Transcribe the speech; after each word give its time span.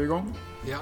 vi 0.00 0.06
igång. 0.06 0.34
Ja. 0.68 0.78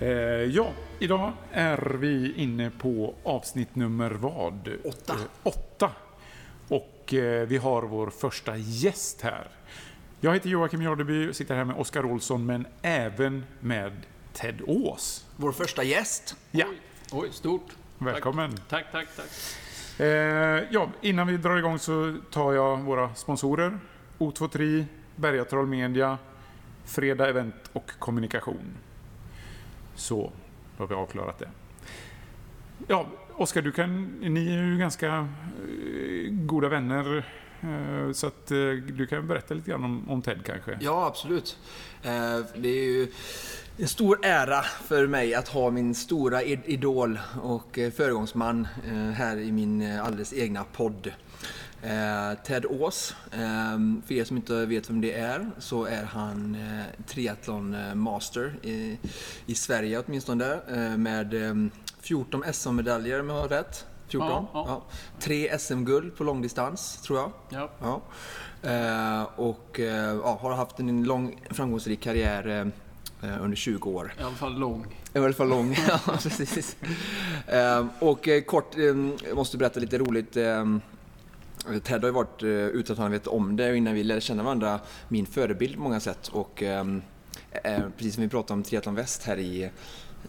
Eh, 0.00 0.08
ja, 0.42 0.72
idag 0.98 1.32
är 1.52 1.96
vi 2.00 2.34
inne 2.36 2.70
på 2.70 3.14
avsnitt 3.24 3.74
nummer 3.74 4.10
vad? 4.10 4.68
Åtta. 4.84 5.12
Eh, 5.14 5.20
åtta. 5.42 5.90
Och 6.68 7.14
eh, 7.14 7.46
vi 7.48 7.56
har 7.56 7.82
vår 7.82 8.10
första 8.10 8.56
gäst 8.56 9.22
här. 9.22 9.48
Jag 10.20 10.34
heter 10.34 10.48
Joakim 10.48 10.82
Jardeby 10.82 11.30
och 11.30 11.36
sitter 11.36 11.54
här 11.54 11.64
med 11.64 11.76
Oskar 11.76 12.04
Olsson, 12.04 12.46
men 12.46 12.66
även 12.82 13.44
med 13.60 13.92
Ted 14.32 14.60
Ås. 14.66 15.26
Vår 15.36 15.52
första 15.52 15.82
gäst. 15.82 16.36
Ja, 16.50 16.66
Oj, 17.12 17.28
stort. 17.32 17.66
välkommen. 17.98 18.52
Tack, 18.68 18.92
tack, 18.92 19.08
tack. 19.16 19.26
Eh, 20.00 20.06
ja, 20.70 20.88
innan 21.00 21.26
vi 21.26 21.36
drar 21.36 21.56
igång 21.56 21.78
så 21.78 22.16
tar 22.30 22.52
jag 22.52 22.76
våra 22.76 23.14
sponsorer. 23.14 23.78
O23, 24.18 24.84
Bergatroll 25.16 25.66
Media, 25.66 26.18
Fredag 26.88 27.28
Event 27.28 27.54
och 27.72 27.90
Kommunikation. 27.98 28.76
Så, 29.94 30.32
då 30.76 30.82
har 30.82 30.88
vi 30.88 30.94
avklarat 30.94 31.38
det. 31.38 31.48
Ja, 32.86 33.06
Oskar, 33.38 33.62
du 33.62 33.72
kan, 33.72 34.04
ni 34.20 34.48
är 34.48 34.64
ju 34.64 34.78
ganska 34.78 35.06
eh, 35.06 36.30
goda 36.30 36.68
vänner. 36.68 37.16
Eh, 37.60 38.12
så 38.12 38.26
att 38.26 38.50
eh, 38.50 38.56
du 38.70 39.06
kan 39.06 39.26
berätta 39.26 39.54
lite 39.54 39.70
grann 39.70 39.84
om, 39.84 40.10
om 40.10 40.22
Ted 40.22 40.44
kanske. 40.44 40.78
Ja, 40.80 41.06
absolut. 41.06 41.58
Det 42.54 42.68
är 42.68 42.84
ju 42.84 43.08
en 43.76 43.88
stor 43.88 44.18
ära 44.22 44.62
för 44.62 45.06
mig 45.06 45.34
att 45.34 45.48
ha 45.48 45.70
min 45.70 45.94
stora 45.94 46.42
idol 46.42 47.18
och 47.42 47.78
föregångsman 47.96 48.68
här 49.14 49.36
i 49.36 49.52
min 49.52 49.98
alldeles 49.98 50.32
egna 50.32 50.64
podd. 50.64 51.12
Eh, 51.82 52.38
Ted 52.44 52.66
Ås. 52.66 53.14
Eh, 53.32 53.78
För 54.06 54.12
er 54.12 54.24
som 54.24 54.36
inte 54.36 54.66
vet 54.66 54.90
vem 54.90 55.00
det 55.00 55.12
är 55.14 55.50
så 55.58 55.84
är 55.84 56.04
han 56.04 56.54
eh, 56.54 57.04
triathlon 57.06 57.74
eh, 57.74 57.94
master 57.94 58.54
i, 58.62 58.98
i 59.46 59.54
Sverige 59.54 60.02
åtminstone 60.06 60.60
eh, 60.68 60.96
med 60.96 61.34
eh, 61.34 61.54
14 62.00 62.44
SM-medaljer 62.52 63.20
om 63.20 63.28
jag 63.28 63.36
har 63.40 63.48
rätt. 63.48 63.86
14? 64.08 64.28
Ja, 64.30 64.48
ja. 64.52 64.82
Tre 65.20 65.58
SM-guld 65.58 66.16
på 66.16 66.24
långdistans 66.24 67.02
tror 67.02 67.18
jag. 67.18 67.32
Ja. 67.48 67.70
Ja. 67.80 68.00
Eh, 68.70 69.22
och 69.36 69.80
eh, 69.80 70.14
ja, 70.24 70.38
har 70.42 70.52
haft 70.52 70.80
en 70.80 71.04
lång 71.04 71.40
framgångsrik 71.50 72.00
karriär 72.00 72.72
eh, 73.22 73.42
under 73.42 73.56
20 73.56 73.90
år. 73.90 74.14
I 74.18 74.22
alla 74.22 74.34
fall 74.34 74.58
lång. 74.58 74.86
I 75.14 75.18
alla 75.18 75.32
fall 75.32 75.48
lång. 75.48 75.76
ja, 75.88 75.98
precis. 76.06 76.76
Eh, 77.46 77.86
och 77.98 78.28
eh, 78.28 78.42
kort, 78.42 78.78
eh, 78.78 79.34
måste 79.34 79.58
berätta 79.58 79.80
lite 79.80 79.98
roligt. 79.98 80.36
Ted 81.64 82.00
har 82.00 82.08
ju 82.08 82.14
varit, 82.14 82.42
eh, 82.42 82.48
utan 82.50 82.94
att 82.94 82.98
han 82.98 83.10
vet 83.10 83.26
om 83.26 83.56
det, 83.56 83.76
innan 83.76 83.94
vi 83.94 84.04
lärde 84.04 84.20
känna 84.20 84.42
varandra, 84.42 84.80
min 85.08 85.26
förebild 85.26 85.74
på 85.74 85.80
många 85.80 86.00
sätt. 86.00 86.28
Och 86.28 86.62
ehm, 86.62 87.02
eh, 87.64 87.80
precis 87.96 88.14
som 88.14 88.22
vi 88.22 88.28
pratade 88.28 88.52
om 88.52 88.62
Triathlon 88.62 88.94
Väst 88.94 89.22
här 89.22 89.36
i, 89.36 89.62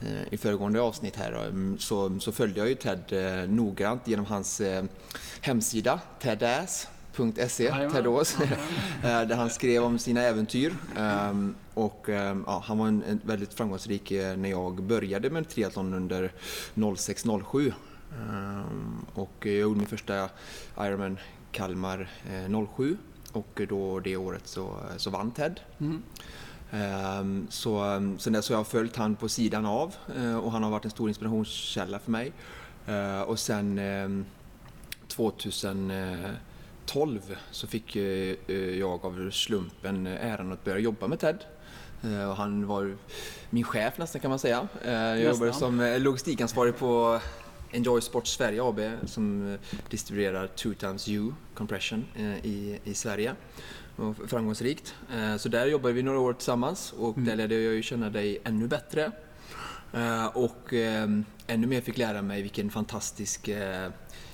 eh, 0.02 0.34
i 0.34 0.38
föregående 0.38 0.82
avsnitt 0.82 1.16
här, 1.16 1.52
så, 1.80 2.20
så 2.20 2.32
följde 2.32 2.60
jag 2.60 2.70
ju 2.70 2.76
Ted 2.76 3.04
eh, 3.10 3.50
noggrant 3.50 4.08
genom 4.08 4.26
hans 4.26 4.62
eh, 4.62 4.84
hemsida, 5.42 6.00
tedass.se. 6.22 7.90
Ted 7.92 8.08
Ås, 8.08 8.38
där 9.02 9.36
han 9.36 9.50
skrev 9.50 9.84
om 9.84 10.00
sina 10.00 10.22
äventyr. 10.22 10.74
Ehm, 10.98 11.56
och 11.74 12.10
ehm, 12.10 12.44
ja, 12.48 12.64
han 12.66 12.78
var 12.78 12.88
en, 12.88 13.04
en 13.04 13.22
väldigt 13.24 13.54
framgångsrik 13.54 14.12
eh, 14.12 14.38
när 14.38 14.50
jag 14.50 14.84
började 14.84 15.30
med 15.30 15.50
triathlon 15.50 15.94
under 15.94 16.32
06-07. 16.76 17.74
Ehm, 18.14 19.06
och 19.14 19.32
jag 19.40 19.56
gjorde 19.56 19.78
min 19.80 19.88
första 19.88 20.30
Ironman 20.80 21.18
Kalmar 21.52 22.10
eh, 22.30 22.66
07 22.76 22.98
och 23.32 23.62
då 23.70 24.00
det 24.00 24.18
året 24.18 24.48
så, 24.48 24.76
så 24.98 25.10
vann 25.10 25.32
Ted. 25.32 25.60
Mm. 25.80 26.02
Ehm, 26.72 27.48
Så 27.50 27.84
um, 27.84 28.20
sen 28.20 28.34
dess 28.34 28.50
har 28.50 28.56
jag 28.56 28.68
följt 28.68 28.96
han 28.96 29.16
på 29.16 29.30
sidan 29.30 29.66
av 29.66 29.96
eh, 30.18 30.38
och 30.38 30.52
han 30.52 30.64
har 30.64 30.70
varit 30.72 30.86
en 30.86 30.92
stor 30.92 31.10
inspirationskälla 31.10 32.00
för 32.00 32.12
mig. 32.12 32.32
Eh, 32.88 33.22
Och 33.22 33.40
sen 33.40 33.80
ehm, 33.80 34.26
2012 35.08 37.36
så 37.52 37.68
fick 37.68 37.96
eh, 37.96 38.36
eh, 38.48 38.56
jag 38.80 39.06
av 39.06 39.32
slumpen 39.32 40.08
äran 40.08 40.52
att 40.52 40.64
börja 40.64 40.80
jobba 40.80 41.08
med 41.08 41.20
Ted. 41.20 41.38
Eh, 42.04 42.30
Och 42.30 42.36
han 42.36 42.68
var 42.68 42.96
min 43.50 43.64
chef 43.64 43.98
nästan 43.98 44.22
kan 44.22 44.30
man 44.30 44.40
säga. 44.40 44.68
Eh, 44.86 44.92
Jag 44.94 45.24
jobbade 45.24 45.54
som 45.54 45.80
eh, 45.80 46.00
logistikansvarig 46.00 46.78
på 46.78 47.20
Enjoy 47.72 48.02
Sport 48.02 48.28
Sverige 48.28 48.62
AB 48.64 48.80
som 49.06 49.54
eh, 49.54 49.60
distribuerar 49.90 50.48
2 50.48 50.74
times 50.74 51.08
U 51.10 51.34
compression 51.54 52.06
eh, 52.16 52.46
i, 52.46 52.80
i 52.84 52.94
Sverige. 52.94 53.36
Och 53.96 54.16
framgångsrikt. 54.28 54.96
Eh, 55.16 55.38
Så 55.38 55.50
där 55.50 55.66
jobbade 55.68 55.94
vi 55.94 56.04
några 56.04 56.20
år 56.20 56.34
tillsammans 56.34 56.94
och 56.98 57.20
där 57.20 57.36
lärde 57.36 57.56
jag 57.56 57.74
ju 57.74 57.82
känna 57.82 58.10
dig 58.10 58.40
ännu 58.44 58.68
bättre. 58.68 59.12
Och 60.34 60.74
eh, 60.74 61.10
ännu 61.48 61.68
mer 61.68 61.82
fick 61.82 61.98
lära 61.98 62.22
mig 62.22 62.42
vilken 62.42 62.70
fantastisk 62.70 63.50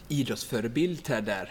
idrottsförebild 0.08 1.04
Ted 1.04 1.30
är. 1.30 1.50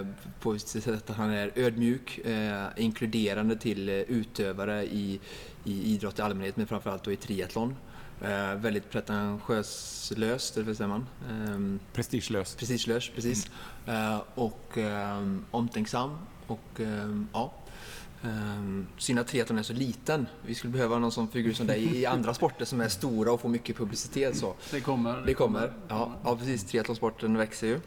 Eh, 0.00 0.06
På 0.40 0.58
sätt 0.58 1.10
att 1.10 1.16
han 1.16 1.30
är 1.30 1.52
ödmjuk, 1.56 2.18
eh, 2.18 2.64
inkluderande 2.76 3.56
till 3.56 3.88
utövare 3.88 4.84
i, 4.84 5.20
i 5.64 5.94
idrott 5.94 6.18
i 6.18 6.22
allmänhet 6.22 6.56
men 6.56 6.66
framförallt 6.66 7.04
då 7.04 7.12
i 7.12 7.16
triathlon. 7.16 7.76
Eh, 8.24 8.54
väldigt 8.54 8.90
pretentiöslöst, 8.90 10.56
eller 10.56 10.66
vad 10.66 10.76
säger 10.76 10.88
man? 10.88 11.06
Ehm, 11.30 11.80
Prestigelöst. 11.92 12.58
prestigelös, 12.58 13.10
precis. 13.14 13.50
Eh, 13.86 14.18
och 14.34 14.78
ehm, 14.78 15.44
omtänksam 15.50 16.18
och 16.46 16.80
ehm, 16.80 17.28
ja. 17.32 17.52
Um, 18.24 18.86
synd 18.98 19.18
att 19.18 19.26
triathlon 19.26 19.58
är 19.58 19.62
så 19.62 19.72
liten. 19.72 20.26
Vi 20.46 20.54
skulle 20.54 20.72
behöva 20.72 20.98
någon 20.98 21.12
sån 21.12 21.28
figur 21.28 21.52
som 21.52 21.66
dig 21.66 21.96
i 21.96 22.06
andra 22.14 22.34
sporter 22.34 22.64
som 22.64 22.80
är 22.80 22.88
stora 22.88 23.32
och 23.32 23.40
får 23.40 23.48
mycket 23.48 23.76
publicitet. 23.76 24.36
Så. 24.36 24.54
Det 24.70 24.80
kommer. 24.80 25.22
Det 25.26 25.34
kommer. 25.34 25.72
Ja, 25.88 26.12
ja 26.24 26.36
precis. 26.36 26.64
Triathlonsporten 26.64 27.36
växer 27.36 27.66
ju. 27.66 27.80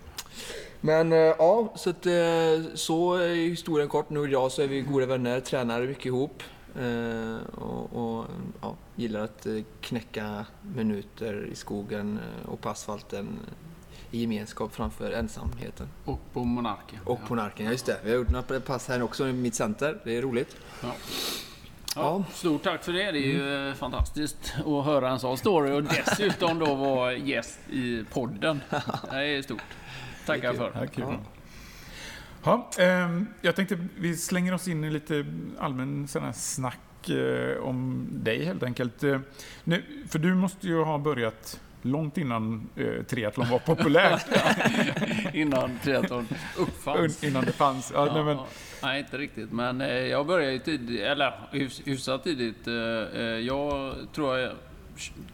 Men 0.82 1.12
eh, 1.14 1.18
ja, 1.18 1.74
så, 1.76 1.90
att, 1.90 2.06
eh, 2.06 2.74
så 2.74 3.14
är 3.14 3.36
historien 3.36 3.90
kort. 3.90 4.10
Nu 4.10 4.24
idag 4.24 4.52
så 4.52 4.62
är 4.62 4.68
vi 4.68 4.82
goda 4.82 5.06
vänner, 5.06 5.40
tränar 5.40 5.82
mycket 5.82 6.06
ihop. 6.06 6.44
Eh, 6.80 7.38
Och, 7.56 7.96
och 7.96 8.26
ja, 8.62 8.76
gillar 8.96 9.20
att 9.20 9.46
eh, 9.46 9.64
knäcka 9.82 10.46
minuter 10.76 11.46
i 11.52 11.56
skogen 11.56 12.20
eh, 12.20 12.50
och 12.50 12.62
på 12.62 12.70
asfalten 12.70 13.40
i 14.12 14.22
gemenskap 14.22 14.76
framför 14.76 15.12
ensamheten. 15.12 15.88
Och 16.06 16.20
på 16.34 16.44
Monarken. 16.44 17.00
Och 17.06 17.28
på 17.28 17.36
Narken, 17.36 17.66
ja 17.66 17.72
just 17.72 17.86
det. 17.86 18.00
Vi 18.04 18.10
har 18.10 18.18
gjort 18.18 18.30
några 18.30 18.60
pass 18.60 18.88
här 18.88 19.02
också 19.02 19.28
i 19.28 19.34
mitt 19.34 19.56
center. 19.56 20.02
Det 20.04 20.18
är 20.18 20.22
roligt. 20.22 20.56
Ja. 20.82 20.88
Ja. 20.88 22.02
Ja, 22.02 22.24
stort 22.34 22.64
tack 22.64 22.84
för 22.84 22.92
det. 22.92 23.12
Det 23.12 23.18
är 23.18 23.34
ju 23.34 23.70
eh, 23.70 23.74
fantastiskt 23.74 24.54
att 24.58 24.86
höra 24.86 25.10
en 25.10 25.20
sån 25.20 25.38
story 25.38 25.72
och 25.72 25.84
dessutom 25.84 26.60
då 26.60 26.76
vara 26.76 27.14
gäst 27.14 27.60
i 27.70 28.04
podden. 28.14 28.62
Det 29.12 29.18
är 29.18 29.42
stort. 29.42 29.62
Tackar 30.26 30.54
för. 30.54 30.90
Ja, 30.96 31.18
Ja. 32.46 32.70
Ja, 32.78 32.84
ehm, 32.84 33.28
jag 33.42 33.56
tänkte 33.56 33.78
vi 33.98 34.18
slänger 34.18 34.54
oss 34.54 34.68
in 34.68 34.84
i 34.84 34.90
lite 34.90 35.26
allmän 35.60 36.08
sån 36.08 36.24
här 36.24 36.32
snack 36.32 37.10
eh, 37.10 37.64
om 37.64 38.08
dig 38.12 38.46
helt 38.46 38.64
enkelt. 38.64 39.04
Eh, 39.04 39.20
nu, 39.64 39.84
för 40.10 40.20
du 40.20 40.36
måste 40.36 40.68
ju 40.68 40.84
ha 40.84 40.98
börjat 40.98 41.60
långt 41.82 42.18
innan 42.18 42.70
eh, 42.76 43.04
triathlon 43.04 43.50
var 43.50 43.60
populärt. 43.60 44.26
Innan 45.34 45.80
triathlon 45.84 46.28
uppfanns. 46.58 47.24
innan 47.24 47.46
det 47.46 47.52
fanns. 47.52 47.92
Ja, 47.94 48.06
nej, 48.14 48.24
men, 48.24 48.38
Ja, 48.38 48.48
nej, 48.84 49.00
inte 49.00 49.18
riktigt. 49.18 49.52
Men 49.52 49.82
eh, 49.82 49.88
jag 49.88 50.28
började 50.28 50.54
ju 50.54 50.60
tidigt, 50.60 51.02
eller 51.02 51.34
hyfs, 51.52 51.82
hyfsat 51.86 52.24
tidigt. 52.24 52.68
Eh, 52.68 52.74
eh, 52.74 53.22
jag 53.22 53.96
tror 54.14 54.38
jag, 54.38 54.52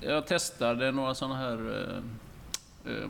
jag 0.02 0.28
testade 0.28 0.92
några 0.92 1.16
sådana 1.16 1.36
här 1.36 1.88
eh, 2.86 3.08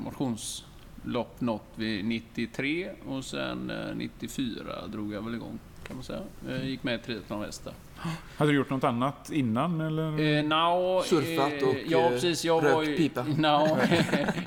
eh, 1.03 1.07
motionslopp 1.07 1.41
något 1.41 1.63
vid 1.75 2.05
93 2.05 2.89
och 3.07 3.25
sen 3.25 3.69
eh, 3.69 3.95
94 3.95 4.87
drog 4.87 5.13
jag 5.13 5.21
väl 5.25 5.35
igång 5.35 5.59
kan 5.87 5.95
man 5.95 6.03
säga. 6.03 6.19
Jag 6.49 6.65
gick 6.65 6.83
med 6.83 6.95
i 6.95 6.97
Triathlon 7.03 7.41
Väst 7.41 7.63
där. 7.65 7.73
hade 8.37 8.51
du 8.51 8.57
gjort 8.57 8.69
något 8.69 8.83
annat 8.83 9.31
innan? 9.31 9.81
Eller? 9.81 10.19
Eh, 10.37 10.43
now, 10.43 11.01
Surfat 11.01 11.61
och, 11.63 11.75
Ja, 11.87 11.99
eh, 11.99 12.09
precis. 12.09 12.45
Jag 12.45 12.61
var 12.61 12.79
rökt 12.79 12.89
ju, 12.89 12.97
pipa. 12.97 13.23
No, 13.37 13.77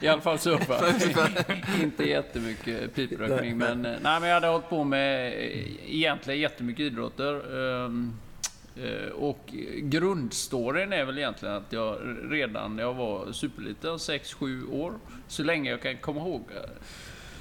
I 0.03 0.09
alla 0.09 0.21
fall 0.21 0.39
surfat. 0.39 1.07
Inte 1.83 2.09
jättemycket 2.09 2.95
piprökning, 2.95 3.59
Nej, 3.59 3.75
men, 3.77 3.87
eh, 3.87 4.01
nej, 4.03 4.21
men 4.21 4.29
jag 4.29 4.35
hade 4.35 4.47
hållit 4.47 4.69
på 4.69 4.85
med 4.85 5.27
eh, 5.29 5.95
egentligen 5.95 6.41
jättemycket 6.41 6.81
idrotter. 6.81 7.35
eh, 7.35 7.91
Och 9.15 9.55
grundstoryn 9.77 10.93
är 10.93 11.05
väl 11.05 11.19
egentligen 11.19 11.55
att 11.55 11.73
jag 11.73 11.99
redan 12.31 12.77
när 12.77 12.83
jag 12.83 12.95
var 12.95 13.33
superliten, 13.33 13.97
6-7 13.97 14.71
år, 14.73 14.95
så 15.29 15.43
länge 15.43 15.71
jag 15.71 15.83
kan 15.83 15.97
komma 15.97 16.21
ihåg, 16.21 16.43
eh, 16.57 16.71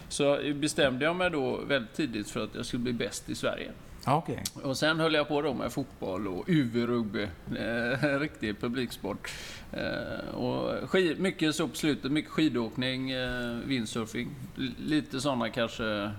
så 0.10 0.40
bestämde 0.56 1.06
jag 1.06 1.16
mig 1.16 1.30
då 1.30 1.58
väldigt 1.68 1.94
tidigt 1.94 2.30
för 2.30 2.44
att 2.44 2.56
jag 2.56 2.66
skulle 2.66 2.84
bli 2.84 2.94
bäst 2.94 3.30
i 3.30 3.36
Sverige. 3.36 3.72
Okej. 4.08 4.44
Och 4.64 4.78
sen 4.78 5.00
höll 5.00 5.14
jag 5.14 5.28
på 5.28 5.42
då 5.42 5.54
med 5.54 5.72
fotboll 5.72 6.28
och 6.28 6.50
UV-rugby. 6.50 7.28
Eh, 7.56 8.20
riktig 8.20 8.60
publiksport. 8.60 9.32
Eh, 9.72 10.36
och 10.36 10.90
skid, 10.90 11.20
mycket 11.20 11.56
så 11.56 11.68
på 11.68 11.76
slutet, 11.76 12.12
mycket 12.12 12.32
skidåkning, 12.32 13.12
eh, 13.12 13.58
windsurfing. 13.66 14.30
Lite 14.78 15.22
sådana 15.22 15.50
kanske 15.50 16.12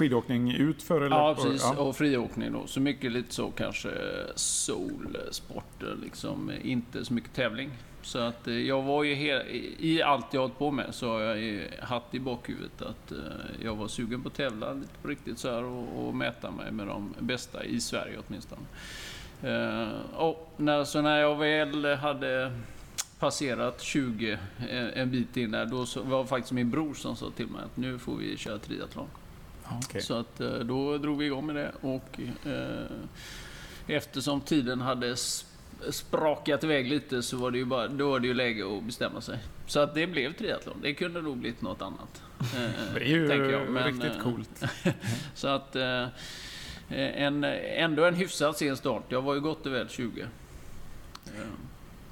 skidåkning 0.00 0.52
ut 0.52 0.82
för? 0.82 1.00
Eller? 1.00 1.16
Ja, 1.16 1.34
precis. 1.34 1.62
Ja. 1.76 1.82
Och 1.82 1.96
friåkning 1.96 2.52
då. 2.52 2.66
Så 2.66 2.80
mycket 2.80 3.12
lite 3.12 3.34
så 3.34 3.50
kanske 3.50 3.90
solsporter, 4.34 5.96
liksom. 6.02 6.52
Inte 6.62 7.04
så 7.04 7.14
mycket 7.14 7.34
tävling. 7.34 7.70
Så 8.02 8.18
att 8.18 8.48
eh, 8.48 8.54
jag 8.54 8.82
var 8.82 9.04
ju 9.04 9.14
he- 9.14 9.76
i 9.78 10.02
allt 10.02 10.34
jag 10.34 10.40
hållit 10.40 10.58
på 10.58 10.70
med 10.70 10.94
så 10.94 11.08
har 11.12 11.20
jag 11.20 11.62
haft 11.82 12.14
i 12.14 12.20
bakhuvudet 12.20 12.82
att 12.82 13.12
eh, 13.12 13.18
jag 13.64 13.76
var 13.76 13.88
sugen 13.88 14.22
på 14.22 14.28
att 14.28 14.34
tävla 14.34 14.72
lite 14.72 14.98
på 15.02 15.08
riktigt 15.08 15.38
så 15.38 15.50
här 15.50 15.64
och, 15.64 16.06
och 16.08 16.14
mäta 16.14 16.50
mig 16.50 16.72
med 16.72 16.86
de 16.86 17.14
bästa 17.18 17.64
i 17.64 17.80
Sverige 17.80 18.18
åtminstone. 18.28 18.62
Eh, 19.42 19.88
och 20.16 20.52
när, 20.56 20.84
så 20.84 21.02
när 21.02 21.18
jag 21.18 21.36
väl 21.36 21.84
hade 21.96 22.52
passerat 23.18 23.80
20 23.80 24.38
en, 24.94 25.10
bit 25.10 25.36
in 25.36 25.50
där, 25.50 25.66
då 25.66 25.86
var 26.02 26.22
det 26.22 26.28
faktiskt 26.28 26.52
min 26.52 26.70
bror 26.70 26.94
som 26.94 27.16
sa 27.16 27.30
till 27.30 27.46
mig 27.46 27.60
att 27.64 27.76
nu 27.76 27.98
får 27.98 28.16
vi 28.16 28.36
köra 28.36 28.58
triathlon. 28.58 29.08
Okej. 29.84 30.02
Så 30.02 30.14
att 30.14 30.40
eh, 30.40 30.50
då 30.52 30.98
drog 30.98 31.18
vi 31.18 31.24
igång 31.26 31.46
med 31.46 31.56
det 31.56 31.72
och 31.80 32.20
eh, 32.46 32.84
eftersom 33.86 34.40
tiden 34.40 34.80
hade 34.80 35.14
sp- 35.14 35.44
sprakat 35.90 36.64
iväg 36.64 36.86
lite 36.88 37.22
så 37.22 37.36
var 37.36 37.50
det 37.50 37.58
ju 37.58 37.64
bara, 37.64 37.88
då 37.88 38.10
var 38.10 38.20
det 38.20 38.26
ju 38.26 38.34
läge 38.34 38.76
att 38.76 38.82
bestämma 38.84 39.20
sig. 39.20 39.38
Så 39.66 39.80
att 39.80 39.94
det 39.94 40.06
blev 40.06 40.32
triathlon. 40.32 40.76
Det 40.82 40.94
kunde 40.94 41.22
nog 41.22 41.36
blivit 41.36 41.62
något 41.62 41.82
annat. 41.82 42.22
eh, 42.40 42.70
Det 42.94 43.00
är 43.00 43.04
ju 43.04 43.28
tänker 43.28 43.50
jag. 43.50 43.70
Men, 43.70 43.84
riktigt 43.84 44.16
eh, 44.16 44.22
coolt. 44.22 44.64
Så 45.34 45.48
att 45.48 45.76
eh, 45.76 46.06
en, 46.88 47.44
ändå 47.44 48.04
en 48.04 48.14
hyfsat 48.14 48.58
sen 48.58 48.76
start. 48.76 49.02
Jag 49.08 49.22
var 49.22 49.34
ju 49.34 49.40
gott 49.40 49.66
och 49.66 49.72
väl 49.72 49.88
20. 49.88 50.26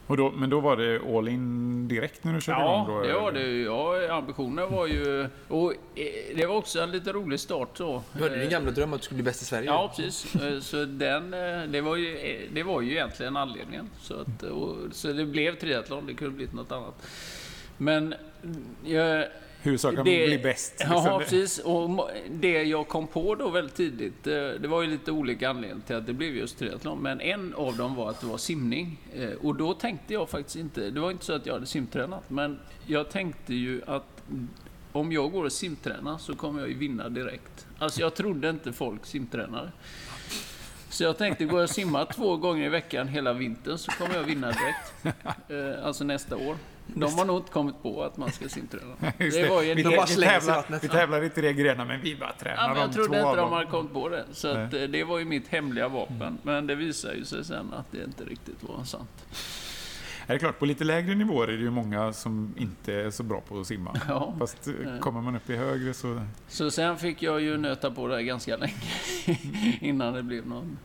Och 0.09 0.17
då, 0.17 0.31
men 0.31 0.51
då 0.51 0.61
var 0.61 0.77
det 0.77 1.01
all 1.17 1.29
in 1.29 1.89
direkt 1.89 2.25
när 2.25 2.35
du 2.35 2.41
körde 2.41 2.61
Ja, 2.61 2.83
igång? 2.85 2.97
Då, 2.97 3.03
det 3.03 3.13
var 3.15 3.33
det. 3.33 3.63
Ja, 3.63 4.13
ambitionen 4.17 4.73
var 4.73 4.87
ju... 4.87 5.29
Och 5.49 5.73
eh, 5.73 6.07
det 6.37 6.47
var 6.47 6.57
också 6.57 6.81
en 6.81 6.91
lite 6.91 7.13
rolig 7.13 7.41
start 7.41 7.69
så. 7.75 8.03
Du 8.13 8.23
hade 8.23 8.37
din 8.41 8.51
gamla 8.51 8.71
dröm 8.71 8.93
att 8.93 9.01
du 9.01 9.05
skulle 9.05 9.17
bli 9.17 9.25
bäst 9.31 9.43
i 9.43 9.45
Sverige. 9.45 9.67
Ja, 9.67 9.93
precis. 9.97 10.35
Eh, 10.37 10.61
Så 10.61 10.85
den, 10.85 11.35
eh, 11.35 11.63
det, 11.69 11.81
var 11.81 11.97
ju, 11.97 12.49
det 12.53 12.63
var 12.63 12.81
ju 12.81 12.91
egentligen 12.93 13.37
anledningen. 13.37 13.91
Så, 14.01 14.15
att, 14.21 14.43
och, 14.43 14.77
så 14.93 15.13
det 15.13 15.25
blev 15.25 15.59
triathlon, 15.59 16.07
det 16.07 16.15
kunde 16.15 16.35
blivit 16.35 16.55
något 16.55 16.73
annat. 16.73 17.07
Men 17.77 18.15
jag, 18.85 19.27
Huvudsaken 19.63 20.05
det- 20.05 20.27
bli 20.27 20.39
bäst. 20.39 20.75
Ja, 20.89 20.95
liksom. 20.95 21.19
precis. 21.21 21.59
Och 21.59 22.11
det 22.31 22.63
jag 22.63 22.89
kom 22.89 23.07
på 23.07 23.35
då 23.35 23.51
väldigt 23.51 23.75
tidigt, 23.75 24.27
eh, 24.27 24.33
det 24.35 24.69
var 24.69 24.83
ju 24.83 24.89
lite 24.89 25.13
olika 25.13 25.51
anledningar 25.51 25.87
till 25.87 25.97
att 25.97 26.07
det 26.07 26.13
blev 26.13 26.37
just 26.37 26.59
triathlon. 26.59 26.99
Men 26.99 27.21
en 27.21 27.55
av 27.55 27.77
dem 27.77 27.95
var 27.95 28.11
att 28.11 28.21
det 28.21 28.27
var 28.27 28.39
simning. 28.39 28.99
Eh, 29.15 29.31
Och 29.43 29.55
då 29.55 29.75
tänkte 29.75 30.15
jag 30.15 30.29
faktiskt 30.29 30.57
inte, 30.57 30.91
det 30.91 31.01
var 31.01 31.11
inte 31.11 31.25
så 31.25 31.33
att 31.33 31.47
jag 31.47 31.55
hade 31.55 31.67
simtränat, 31.67 32.31
men 32.31 32.59
jag 32.87 33.11
tänkte 33.11 33.55
ju 33.55 33.83
att 33.87 34.23
om 34.93 35.13
jag 35.13 35.33
går 35.33 35.45
och 35.45 35.53
simtränar 35.53 36.19
så 36.19 36.35
kommer 36.37 36.61
jag 36.61 36.69
ju 36.69 36.75
vinna 36.79 37.09
direkt. 37.09 37.67
Alltså 37.79 38.01
jag 38.01 38.15
trodde 38.15 38.51
inte 38.51 38.73
folk 38.73 39.07
simtränade. 39.07 39.73
Så 40.91 41.05
jag 41.05 41.19
tänkte, 41.19 41.45
går 41.45 41.59
jag 41.61 41.65
och 41.65 41.71
simmar 41.71 42.05
två 42.05 42.37
gånger 42.37 42.67
i 42.67 42.69
veckan 42.69 43.09
hela 43.09 43.33
vintern 43.33 43.79
så 43.79 43.91
kommer 43.93 44.15
jag 44.15 44.23
vinna 44.23 44.47
direkt. 44.53 45.17
Eh, 45.51 45.87
Alltså 45.87 46.05
nästa 46.05 46.37
år. 46.37 46.57
De 46.95 47.15
har 47.15 47.25
nog 47.25 47.37
inte 47.37 47.53
kommit 47.53 47.83
på 47.83 48.03
att 48.03 48.17
man 48.17 48.33
ska 48.33 48.49
simträna. 48.49 48.95
Det 49.19 49.49
var 49.49 49.63
ju 49.63 49.75
vi, 49.75 49.83
De 49.83 49.89
del- 49.89 49.97
bara 49.97 50.07
vi, 50.07 50.15
tävlar, 50.23 50.79
vi 50.83 50.89
tävlar 50.89 51.25
i 51.25 51.31
tre 51.31 51.53
grenar, 51.53 51.85
men 51.85 52.01
vi 52.01 52.17
bara 52.17 52.29
Ja, 52.39 52.45
tränar 52.45 52.67
men 52.69 52.75
de 52.77 52.81
jag 52.81 52.93
trodde 52.93 53.21
inte 53.21 53.37
de 53.37 53.53
hade 53.53 53.67
kommit 53.67 53.93
på 53.93 54.09
det. 54.09 54.25
Så 54.33 54.49
att, 54.49 54.75
eh, 54.75 54.83
det 54.83 55.05
var 55.05 55.19
ju 55.19 55.25
mitt 55.25 55.49
hemliga 55.49 55.89
vapen. 55.89 56.39
Men 56.43 56.67
det 56.67 56.75
visade 56.75 57.15
ju 57.15 57.25
sig 57.25 57.45
sen 57.45 57.73
att 57.73 57.93
det 57.93 58.05
inte 58.05 58.25
riktigt 58.25 58.63
var 58.63 58.85
sant. 58.85 59.11
Ja, 59.31 59.35
Det 60.27 60.35
är 60.35 60.39
klart, 60.39 60.59
på 60.59 60.67
lite 60.67 60.85
lägre 60.85 61.15
nivåer 61.15 61.49
är 61.49 61.53
det 61.57 61.63
ju 61.63 61.71
många 61.71 62.13
som 62.13 62.55
inte 62.57 62.95
är 62.95 63.11
så 63.11 63.23
bra 63.23 63.41
på 63.41 63.61
att 63.61 63.67
simma. 63.67 63.97
Ja. 64.09 64.35
Fast 64.39 64.69
eh, 64.69 64.99
kommer 65.01 65.21
man 65.21 65.37
upp 65.37 65.51
i 65.51 65.57
högre 65.57 65.95
så... 65.95 66.21
Så 66.49 66.71
sen 66.71 66.97
fick 66.99 67.23
jag 67.23 67.41
ju 67.41 67.57
nöta 67.57 67.91
på 67.91 68.09
det 68.09 68.15
här 68.15 68.23
ganska 68.23 68.57
länge 68.57 68.75
innan 69.81 70.15
det 70.15 70.23
blev 70.23 70.47
någon 70.47 70.79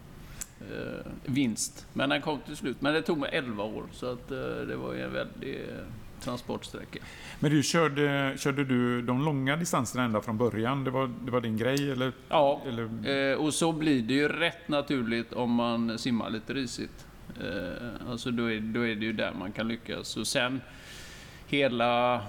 eh, 0.71 1.11
vinst. 1.25 1.87
Men 1.93 2.09
den 2.09 2.21
kom 2.21 2.39
till 2.39 2.57
slut. 2.57 2.77
Men 2.79 2.93
det 2.93 3.01
tog 3.01 3.17
mig 3.17 3.29
11 3.33 3.63
år, 3.63 3.83
så 3.91 4.11
att, 4.11 4.31
eh, 4.31 4.37
det 4.67 4.75
var 4.75 4.93
ju 4.93 5.01
en 5.01 5.13
väldig 5.13 5.55
eh, 5.55 5.85
transportsträcka. 6.23 6.99
Men 7.39 7.51
du, 7.51 7.63
körde, 7.63 8.33
körde 8.37 8.63
du 8.63 9.01
de 9.01 9.25
långa 9.25 9.55
distanserna 9.55 10.03
ända 10.03 10.21
från 10.21 10.37
början? 10.37 10.83
Det 10.83 10.91
var, 10.91 11.11
det 11.25 11.31
var 11.31 11.41
din 11.41 11.57
grej, 11.57 11.91
eller? 11.91 12.11
Ja, 12.29 12.61
eller 12.67 12.89
Eh, 13.03 13.37
och 13.37 13.53
så 13.53 13.71
blir 13.71 14.01
det 14.01 14.13
ju 14.13 14.27
rätt 14.27 14.67
naturligt 14.67 15.33
om 15.33 15.51
man 15.51 15.99
simmar 15.99 16.29
lite 16.29 16.53
risigt. 16.53 17.05
Eh, 17.41 18.09
alltså 18.09 18.31
då 18.31 18.51
är, 18.51 18.59
då 18.59 18.87
är 18.87 18.95
det 18.95 19.05
ju 19.05 19.13
där 19.13 19.33
man 19.39 19.51
kan 19.51 19.67
lyckas. 19.67 20.17
Och 20.17 20.27
sen 20.27 20.61
hela, 21.47 22.21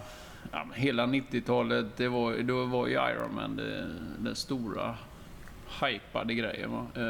ja, 0.53 0.67
hela 0.75 1.07
90-talet, 1.07 1.87
det 1.97 2.09
var, 2.09 2.39
då 2.43 2.65
var 2.65 2.87
ju 2.87 2.93
Ironman 2.93 3.57
det, 3.57 3.87
den 4.19 4.37
stora 4.37 4.95
hypade 5.81 6.35
grejen. 6.35 6.73
Va? 6.73 6.87
Eh, 6.97 7.03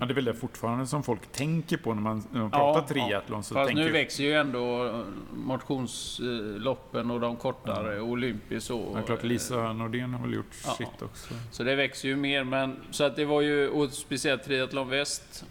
ja, 0.00 0.06
det 0.06 0.12
är 0.12 0.14
väl 0.14 0.24
det 0.24 0.34
fortfarande 0.34 0.86
som 0.86 1.02
folk 1.02 1.32
tänker 1.32 1.76
på 1.76 1.94
när 1.94 2.02
man, 2.02 2.22
när 2.30 2.40
man 2.40 2.50
pratar 2.50 2.80
ja. 2.80 2.86
triathlon. 2.88 3.44
Så 3.44 3.54
Fast 3.54 3.68
tänker 3.68 3.84
nu 3.84 3.90
växer 3.92 4.24
ju 4.24 4.32
ändå 4.32 5.04
motionsloppen 5.34 7.10
och 7.10 7.20
de 7.20 7.36
kortare, 7.36 8.00
Olympis 8.00 8.70
och... 8.70 8.98
Ja, 8.98 9.02
klart, 9.02 9.22
Lisa 9.22 9.72
Nordén 9.72 10.14
har 10.14 10.22
väl 10.26 10.34
gjort 10.34 10.56
Ja. 10.64 10.70
sitt 10.70 11.02
också. 11.02 11.34
Så 11.50 11.62
det 11.64 11.74
växer 11.76 12.08
ju 12.08 12.16
mer, 12.16 12.44
men 12.44 12.76
så 12.90 13.04
att 13.04 13.16
det 13.16 13.24
var 13.24 13.40
ju, 13.40 13.68
och 13.68 13.90
speciellt 13.92 14.44
triathlon 14.44 14.88
väst 14.88 15.44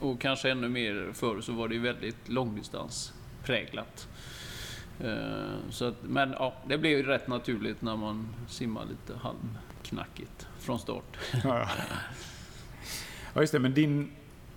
och 0.00 0.20
kanske 0.20 0.50
ännu 0.50 0.68
mer 0.68 1.10
förr 1.12 1.40
så 1.40 1.52
var 1.52 1.68
det 1.68 1.74
ju 1.74 1.80
väldigt 1.80 2.28
långdistanspräglat. 2.28 4.08
Eh, 5.00 5.14
Så 5.70 5.84
att, 5.84 5.94
men 6.02 6.32
ja, 6.38 6.54
det 6.66 6.78
blev 6.78 6.92
ju 6.92 7.02
rätt 7.02 7.28
naturligt 7.28 7.82
när 7.82 7.96
man 7.96 8.28
simmar 8.48 8.84
lite 8.84 9.18
halvknackigt 9.18 10.46
från 10.64 10.78
start. 10.78 11.16
Ja, 11.44 11.68
ja, 13.34 13.40
just 13.40 13.52
det. 13.52 13.58
Men 13.58 13.74
din 13.74 14.10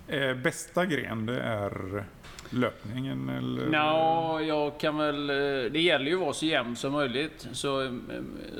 eh, 0.08 0.34
bästa 0.34 0.86
gren, 0.86 1.26
det 1.26 1.40
är 1.40 2.04
löpningen, 2.50 3.28
eller? 3.28 3.72
Ja, 3.72 4.40
jag 4.40 4.80
kan 4.80 4.96
väl... 4.96 5.30
eh, 5.30 5.36
Det 5.72 5.80
gäller 5.80 6.06
ju 6.06 6.14
att 6.14 6.20
vara 6.20 6.32
så 6.32 6.46
jämn 6.46 6.76
som 6.76 6.92
möjligt. 6.92 7.48
Så 7.52 7.82
eh, 7.82 7.90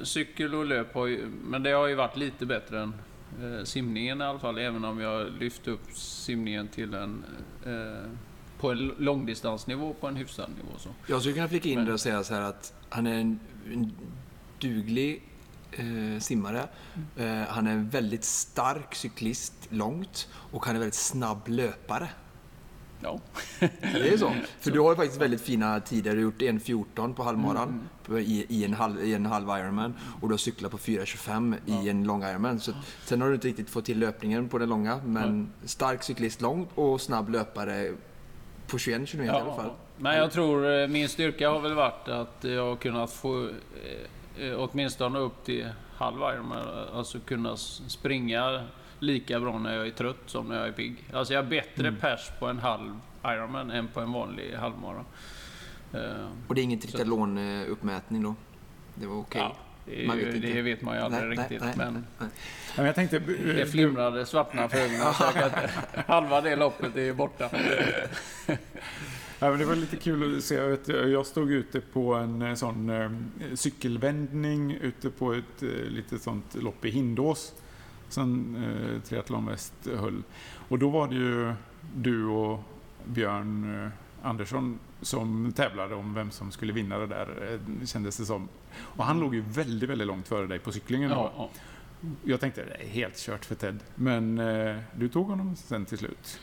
cykel 0.02 0.54
och 0.54 0.64
löp 0.66 0.94
har 0.94 1.06
ju... 1.06 1.26
Men 1.44 1.62
det 1.62 1.70
har 1.70 1.86
ju 1.86 1.94
varit 1.94 2.16
lite 2.16 2.46
bättre 2.46 2.80
än 2.82 2.94
eh, 3.42 3.64
simningen 3.64 4.20
i 4.20 4.24
alla 4.24 4.38
fall. 4.38 4.58
Även 4.58 4.84
om 4.84 5.00
jag 5.00 5.30
lyft 5.40 5.68
upp 5.68 5.80
simningen 5.94 6.68
till 6.68 6.94
en... 6.94 7.24
Eh, 7.66 8.10
på 8.60 8.70
en 8.70 8.94
långdistansnivå 8.98 9.94
på 10.00 10.06
en 10.06 10.16
hyfsad 10.16 10.50
nivå. 10.56 10.78
Så. 10.78 10.88
Jag 11.06 11.20
skulle 11.20 11.34
kunna 11.34 11.48
flika 11.48 11.68
in 11.68 11.74
Men- 11.74 11.86
det 11.86 11.92
och 11.92 12.00
säga 12.00 12.24
så 12.24 12.34
här 12.34 12.42
att 12.42 12.74
han 12.88 13.06
är 13.06 13.14
en, 13.20 13.40
en 13.72 13.92
duglig 14.60 15.22
eh, 15.72 16.20
simmare. 16.20 16.68
Eh, 17.16 17.26
han 17.48 17.66
är 17.66 17.70
en 17.72 17.88
väldigt 17.88 18.24
stark 18.24 18.94
cyklist 18.94 19.52
långt 19.68 20.28
och 20.52 20.66
han 20.66 20.74
är 20.76 20.78
väldigt 20.78 20.94
snabb 20.94 21.48
löpare. 21.48 22.08
Ja. 23.02 23.20
Det 23.80 24.08
är 24.12 24.16
så. 24.18 24.34
För 24.60 24.70
du 24.70 24.80
har 24.80 24.90
ju 24.90 24.96
faktiskt 24.96 25.20
väldigt 25.20 25.40
fina 25.40 25.80
tider. 25.80 26.10
Du 26.10 26.16
har 26.16 26.22
gjort 26.22 26.40
1.14 26.42 27.14
på 27.14 27.22
halvmaran 27.22 27.68
Mm. 27.68 27.80
på- 28.06 28.18
i, 28.20 28.46
i, 28.48 28.64
en 28.64 28.74
halv, 28.74 29.04
i 29.04 29.14
en 29.14 29.26
halv 29.26 29.48
Ironman 29.48 29.94
och 30.20 30.28
du 30.28 30.32
har 30.32 30.38
cyklat 30.38 30.70
på 30.70 30.78
4.25 30.78 31.56
i 31.66 31.88
en 31.88 32.04
lång 32.04 32.22
Ironman. 32.24 32.60
Så, 32.60 32.72
sen 33.04 33.20
har 33.20 33.28
du 33.28 33.34
inte 33.34 33.48
riktigt 33.48 33.70
fått 33.70 33.84
till 33.84 33.98
löpningen 33.98 34.48
på 34.48 34.58
den 34.58 34.68
långa, 34.68 35.00
men 35.04 35.52
stark 35.64 36.02
cyklist 36.02 36.40
långt 36.40 36.68
och 36.74 37.00
snabb 37.00 37.28
löpare 37.28 37.92
på 38.66 38.78
21 38.78 39.08
km 39.08 39.24
i 39.24 39.28
alla 39.28 39.54
fall. 39.54 39.70
Men 39.96 40.16
jag 40.16 40.32
tror 40.32 40.80
eh, 40.80 40.88
min 40.88 41.08
styrka 41.08 41.50
har 41.50 41.60
väl 41.60 41.74
varit 41.74 42.08
att 42.08 42.36
jag 42.44 42.66
har 42.68 42.76
kunnat 42.76 43.12
få 43.12 43.44
eh, 43.46 43.52
åtminstone 44.56 45.18
upp 45.18 45.44
till 45.44 45.68
halv 45.96 46.16
Ironman. 46.16 46.86
Alltså 46.94 47.18
kunna 47.20 47.56
springa 47.56 48.64
lika 48.98 49.40
bra 49.40 49.58
när 49.58 49.76
jag 49.76 49.86
är 49.86 49.90
trött 49.90 50.16
som 50.26 50.48
när 50.48 50.58
jag 50.58 50.68
är 50.68 50.72
pigg. 50.72 50.96
Alltså 51.12 51.34
jag 51.34 51.42
har 51.42 51.50
bättre 51.50 51.88
Mm. 51.88 52.00
pers 52.00 52.30
på 52.38 52.46
en 52.46 52.58
halv 52.58 52.98
Ironman 53.24 53.70
än 53.70 53.88
på 53.88 54.00
en 54.00 54.12
vanlig 54.12 54.54
halvmara. 54.54 55.04
Eh, 55.94 56.00
Och 56.48 56.54
det 56.54 56.60
är 56.60 56.62
ingen 56.62 56.78
triathlon-uppmätning 56.80 58.22
då? 58.22 58.34
Det 58.94 59.06
var 59.06 59.16
okej? 59.16 59.40
ja, 59.40 59.56
det, 59.84 60.06
är 60.06 60.14
ju, 60.14 60.30
vet 60.30 60.42
det 60.42 60.62
vet 60.62 60.82
man 60.82 60.96
ju 60.96 61.02
aldrig 61.02 61.22
Nej, 61.28 61.36
nej, 61.36 61.38
riktigt. 61.58 61.64
nej, 61.64 61.74
men 61.92 62.06
nej. 62.18 62.28
Men 62.76 62.86
jag 62.86 62.94
tänkte... 62.94 63.18
det 63.18 63.66
flimrade 63.66 64.26
svartna 64.26 64.68
för 64.68 64.78
ögonen. 64.78 65.14
Halva 66.06 66.40
det 66.40 66.56
loppet 66.56 66.96
är 66.96 67.00
ju 67.02 67.14
borta. 67.14 67.50
Ja, 69.40 69.50
men 69.50 69.58
det 69.58 69.64
var 69.64 69.76
lite 69.76 69.96
kul 69.96 70.36
att 70.36 70.44
se. 70.44 70.54
Jag, 70.54 70.68
vet, 70.68 70.88
jag 70.88 71.26
stod 71.26 71.52
ute 71.52 71.80
på 71.80 72.14
en 72.14 72.42
eh, 72.42 72.54
sån 72.54 72.90
eh, 72.90 73.10
cykelvändning 73.54 74.72
ute 74.72 75.10
på 75.10 75.32
ett 75.32 75.62
eh, 75.62 75.68
litet 75.68 76.22
sånt 76.22 76.54
lopp 76.54 76.84
i 76.84 76.90
Hindås 76.90 77.54
som 78.08 78.56
eh, 78.56 79.02
Triathlon 79.02 79.46
Väst 79.46 79.74
höll. 79.96 80.22
Och 80.68 80.78
då 80.78 80.88
var 80.88 81.08
det 81.08 81.14
ju 81.14 81.52
du 81.94 82.24
och 82.26 82.60
Björn 83.04 83.90
Andersson 84.22 84.78
som 85.00 85.52
tävlade 85.52 85.94
om 85.94 86.14
vem 86.14 86.30
som 86.30 86.52
skulle 86.52 86.72
vinna 86.72 86.98
det 86.98 87.06
där, 87.06 87.58
kändes 87.84 88.16
det 88.16 88.24
som. 88.24 88.48
Och 88.78 89.04
han 89.04 89.20
låg 89.20 89.34
ju 89.34 89.40
väldigt, 89.40 89.90
väldigt 89.90 90.06
långt 90.06 90.28
före 90.28 90.46
dig 90.46 90.58
på 90.58 90.72
cyklingen. 90.72 91.10
Ja. 91.10 91.50
Jag 92.24 92.40
tänkte 92.40 92.64
det 92.64 92.84
är 92.84 92.88
helt 92.88 93.16
kört 93.16 93.44
för 93.44 93.54
Ted. 93.54 93.78
Men 93.94 94.38
eh, 94.38 94.76
du 94.96 95.08
tog 95.08 95.26
honom 95.26 95.56
sen 95.56 95.84
till 95.84 95.98
slut. 95.98 96.40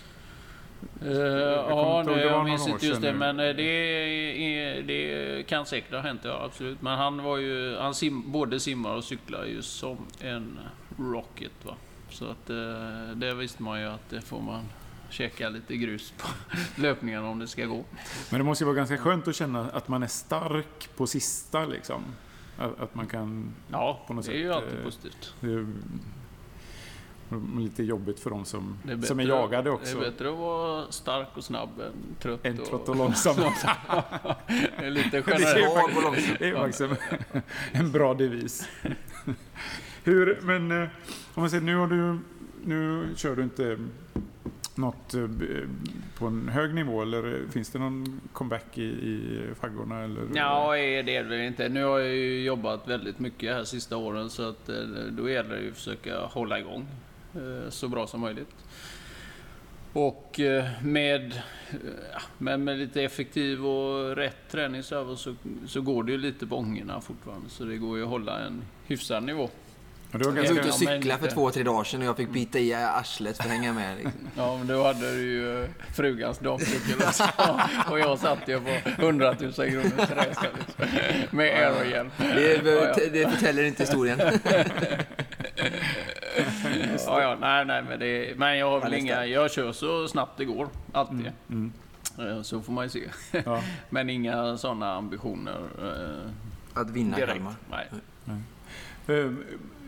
Uh, 1.01 1.70
kommer 1.70 1.72
ja, 1.72 2.03
var 2.03 2.17
jag 2.17 2.46
minns 2.46 2.67
inte 2.67 2.86
just 2.86 3.01
det, 3.01 3.08
sedan 3.08 3.17
men 3.17 3.39
eh, 3.39 3.55
det, 3.55 4.82
det 4.82 5.48
kan 5.48 5.65
säkert 5.65 5.91
ha 5.91 6.00
hänt, 6.00 6.22
ja 6.24 6.41
absolut. 6.46 6.82
Men 6.82 6.98
han 6.98 7.24
var 7.24 7.38
ju, 7.38 7.77
han 7.77 7.96
sim, 7.96 8.32
både 8.32 8.60
simmar 8.60 8.96
och 8.96 9.03
cyklar 9.03 9.46
ju 9.46 9.62
som 9.62 9.98
en 10.20 10.60
Rocket. 10.98 11.51
Va? 11.63 11.75
Så 12.10 12.25
att 12.25 12.50
eh, 12.50 13.15
det 13.15 13.34
visste 13.34 13.63
man 13.63 13.82
ju 13.82 13.88
att 13.88 14.10
det 14.10 14.22
får 14.22 14.41
man 14.41 14.63
käka 15.10 15.50
lite 15.50 15.77
grus 15.77 16.13
på 16.17 16.27
löpningarna 16.82 17.27
om 17.27 17.39
det 17.39 17.48
ska 17.48 17.65
gå. 17.65 17.84
Men 18.32 18.39
det 18.39 18.44
måste 18.44 18.63
ju 18.63 18.65
vara 18.65 18.75
ganska 18.75 18.98
skönt 18.98 19.27
att 19.27 19.36
känna 19.36 19.70
att 19.70 19.88
man 19.88 20.03
är 20.03 20.08
stark 20.08 20.89
på 20.96 21.08
sista 21.08 21.65
liksom. 21.65 22.03
Att, 22.58 22.79
att 22.79 22.96
man 22.96 23.08
kan... 23.08 23.53
Ja, 23.72 24.03
på 24.08 24.13
något 24.13 24.25
det 24.25 24.32
är 24.32 24.38
ju 24.38 24.53
sätt, 24.53 24.55
alltid 24.55 24.79
eh, 24.79 24.86
positivt. 24.86 25.34
Är 27.29 27.60
lite 27.60 27.84
jobbigt 27.84 28.20
för 28.20 28.29
de 28.29 28.46
som, 28.46 28.77
är, 28.84 28.88
som 28.88 29.20
är 29.20 29.24
bättre- 29.24 29.24
jagade 29.24 29.70
också. 29.70 30.00
Det 30.00 30.05
är 30.05 30.12
bättre 30.12 30.29
att 30.29 30.38
vara 30.38 30.91
stark 30.91 31.27
och 31.34 31.44
snabb 31.44 31.70
än 31.79 32.15
trött 32.20 32.60
och... 32.60 32.65
trött 32.65 32.89
och 32.89 32.96
långsam. 32.96 33.36
det 34.48 34.86
är 34.86 34.89
lite 34.89 35.24
generellt. 35.27 36.39
Det 36.39 36.50
är 36.50 36.55
faktiskt 36.55 36.82
en, 37.72 37.91
bra 37.91 38.13
devis. 38.13 38.70
Hur, 40.03 40.39
men 40.41 40.72
eh, 40.72 40.89
om 41.34 41.41
man 41.41 41.50
säger, 41.50 41.63
nu 41.63 41.75
har 41.75 41.88
du, 41.88 42.20
nu 42.65 43.08
kör 43.15 43.36
du 43.36 43.44
inte 43.44 43.77
något 44.75 45.13
eh, 45.13 45.27
på 46.17 46.25
en 46.27 46.50
hög 46.50 46.74
nivå 46.74 47.01
eller 47.01 47.48
finns 47.51 47.70
det 47.70 47.79
någon 47.79 48.22
comeback 48.34 48.77
i, 48.77 48.84
i 48.84 49.41
faggorna? 49.60 50.03
Eller? 50.03 50.22
Ja, 50.34 50.72
det 50.75 50.96
är 50.96 51.03
det 51.03 51.24
väl 51.24 51.41
inte. 51.41 51.70
Nu 51.70 51.84
har 51.84 52.00
jag 52.00 52.15
ju 52.15 52.44
jobbat 52.44 52.88
väldigt 52.88 53.20
mycket 53.20 53.55
här 53.55 53.63
sista 53.63 53.98
åren 53.98 54.29
så 54.29 54.50
att 54.50 54.70
eh, 54.70 54.75
då 55.12 55.29
gäller 55.29 55.55
det 55.55 55.62
ju 55.62 55.70
att 55.72 55.77
försöka 55.77 56.20
hålla 56.20 56.60
igång 56.60 56.88
så 57.70 57.88
bra 57.88 58.08
som 58.08 58.22
möjligt. 58.22 58.56
Och 59.96 60.39
eh, 60.39 60.65
med, 60.82 61.34
eh, 61.72 62.22
men 62.38 62.63
med 62.63 62.77
lite 62.77 63.04
effektiv 63.04 63.65
och 63.65 64.15
rätt 64.15 64.50
träning 64.51 64.84
så, 64.84 65.15
så, 65.68 65.82
går 65.82 66.04
det 66.04 66.12
ju 66.12 66.18
lite 66.18 66.48
på 66.48 66.58
ångorna 66.58 67.01
fortfarande. 67.01 67.50
Så 67.50 67.63
det 67.63 67.77
går 67.77 67.98
ju 67.98 68.04
att 68.04 68.10
hålla 68.10 68.39
en 68.39 68.62
hyfsad 68.86 69.24
nivå. 69.24 69.50
Var 70.12 70.20
Jag 70.20 70.32
var 70.32 70.60
ute 70.60 70.68
och 70.68 70.74
cyklade 70.74 71.20
för 71.20 71.27
två, 71.27 71.51
tre 71.51 71.63
dagar 71.63 71.84
sedan 71.84 72.01
och 72.01 72.08
jag 72.08 72.18
fick 72.18 72.30
bita 72.30 72.60
i 72.60 72.74
arslet 72.74 73.38
för 73.38 73.44
att 73.44 73.50
hänga 73.50 73.74
med. 73.74 73.98
Liksom. 73.98 74.13
Ja, 74.38 74.58
men 74.58 74.68
då 74.68 74.84
hade 74.84 75.12
du 75.12 75.22
ju 75.22 75.63
eh, 75.63 75.70
frugans 75.94 76.39
damcykel 76.39 76.96
också. 77.08 77.24
Och 77.92 78.00
jag 78.00 78.20
satt 78.20 78.48
ju 78.48 78.60
på 78.60 78.89
100 79.01 79.36
000 79.39 79.54
kronors 79.54 80.10
resa 80.10 80.46
liksom, 80.58 80.86
med 81.32 81.48
aerohjälm. 81.48 82.12
Det, 82.18 83.10
det 83.13 83.30
förtäller 83.32 83.63
inte 83.63 83.84
historien. 83.84 84.20
Ja, 87.06 87.22
ja, 87.22 87.38
nej, 87.39 87.65
nej, 87.65 87.84
men, 87.89 88.00
det, 88.00 88.38
men 88.38 88.58
jag 88.58 88.70
har 88.70 88.82
väl 88.82 88.94
inga, 88.94 89.25
jag 89.25 89.51
kör 89.51 89.72
så 89.72 90.08
snabbt 90.08 90.38
det 90.38 90.46
går, 90.46 90.68
alltid. 90.92 91.32
mm, 91.50 91.72
Eh, 92.20 92.42
Så 92.42 92.62
får 92.62 92.74
man 92.74 92.86
ju 92.86 92.89
se. 92.89 93.10
ja. 93.46 93.62
Men 93.89 94.10
inga 94.10 94.58
sådana 94.58 94.94
ambitioner 94.96 95.60
eh, 95.82 96.32
Att 96.82 96.89
vinna 96.89 97.15
direkt. 97.18 97.34
Kalmar. 97.34 97.54
Nej. 97.70 97.88
Eh, 99.08 99.32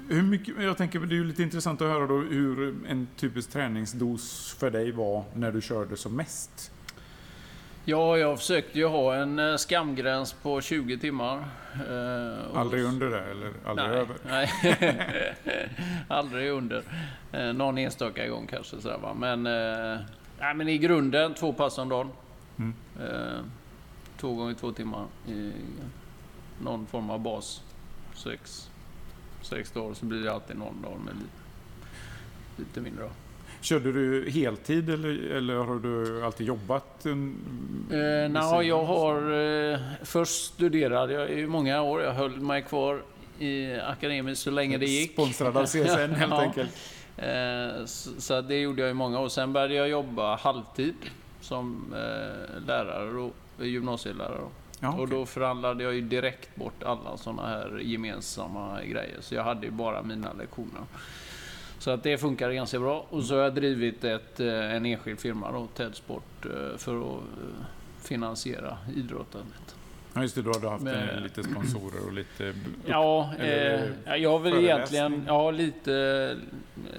Hur 0.09 0.21
mycket, 0.23 0.63
jag 0.63 0.77
tänker, 0.77 0.99
det 0.99 1.13
är 1.13 1.17
ju 1.17 1.23
lite 1.23 1.43
intressant 1.43 1.81
att 1.81 1.87
höra 1.87 2.07
då 2.07 2.17
hur 2.17 2.75
en 2.89 3.07
typisk 3.17 3.49
träningsdos 3.51 4.55
för 4.59 4.71
dig 4.71 4.91
var 4.91 5.23
när 5.33 5.51
du 5.51 5.61
körde 5.61 5.97
som 5.97 6.15
mest. 6.15 6.71
Ja, 7.89 8.17
jag 8.17 8.37
försökte 8.39 8.79
ju 8.79 8.85
ha 8.85 9.15
en 9.15 9.39
eh, 9.39 9.55
skamgräns 9.55 10.33
på 10.33 10.61
20 10.61 10.97
timmar. 10.97 11.37
eh, 11.73 12.45
och- 12.51 12.57
Aldrig 12.59 12.83
under 12.83 13.09
det 13.09 13.19
eller 13.23 13.51
aldrig 13.65 13.87
nej, 13.89 13.97
över? 13.97 14.15
Nej, 14.25 14.49
aldrig 16.07 16.51
under. 16.51 16.83
Eh, 17.31 17.53
Någon 17.53 17.77
enstaka 17.77 18.27
gång 18.27 18.47
kanske. 18.47 18.81
Sådär, 18.81 18.97
va? 18.97 19.13
Men, 19.13 19.45
eh, 19.47 19.99
nej, 20.39 20.53
men 20.55 20.67
i 20.69 20.77
grunden 20.77 21.33
två 21.33 21.53
pass 21.53 21.77
om 21.77 21.89
dagen. 21.89 22.11
Mm. 22.57 22.73
Eh, 22.99 23.39
två 24.19 24.33
gånger 24.35 24.53
två 24.53 24.71
timmar. 24.71 25.05
I 25.27 25.51
någon 26.63 26.85
form 26.85 27.09
av 27.09 27.19
bas. 27.19 27.61
Sex, 28.13 28.69
sex 29.41 29.71
dagar 29.71 29.93
så 29.93 30.05
blir 30.05 30.23
det 30.23 30.33
alltid 30.33 30.57
någon 30.57 30.81
dag 30.81 30.99
med 31.05 31.13
lite, 31.15 31.31
lite 32.57 32.81
mindre. 32.81 33.03
Då. 33.03 33.09
Körde 33.61 33.91
du 33.91 34.29
heltid 34.29 34.89
eller, 34.89 35.31
eller 35.35 35.55
har 35.55 35.75
du 35.75 36.23
alltid 36.25 36.47
jobbat? 36.47 37.05
En, 37.05 37.35
Eh, 37.91 38.27
sidan 38.27 38.67
jag 38.67 38.83
har... 38.83 39.31
Eh, 39.73 39.79
först 40.03 40.45
studerade 40.45 41.13
jag 41.13 41.29
i 41.29 41.47
många 41.47 41.81
år. 41.81 42.01
Jag 42.01 42.13
höll 42.13 42.39
mig 42.39 42.61
kvar 42.61 43.01
i 43.39 43.73
akademiskt 43.79 44.43
så 44.43 44.51
länge 44.51 44.77
det 44.77 44.85
gick. 44.85 45.11
Sponsrad 45.13 45.57
av 45.57 45.65
CSN 45.65 46.11
helt 46.15 46.31
Ja. 46.31 46.41
enkelt. 46.41 46.69
Eh, 47.17 47.85
så, 47.85 48.21
så 48.21 48.41
det 48.41 48.59
gjorde 48.61 48.81
jag 48.81 48.91
i 48.91 48.93
många 48.93 49.19
år. 49.19 49.29
Sen 49.29 49.53
började 49.53 49.73
jag 49.73 49.89
jobba 49.89 50.35
halvtid 50.35 50.95
som 51.41 51.93
eh, 51.93 52.61
lärare 52.67 53.17
och 53.57 53.65
gymnasielärare. 53.65 54.37
Då. 54.39 54.49
Ja, 54.79 54.87
Och 54.93 55.03
okej. 55.03 55.17
då 55.17 55.25
förhandlade 55.25 55.83
jag 55.83 55.93
ju 55.93 56.01
direkt 56.01 56.55
bort 56.55 56.83
alla 56.83 57.17
sådana 57.17 57.47
här 57.47 57.79
gemensamma 57.83 58.83
grejer. 58.83 59.17
Så 59.21 59.35
jag 59.35 59.43
hade 59.43 59.65
ju 59.65 59.71
bara 59.71 60.01
mina 60.03 60.33
lektioner. 60.33 60.81
Så 61.79 61.91
att 61.91 62.03
det 62.03 62.17
funkar 62.17 62.51
ganska 62.51 62.79
bra. 62.79 63.05
Och 63.09 63.23
så 63.23 63.35
har 63.35 63.41
jag 63.41 63.55
drivit 63.55 64.03
ett, 64.03 64.39
eh, 64.39 64.75
en 64.75 64.85
enskild 64.85 65.19
firma 65.19 65.51
då, 65.51 65.67
TED 65.75 65.95
Sport, 65.95 66.45
eh, 66.45 66.77
för 66.77 66.97
att 67.01 67.05
eh, 67.21 67.65
finansiera 68.01 68.77
idrottandet. 68.95 69.75
Ja, 70.13 70.21
just 70.21 70.35
det. 70.35 70.41
Då 70.41 70.51
har 70.51 70.59
du 70.59 70.67
haft 70.67 70.83
Men- 70.83 71.23
lite 71.23 71.43
sponsorer 71.43 72.05
och 72.07 72.13
lite... 72.13 72.53
Ja, 72.85 73.33
Eller 73.39 73.83
eh, 73.83 73.89
ja, 74.05 74.17
jag 74.17 74.31
har 74.31 74.39
väl 74.39 74.53
egentligen 74.63 75.23
ja, 75.27 75.51
lite, 75.51 76.37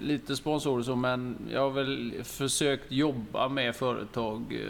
lite 0.00 0.36
sponsorer 0.36 0.82
så, 0.82 0.96
men 0.96 1.36
jag 1.52 1.60
har 1.60 1.70
väl 1.70 2.12
försökt 2.24 2.92
jobba 2.92 3.48
med 3.48 3.76
företag 3.76 4.66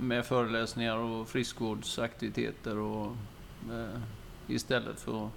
med 0.00 0.24
föreläsningar 0.26 0.96
och 0.96 1.28
friskvårdsaktiviteter 1.28 2.78
och 2.78 3.12
istället 4.48 5.00
för 5.00 5.26
att 5.26 5.32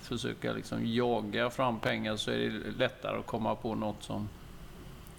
försöka 0.00 0.52
liksom 0.52 0.86
jaga 0.86 1.50
fram 1.50 1.80
pengar 1.80 2.16
så 2.16 2.30
är 2.30 2.36
det 2.38 2.70
lättare 2.78 3.18
att 3.18 3.26
komma 3.26 3.54
på 3.54 3.74
något 3.74 4.02
som 4.02 4.28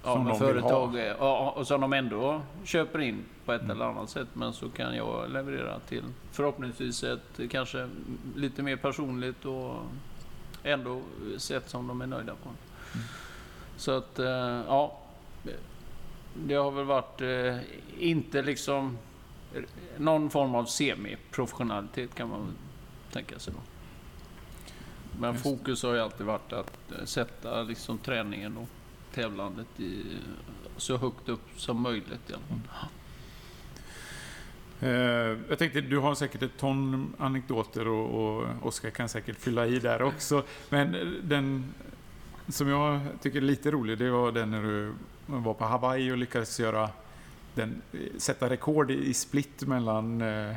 Ja, 0.04 0.14
Som 0.14 0.26
vill 0.26 0.36
företag, 0.36 0.98
ja, 1.20 1.52
och 1.58 1.68
som 1.68 1.82
de 1.82 1.94
ändå 1.94 2.42
köper 2.64 3.00
in 3.00 3.26
på 3.46 3.54
ett 3.54 3.62
Mm. 3.62 3.72
eller 3.72 3.86
annat 3.86 4.10
sätt. 4.10 4.28
Men 4.34 4.54
så 4.54 4.70
kan 4.70 4.96
jag 4.96 5.32
leverera 5.32 5.80
till 5.80 6.04
förhoppningsvis 6.32 7.04
ett 7.04 7.40
kanske 7.50 7.90
lite 8.36 8.64
mer 8.64 8.76
personligt 8.76 9.46
och 9.46 9.76
ändå 10.64 11.02
sätt 11.38 11.70
som 11.70 11.88
de 11.88 12.02
är 12.02 12.08
nöjda 12.08 12.34
på. 12.44 12.50
Mm. 12.50 13.08
Så 13.78 13.92
att, 13.92 14.20
eh, 14.20 14.26
ja. 14.68 14.98
Det 16.46 16.54
har 16.56 16.72
väl 16.72 16.86
varit 16.86 17.22
eh, 17.22 17.58
inte 18.00 18.42
liksom 18.42 18.98
någon 19.98 20.30
form 20.30 20.56
av 20.56 20.66
semi-professionalitet 20.66 22.16
kan 22.16 22.30
man 22.30 22.48
tänka 23.12 23.40
sig 23.40 23.54
då. 23.54 23.60
Men 25.20 25.34
Just. 25.34 25.44
fokus 25.44 25.84
har 25.84 25.94
ju 25.94 26.00
alltid 26.00 26.26
varit 26.26 26.54
att 26.54 26.92
eh, 26.92 27.06
sätta 27.06 27.64
liksom 27.64 27.98
träningen 27.98 28.58
och 28.58 28.68
tävlandet 29.14 29.80
i, 29.80 30.04
så 30.78 30.98
högt 30.98 31.30
upp 31.30 31.50
som 31.58 31.82
möjligt. 31.82 32.32
Fall. 32.68 32.90
Eh, 34.80 34.90
jag 35.50 35.60
tänkte, 35.60 35.82
du 35.82 35.98
har 35.98 36.16
säkert 36.16 36.42
ett 36.42 36.58
ton 36.58 37.14
anekdoter 37.18 37.88
och, 37.88 38.38
och 38.38 38.48
Oskar 38.62 38.90
kan 38.90 39.10
säkert 39.10 39.38
fylla 39.38 39.68
i 39.68 39.80
där 39.80 40.02
också. 40.02 40.44
Men 40.70 40.96
eh, 40.96 41.02
den 41.24 41.74
som 42.48 42.68
jag 42.68 43.00
tycker 43.22 43.38
är 43.38 43.42
lite 43.42 43.72
rolig, 43.72 43.98
det 43.98 44.10
var 44.10 44.32
den 44.32 44.52
när 44.52 44.64
du 44.64 44.94
var 45.26 45.54
på 45.54 45.66
Hawaii 45.66 46.12
och 46.12 46.18
lyckades 46.18 46.60
göra 46.60 46.90
den, 47.56 47.82
eh, 47.94 48.00
sätta 48.18 48.50
rekord 48.50 48.92
i 48.92 49.14
split 49.14 49.62
mellan 49.62 50.22
eh, 50.22 50.50
eh, 50.50 50.56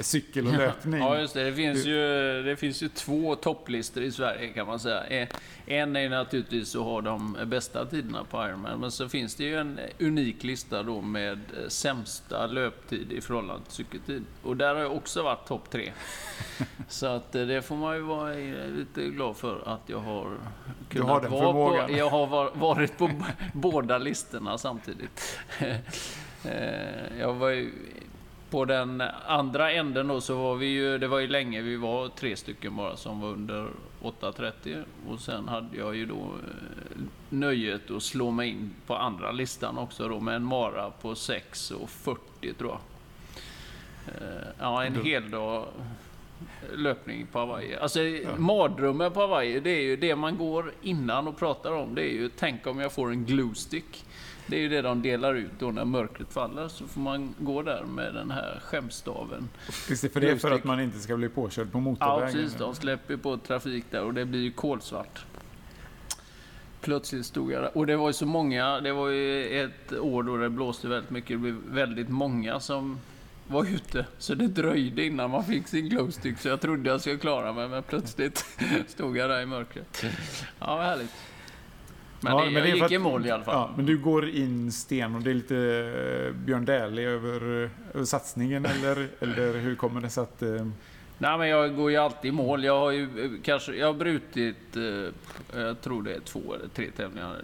cykel 0.00 0.46
och 0.46 0.52
löpning. 0.52 1.00
Ja, 1.00 1.18
just 1.20 1.34
det. 1.34 1.44
Det 1.44 1.52
finns, 1.52 1.84
ju, 1.86 1.98
det 2.42 2.56
finns 2.56 2.82
ju 2.82 2.88
två 2.88 3.34
topplistor 3.36 4.02
i 4.02 4.12
Sverige 4.12 4.48
kan 4.48 4.66
man 4.66 4.78
säga. 4.80 5.04
Eh, 5.06 5.28
En 5.66 5.96
är 5.96 6.08
naturligtvis 6.08 6.76
att 6.76 6.82
ha 6.82 7.00
de 7.00 7.36
bästa 7.46 7.84
tiderna 7.86 8.24
på 8.24 8.46
Ironman, 8.48 8.80
men 8.80 8.90
så 8.90 9.08
finns 9.08 9.34
det 9.34 9.44
ju 9.44 9.56
en 9.56 9.80
unik 10.00 10.44
lista 10.44 10.82
då 10.82 11.00
med 11.00 11.32
eh, 11.32 11.68
sämsta 11.68 12.46
löptid 12.46 13.12
i 13.12 13.20
förhållande 13.20 13.64
till 13.64 13.72
cykeltid. 13.74 14.24
Och 14.42 14.56
där 14.56 14.74
har 14.74 14.80
jag 14.82 14.92
också 14.96 15.22
varit 15.22 15.46
topp 15.46 15.70
tre. 15.70 15.92
Så 16.88 17.06
att 17.06 17.34
eh, 17.34 17.46
det 17.46 17.62
får 17.62 17.76
man 17.76 17.96
ju 17.96 18.02
vara 18.02 18.34
eh, 18.34 18.68
lite 18.68 19.02
glad 19.02 19.36
för 19.36 19.62
att 19.74 19.80
jag 19.86 19.98
har 19.98 20.30
kunnat 20.88 21.08
har 21.08 21.20
den 21.20 21.30
vara 21.30 21.42
på. 21.42 21.48
förmågan. 21.52 21.96
Jag 21.96 22.10
har 22.10 22.26
var- 22.26 22.50
varit 22.54 22.98
på 22.98 23.10
båda 23.54 23.98
listorna 23.98 24.58
samtidigt. 24.58 25.38
Eh, 26.44 27.18
Jag 27.20 27.34
var 27.34 27.48
ju 27.50 27.72
på 28.56 28.64
den 28.64 29.02
andra 29.26 29.72
änden 29.72 30.08
då 30.08 30.20
så 30.20 30.36
var 30.36 30.54
vi 30.54 30.66
ju, 30.66 30.98
det 30.98 31.08
var 31.08 31.18
ju 31.18 31.26
länge, 31.26 31.62
vi 31.62 31.76
var 31.76 32.08
tre 32.08 32.36
stycken 32.36 32.76
bara 32.76 32.96
som 32.96 33.20
var 33.20 33.28
under 33.28 33.68
8.30 34.02 34.84
och 35.08 35.20
sen 35.20 35.48
hade 35.48 35.76
jag 35.76 35.96
ju 35.96 36.06
då 36.06 36.14
eh, 36.14 37.02
nöjet 37.28 37.90
att 37.90 38.02
slå 38.02 38.30
mig 38.30 38.48
in 38.48 38.70
på 38.86 38.96
andra 38.96 39.32
listan 39.32 39.78
också 39.78 40.08
då 40.08 40.20
med 40.20 40.36
en 40.36 40.44
mara 40.44 40.90
på 40.90 41.14
6.40 41.14 42.54
tror 42.58 42.70
jag. 42.70 42.80
Eh, 44.06 44.46
Ja, 44.60 44.84
en 44.84 45.04
hel 45.04 45.30
dag 45.30 45.66
löpning 46.74 47.26
på 47.26 47.38
Hawaii. 47.38 47.76
Alltså 47.76 48.00
mardrömmen 48.36 49.12
på 49.12 49.20
Hawaii, 49.20 49.60
det 49.60 49.70
är 49.70 49.82
ju 49.82 49.96
det 49.96 50.16
man 50.16 50.36
går 50.36 50.72
innan 50.82 51.28
och 51.28 51.38
pratar 51.38 51.72
om. 51.72 51.94
Det 51.94 52.02
är 52.02 52.12
ju, 52.12 52.28
tänk 52.28 52.66
om 52.66 52.80
jag 52.80 52.92
får 52.92 53.10
en 53.10 53.24
glue 53.24 53.54
stick. 53.54 54.04
Det 54.46 54.56
är 54.56 54.60
ju 54.60 54.68
det 54.68 54.82
de 54.82 55.02
delar 55.02 55.34
ut 55.34 55.50
då 55.58 55.70
när 55.70 55.84
mörkret 55.84 56.32
faller. 56.32 56.68
Så 56.68 56.86
får 56.86 57.00
man 57.00 57.34
gå 57.38 57.62
där 57.62 57.84
med 57.84 58.14
den 58.14 58.30
här 58.30 58.60
skämstaven. 58.64 59.48
Det, 59.88 60.12
för 60.12 60.20
det 60.20 60.30
är 60.30 60.36
för 60.36 60.50
att 60.50 60.64
man 60.64 60.80
inte 60.80 60.98
ska 60.98 61.16
bli 61.16 61.28
påkörd 61.28 61.72
på 61.72 61.78
Ja, 61.78 61.80
motorvägen. 61.80 62.32
precis. 62.32 62.58
De 62.58 62.74
släpper 62.74 63.16
på 63.16 63.36
trafik 63.36 63.84
där 63.90 64.02
och 64.02 64.14
det 64.14 64.24
blir 64.24 64.40
ju 64.40 64.52
kolsvart. 64.52 65.24
plötsligt 66.80 67.26
stod 67.26 67.52
jag 67.52 67.62
där. 67.62 67.78
Och 67.78 67.86
det 67.86 67.96
var 67.96 68.08
ju 68.08 68.12
så 68.12 68.26
många, 68.26 68.80
det 68.80 68.92
var 68.92 69.08
ju 69.08 69.60
ett 69.64 69.92
år 69.92 70.22
då 70.22 70.36
det 70.36 70.50
blåste 70.50 70.88
väldigt 70.88 71.10
mycket. 71.10 71.30
Det 71.30 71.36
blev 71.38 71.54
väldigt 71.68 72.08
många 72.08 72.60
som 72.60 73.00
var 73.48 73.64
ute. 73.64 74.06
Så 74.18 74.34
det 74.34 74.46
dröjde 74.46 75.04
innan 75.04 75.30
man 75.30 75.44
fick 75.44 75.68
sin 75.68 75.88
glowstick. 75.88 76.38
Så 76.38 76.48
jag 76.48 76.60
trodde 76.60 76.90
jag 76.90 77.00
skulle 77.00 77.16
klara 77.18 77.52
mig, 77.52 77.68
men 77.68 77.82
plötsligt 77.82 78.44
stod 78.88 79.16
jag 79.16 79.30
där 79.30 79.40
i 79.40 79.46
mörkret. 79.46 80.04
Ja, 80.58 80.76
vad 80.76 80.84
härligt. 80.84 81.10
Men 82.28 82.38
Ja, 82.38 82.44
det, 82.44 82.50
men 82.50 82.54
jag 82.54 82.62
det 82.64 82.70
gick 82.74 82.82
att- 82.84 82.92
i 82.92 82.98
mål 82.98 83.26
i 83.26 83.30
alla 83.30 83.44
fall. 83.44 83.54
Ja, 83.54 83.70
men 83.76 83.86
du 83.86 83.98
går 83.98 84.28
in 84.28 84.72
sten 84.72 85.14
och 85.14 85.22
det 85.22 85.30
är 85.30 85.34
lite 85.34 85.56
eh, 85.56 86.32
Björn 86.44 86.64
Dählie 86.64 87.08
över, 87.08 87.70
över 87.94 88.04
satsningen 88.04 88.66
eller, 88.76 89.08
eller 89.20 89.58
hur 89.58 89.74
kommer 89.76 90.00
det 90.00 90.10
sig 90.10 90.22
att... 90.22 90.42
eh, 90.42 90.66
Nej, 91.18 91.38
men 91.38 91.48
jag 91.48 91.76
går 91.76 91.90
ju 91.90 91.96
alltid 91.96 92.28
i 92.28 92.32
mål. 92.32 92.64
Jag 92.64 92.78
har 92.80 92.90
ju 92.90 93.24
eh, 93.24 93.30
kanske, 93.42 93.74
jag 93.74 93.86
har 93.86 93.94
brutit, 93.94 94.76
eh, 94.76 95.60
jag 95.60 95.80
tror 95.80 96.02
det 96.02 96.14
är 96.14 96.20
två 96.20 96.54
eller 96.54 96.68
tre 96.68 96.90
tävlingar. 96.96 97.30
Eh, 97.30 97.36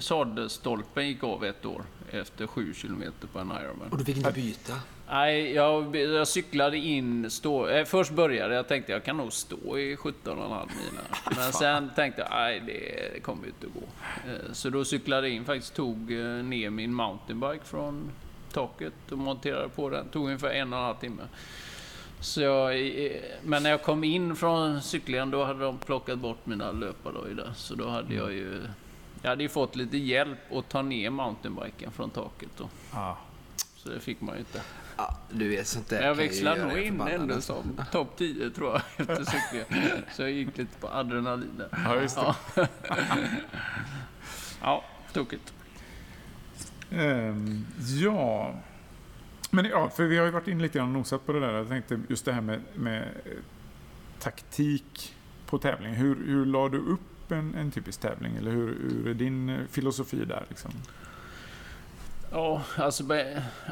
sadelstolpen 0.00 1.08
gick 1.08 1.24
av 1.24 1.44
ett 1.44 1.64
år 1.66 1.82
efter 2.10 2.46
sju 2.46 2.74
kilometer 2.74 3.26
på 3.32 3.38
en 3.38 3.46
Ironman. 3.62 3.88
Och 3.90 3.98
du 3.98 4.04
fick 4.04 4.16
inte 4.16 4.32
byta? 4.32 4.72
Nej, 5.14 5.52
jag, 5.52 5.96
jag 5.96 6.28
cyklade 6.28 6.76
in, 6.78 7.30
stå, 7.30 7.68
eh, 7.68 7.84
först 7.84 8.10
började 8.12 8.54
jag 8.54 8.68
tänkte 8.68 8.92
jag 8.92 9.04
kan 9.04 9.16
nog 9.16 9.32
stå 9.32 9.78
i 9.78 9.96
17,5 9.96 10.66
mil. 10.66 11.00
Men 11.36 11.52
sen 11.52 11.90
tänkte 11.96 12.22
jag, 12.22 12.30
nej 12.30 12.60
det 12.66 13.22
kommer 13.22 13.42
ju 13.42 13.48
inte 13.48 13.66
att 13.66 13.72
gå. 13.74 13.80
Eh, 14.30 14.52
Så 14.52 14.70
då 14.70 14.84
cyklade 14.84 15.28
jag 15.28 15.36
in, 15.36 15.44
faktiskt 15.44 15.74
tog 15.74 16.12
eh, 16.12 16.24
ner 16.26 16.70
min 16.70 16.94
mountainbike 16.94 17.64
från 17.64 18.10
taket 18.52 18.92
och 19.10 19.18
monterade 19.18 19.68
på 19.68 19.88
den. 19.90 20.08
Tog 20.08 20.24
ungefär 20.26 20.50
en 20.50 20.72
och 20.72 20.78
en 20.78 20.84
halv 20.84 20.96
timme. 20.96 21.22
Så 22.20 22.40
jag, 22.40 22.80
eh, 23.04 23.12
men 23.42 23.62
när 23.62 23.70
jag 23.70 23.82
kom 23.82 24.04
in 24.04 24.36
från 24.36 24.82
cyklingen 24.82 25.30
då 25.30 25.44
hade 25.44 25.60
de 25.64 25.78
plockat 25.78 26.18
bort 26.18 26.46
mina 26.46 26.72
löpardojor. 26.72 27.52
Så 27.56 27.74
då 27.74 27.88
hade 27.88 28.14
jag 28.14 28.32
ju... 28.32 28.62
Jag 29.22 29.30
hade 29.30 29.42
ju 29.42 29.48
fått 29.48 29.76
lite 29.76 29.96
hjälp 29.98 30.52
att 30.52 30.68
ta 30.68 30.82
ner 30.82 31.10
mountainbiken 31.10 31.90
från 31.92 32.10
taket 32.10 32.48
då. 32.56 32.68
ah, 32.92 33.14
Så 33.76 33.88
det 33.88 34.00
fick 34.00 34.20
man 34.20 34.34
ju 34.34 34.38
inte. 34.38 34.60
Ja, 34.96 35.18
du 35.30 35.48
vet 35.48 35.66
sånt 35.66 35.88
där 35.88 36.02
jag 36.02 36.34
göra 36.34 36.68
nog 36.68 36.78
in 36.78 37.00
ändå 37.00 37.40
som 37.40 37.80
topp 37.92 38.16
10 38.16 38.50
tror 38.50 38.72
jag 38.72 38.82
efter 38.96 39.24
cyklingen. 39.24 40.04
Så 40.12 40.22
jag 40.22 40.30
gick 40.30 40.58
lite 40.58 40.78
på 40.80 40.88
adrenalin 40.88 41.58
där. 41.58 41.68
ja, 41.84 42.00
just 42.00 42.16
det. 42.16 42.34
Ja, 42.54 42.66
ja 44.62 44.84
tokigt. 45.12 45.54
Ehm, 46.90 47.66
ja. 47.76 48.54
Men 49.50 49.64
ja, 49.64 49.90
för 49.90 50.04
vi 50.04 50.18
har 50.18 50.24
ju 50.24 50.30
varit 50.30 50.48
inne 50.48 50.62
lite 50.62 50.78
grann 50.78 50.88
och 50.88 50.94
nosat 50.94 51.26
på 51.26 51.32
det 51.32 51.40
där. 51.40 51.52
Jag 51.52 51.68
tänkte 51.68 52.00
just 52.08 52.24
det 52.24 52.32
här 52.32 52.40
med, 52.40 52.60
med 52.74 53.02
eh, 53.02 53.32
taktik 54.18 55.14
på 55.46 55.58
tävling. 55.58 55.94
Hur, 55.94 56.26
hur 56.26 56.46
la 56.46 56.68
du 56.68 56.78
upp 56.78 57.32
en, 57.32 57.54
en 57.54 57.70
typisk 57.70 58.00
tävling? 58.00 58.36
Eller 58.36 58.50
hur, 58.50 58.66
hur 58.66 59.08
är 59.08 59.14
din 59.14 59.48
eh, 59.48 59.66
filosofi 59.70 60.24
där? 60.24 60.46
Liksom? 60.48 60.70
Ja, 62.36 62.62
alltså 62.76 63.04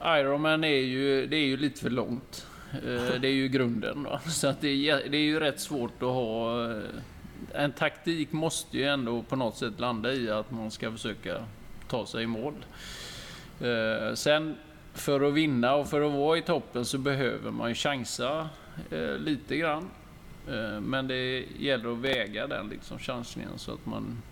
Ironman 0.05 0.65
är 0.65 0.69
ju, 0.69 1.27
det 1.27 1.37
är 1.37 1.47
ju 1.47 1.57
lite 1.57 1.81
för 1.81 1.91
långt. 1.91 2.47
Eh, 2.73 3.21
det 3.21 3.29
är 3.29 3.33
ju 3.33 3.49
grunden. 3.49 4.03
Va? 4.03 4.21
Så 4.21 4.49
att 4.49 4.61
det, 4.61 4.89
är, 4.89 5.09
det 5.09 5.17
är 5.17 5.23
ju 5.23 5.41
rätt 5.41 5.61
svårt 5.61 6.03
att 6.03 6.09
ha... 6.09 6.71
Eh, 6.71 6.83
en 7.53 7.73
taktik 7.73 8.33
måste 8.33 8.79
ju 8.79 8.85
ändå 8.85 9.23
på 9.23 9.37
något 9.37 9.57
sätt 9.57 9.81
landa 9.81 10.13
i 10.13 10.31
att 10.31 10.51
man 10.51 10.71
ska 10.71 10.93
försöka 10.93 11.45
ta 11.89 12.07
sig 12.07 12.23
i 12.23 12.27
mål. 12.27 12.55
Eh, 13.61 14.15
sen 14.15 14.57
för 14.95 15.21
att 15.21 15.35
vinna 15.35 15.75
och 15.75 15.89
för 15.89 16.01
att 16.01 16.13
vara 16.13 16.39
i 16.39 16.43
toppen 16.43 16.85
så 16.85 16.99
behöver 16.99 17.51
man 17.51 17.69
ju 17.69 17.75
chansa 17.75 18.49
lite 19.19 19.57
grann. 19.57 19.91
Men 20.81 21.09
det 21.09 21.45
gäller 21.59 21.93
att 21.93 21.99
väga 21.99 22.47
den 22.47 22.69
liksom 22.69 22.99
chansningen 22.99 23.51
så 23.57 23.73
att 23.73 23.87
man 23.87 24.23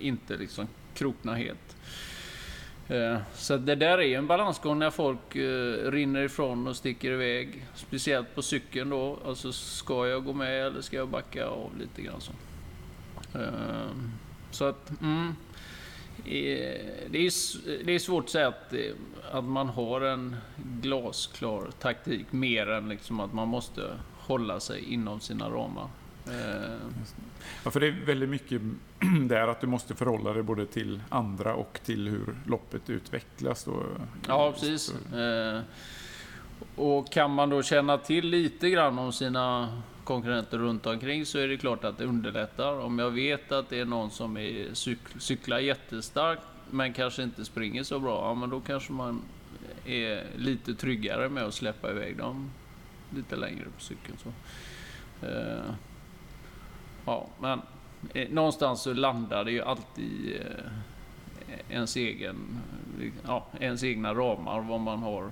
inte 0.00 0.36
liksom 0.36 0.68
kroknar 0.94 1.34
helt. 1.34 1.76
Eh, 2.90 3.18
så 3.34 3.56
det 3.56 3.74
där 3.74 4.00
är 4.00 4.18
en 4.18 4.26
balansgång 4.26 4.78
när 4.78 4.90
folk 4.90 5.36
eh, 5.36 5.90
rinner 5.90 6.22
ifrån 6.22 6.66
och 6.66 6.76
sticker 6.76 7.10
iväg. 7.12 7.66
Speciellt 7.74 8.34
på 8.34 8.42
cykeln 8.42 8.90
då. 8.90 9.18
Alltså 9.26 9.52
ska 9.52 10.06
jag 10.08 10.24
gå 10.24 10.32
med 10.32 10.66
eller 10.66 10.80
ska 10.80 10.96
jag 10.96 11.08
backa 11.08 11.46
av 11.46 11.70
lite 11.78 12.02
grann 12.02 12.20
så. 12.20 12.32
Eh, 13.38 13.90
Så 14.50 14.64
att, 14.64 15.00
mm. 15.00 15.34
Eh, 16.24 16.80
det 17.10 17.26
är, 17.26 17.32
det 17.84 17.92
är 17.92 17.98
svårt 17.98 18.24
att 18.24 18.30
säga 18.30 18.48
att, 18.48 18.72
eh, 18.72 18.92
att 19.32 19.44
man 19.44 19.68
har 19.68 20.00
en 20.00 20.36
glasklar 20.82 21.70
taktik 21.78 22.32
mer 22.32 22.70
än 22.70 22.88
liksom 22.88 23.20
att 23.20 23.32
man 23.32 23.48
måste 23.48 23.82
hålla 24.18 24.60
sig 24.60 24.92
inom 24.92 25.20
sina 25.20 25.50
ramar. 25.50 25.88
Eh, 26.30 26.76
ja, 27.64 27.70
för 27.70 27.80
det 27.80 27.86
är 27.86 28.06
väldigt 28.06 28.28
mycket 28.28 28.62
där 29.28 29.48
att 29.48 29.60
du 29.60 29.66
måste 29.66 29.94
förhålla 29.94 30.32
dig 30.32 30.42
både 30.42 30.66
till 30.66 31.00
andra 31.08 31.54
och 31.54 31.80
till 31.84 32.08
hur 32.08 32.34
loppet 32.46 32.90
utvecklas. 32.90 33.64
Då. 33.64 33.82
Ja, 34.28 34.52
precis. 34.52 34.94
Eh, 35.14 35.60
och 36.76 37.12
kan 37.12 37.30
man 37.30 37.50
då 37.50 37.62
känna 37.62 37.98
till 37.98 38.26
lite 38.28 38.70
grann 38.70 38.98
om 38.98 39.12
sina 39.12 39.80
konkurrenter 40.04 40.58
runt 40.58 40.86
omkring 40.86 41.26
så 41.26 41.38
är 41.38 41.48
det 41.48 41.56
klart 41.56 41.84
att 41.84 41.98
det 41.98 42.04
underlättar. 42.04 42.72
Om 42.80 42.98
jag 42.98 43.10
vet 43.10 43.52
att 43.52 43.68
det 43.68 43.80
är 43.80 43.84
någon 43.84 44.10
som 44.10 44.36
är 44.36 44.68
cyk- 44.72 45.18
cyklar 45.18 45.58
jättestarkt 45.58 46.42
men 46.70 46.92
kanske 46.92 47.22
inte 47.22 47.44
springer 47.44 47.82
så 47.82 47.98
bra, 47.98 48.28
ja, 48.28 48.34
men 48.34 48.50
då 48.50 48.60
kanske 48.60 48.92
man 48.92 49.22
är 49.86 50.24
lite 50.36 50.74
tryggare 50.74 51.28
med 51.28 51.44
att 51.44 51.54
släppa 51.54 51.90
iväg 51.90 52.16
dem 52.16 52.50
lite 53.16 53.36
längre 53.36 53.64
på 53.76 53.80
cykeln. 53.80 54.16
Så. 54.22 54.28
Eh, 55.26 55.74
Ja, 57.04 57.26
men 57.40 57.62
eh, 58.14 58.28
någonstans 58.28 58.82
så 58.82 58.92
landar 58.92 59.44
det 59.44 59.52
ju 59.52 59.62
alltid 59.62 60.40
eh, 60.40 61.74
ens, 61.76 61.96
egen, 61.96 62.36
ja, 63.26 63.46
ens 63.60 63.84
egna 63.84 64.14
ramar, 64.14 64.60
vad 64.60 64.80
man 64.80 64.98
har 64.98 65.30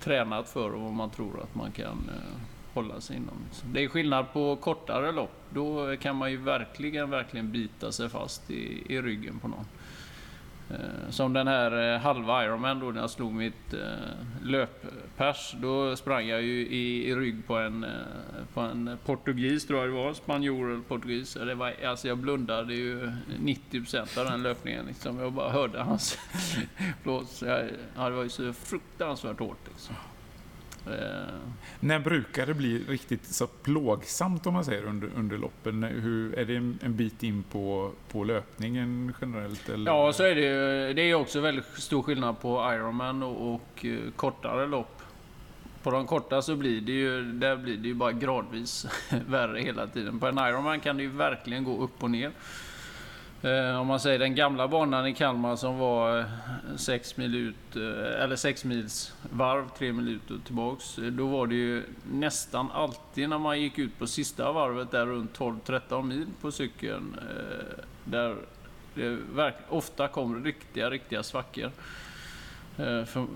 tränat 0.00 0.48
för 0.48 0.74
och 0.74 0.80
vad 0.80 0.92
man 0.92 1.10
tror 1.10 1.42
att 1.42 1.54
man 1.54 1.72
kan 1.72 1.86
eh, 2.08 2.40
hålla 2.74 3.00
sig 3.00 3.16
inom. 3.16 3.36
Så 3.52 3.66
Det 3.66 3.84
är 3.84 3.88
skillnad 3.88 4.32
på 4.32 4.56
kortare 4.56 5.12
lopp. 5.12 5.32
Då 5.50 5.96
kan 5.96 6.16
man 6.16 6.30
ju 6.30 6.36
verkligen, 6.36 7.10
verkligen 7.10 7.52
bita 7.52 7.92
sig 7.92 8.08
fast 8.08 8.50
i, 8.50 8.82
i 8.94 9.02
ryggen 9.02 9.38
på 9.38 9.48
någon. 9.48 9.64
Eh, 10.70 11.10
som 11.10 11.32
den 11.32 11.48
här 11.48 11.94
eh, 11.94 12.00
halva 12.00 12.44
Ironman 12.44 12.80
då 12.80 12.86
när 12.86 13.00
jag 13.00 13.10
slog 13.10 13.32
mitt 13.32 13.74
eh, 13.74 13.80
löppers. 14.42 15.54
Då 15.60 15.96
sprang 15.96 16.26
jag 16.26 16.42
ju 16.42 16.66
i, 16.66 17.08
i 17.08 17.14
rygg 17.14 17.46
på 17.46 17.56
en, 17.56 17.86
på 18.54 18.60
en 18.60 18.98
portugis 19.04 19.66
tror 19.66 19.80
jag 19.80 19.88
det 19.88 19.94
var. 19.94 20.14
Spanjor 20.14 20.70
eller 20.70 20.82
portugis. 20.82 21.34
Det 21.34 21.54
var, 21.54 21.74
alltså 21.86 22.08
jag 22.08 22.18
blundade 22.18 22.74
ju 22.74 23.12
90% 23.40 24.18
av 24.18 24.24
den 24.24 24.42
löpningen. 24.42 24.86
Liksom. 24.86 25.18
Jag 25.18 25.32
bara 25.32 25.50
hörde 25.50 25.82
hans 25.82 26.18
blås. 27.02 27.42
Ja, 27.96 28.08
det 28.08 28.14
var 28.14 28.22
ju 28.22 28.28
så 28.28 28.52
fruktansvärt 28.52 29.38
hårt. 29.38 29.68
Liksom. 29.68 29.94
Eh, 30.92 31.34
När 31.80 31.98
brukar 31.98 32.46
det 32.46 32.54
bli 32.54 32.84
riktigt 32.88 33.24
så 33.24 33.46
plågsamt 33.46 34.46
om 34.46 34.54
man 34.54 34.64
säger 34.64 34.84
under, 34.84 35.10
under 35.16 35.38
loppen? 35.38 35.82
Hur, 35.82 36.38
är 36.38 36.44
det 36.44 36.56
en, 36.56 36.78
bit 36.96 37.22
in 37.22 37.42
på, 37.42 37.92
på 38.12 38.24
löpningen 38.24 39.14
generellt? 39.20 39.68
Eller? 39.68 39.90
Ja, 39.90 40.12
så 40.12 40.22
är 40.22 40.34
det 40.34 40.40
ju. 40.40 40.94
Det 40.94 41.02
är 41.02 41.14
också 41.14 41.40
väldigt 41.40 41.66
stor 41.66 42.02
skillnad 42.02 42.40
på 42.40 42.72
Ironman 42.74 43.22
och, 43.22 43.54
och 43.54 43.84
eh, 43.84 43.98
kortare 44.16 44.66
lopp. 44.66 45.02
På 45.82 45.90
de 45.90 46.06
korta 46.06 46.42
så 46.42 46.56
blir 46.56 46.80
det 46.80 46.92
ju, 46.92 47.32
där 47.32 47.56
blir 47.56 47.76
det 47.76 47.88
ju 47.88 47.94
bara 47.94 48.12
gradvis 48.12 48.86
värre 49.26 49.60
hela 49.60 49.86
tiden. 49.86 50.18
På 50.20 50.26
en 50.26 50.38
Ironman 50.38 50.80
kan 50.80 50.96
det 50.96 51.02
ju 51.02 51.10
verkligen 51.10 51.64
gå 51.64 51.82
upp 51.82 52.02
och 52.02 52.10
ner. 52.10 52.32
Eh, 53.42 53.80
om 53.80 53.86
man 53.86 54.00
säger 54.00 54.18
den 54.18 54.34
gamla 54.34 54.68
banan 54.68 55.06
i 55.06 55.14
Kalmar 55.14 55.56
som 55.56 55.78
var 55.78 56.24
6 56.76 57.16
mil 57.16 57.34
ut, 57.34 57.76
eller 57.76 58.36
6 58.36 58.64
mils 58.64 59.14
varv, 59.30 59.68
3 59.78 59.92
minuter 59.92 60.34
tillbaks. 60.44 60.98
Eh, 60.98 61.04
då 61.04 61.26
var 61.26 61.46
det 61.46 61.54
ju 61.54 61.82
nästan 62.12 62.70
alltid 62.70 63.28
när 63.28 63.38
man 63.38 63.60
gick 63.60 63.78
ut 63.78 63.98
på 63.98 64.06
sista 64.06 64.52
varvet 64.52 64.90
där 64.90 65.06
runt 65.06 65.38
12-13 65.38 66.02
mil 66.02 66.26
på 66.40 66.52
cykeln. 66.52 67.16
Eh, 67.18 67.84
där 68.04 68.36
det 68.94 69.18
ofta 69.68 70.08
kom 70.08 70.44
riktiga, 70.44 70.90
riktiga 70.90 71.22
svackor. 71.22 71.70
För, 72.76 73.26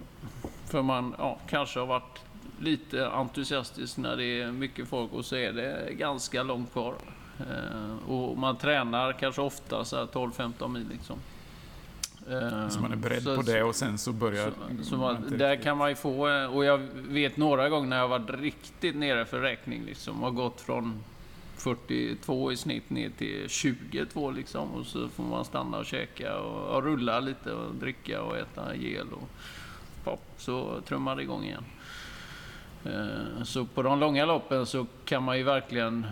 för 0.71 0.83
man 0.83 1.15
ja, 1.19 1.39
kanske 1.49 1.79
har 1.79 1.87
varit 1.87 2.21
lite 2.61 3.09
entusiastisk 3.09 3.97
när 3.97 4.17
det 4.17 4.25
är 4.25 4.53
mycket 4.53 4.89
folk 4.89 5.13
och 5.13 5.25
så 5.25 5.37
är 5.37 5.53
det 5.53 5.93
ganska 5.93 6.43
långt 6.43 6.73
kvar. 6.73 6.95
Eh, 7.51 8.09
Och 8.11 8.39
man 8.39 8.57
tränar 8.57 9.13
kanske 9.13 9.43
ofta 9.43 9.85
så 9.85 9.97
här 9.97 10.07
12-15 10.07 10.69
mil 10.73 10.87
liksom. 10.93 11.19
Eh, 12.31 12.69
Så 12.69 12.81
man 12.81 12.93
är 12.93 12.97
beredd 12.97 13.23
så- 13.23 13.37
på 13.37 13.43
det 13.43 13.63
och 13.63 13.75
sen 13.75 13.99
så 13.99 14.13
börjar... 14.13 14.53
så, 14.79 14.85
så 14.85 14.97
man 14.97 15.25
där 15.39 15.57
kan 15.57 15.77
man 15.77 15.89
ju 15.89 15.95
få, 15.95 16.29
eh, 16.29 16.45
och 16.57 16.65
jag 16.65 16.79
vet 16.95 17.37
några 17.37 17.69
gånger 17.69 17.89
när 17.89 17.99
jag 17.99 18.09
varit 18.09 18.31
riktigt 18.31 18.97
nere 18.97 19.25
för 19.25 19.41
räkning 19.41 19.85
liksom, 19.85 20.23
har 20.23 20.31
gått 20.31 20.61
från 20.61 21.03
42 21.57 22.53
i 22.53 22.57
snitt 22.57 22.91
ner 22.91 23.11
till 23.19 23.49
22 23.49 24.31
liksom 24.31 24.69
och 24.73 24.87
så 24.87 25.09
får 25.09 25.23
man 25.25 25.45
stanna 25.45 25.79
och 25.79 25.87
käka 25.87 26.39
och, 26.39 26.77
och 26.77 26.83
rulla 26.85 27.21
lite 27.21 27.53
och 27.53 27.75
dricka 27.75 28.23
och 28.23 28.37
äta 28.37 28.77
gel 28.77 29.07
och 29.13 29.29
pop, 30.05 30.21
så 30.37 30.81
trummar 30.89 31.17
det 31.17 31.23
igång 31.23 31.45
igen. 31.45 31.65
Eh, 32.85 33.43
Så 33.45 33.65
på 33.67 33.83
de 33.83 34.01
långa 34.01 34.25
loppen 34.27 34.67
så 34.67 34.87
kan 35.05 35.23
man 35.23 35.39
ju 35.39 35.45
verkligen... 35.45 36.07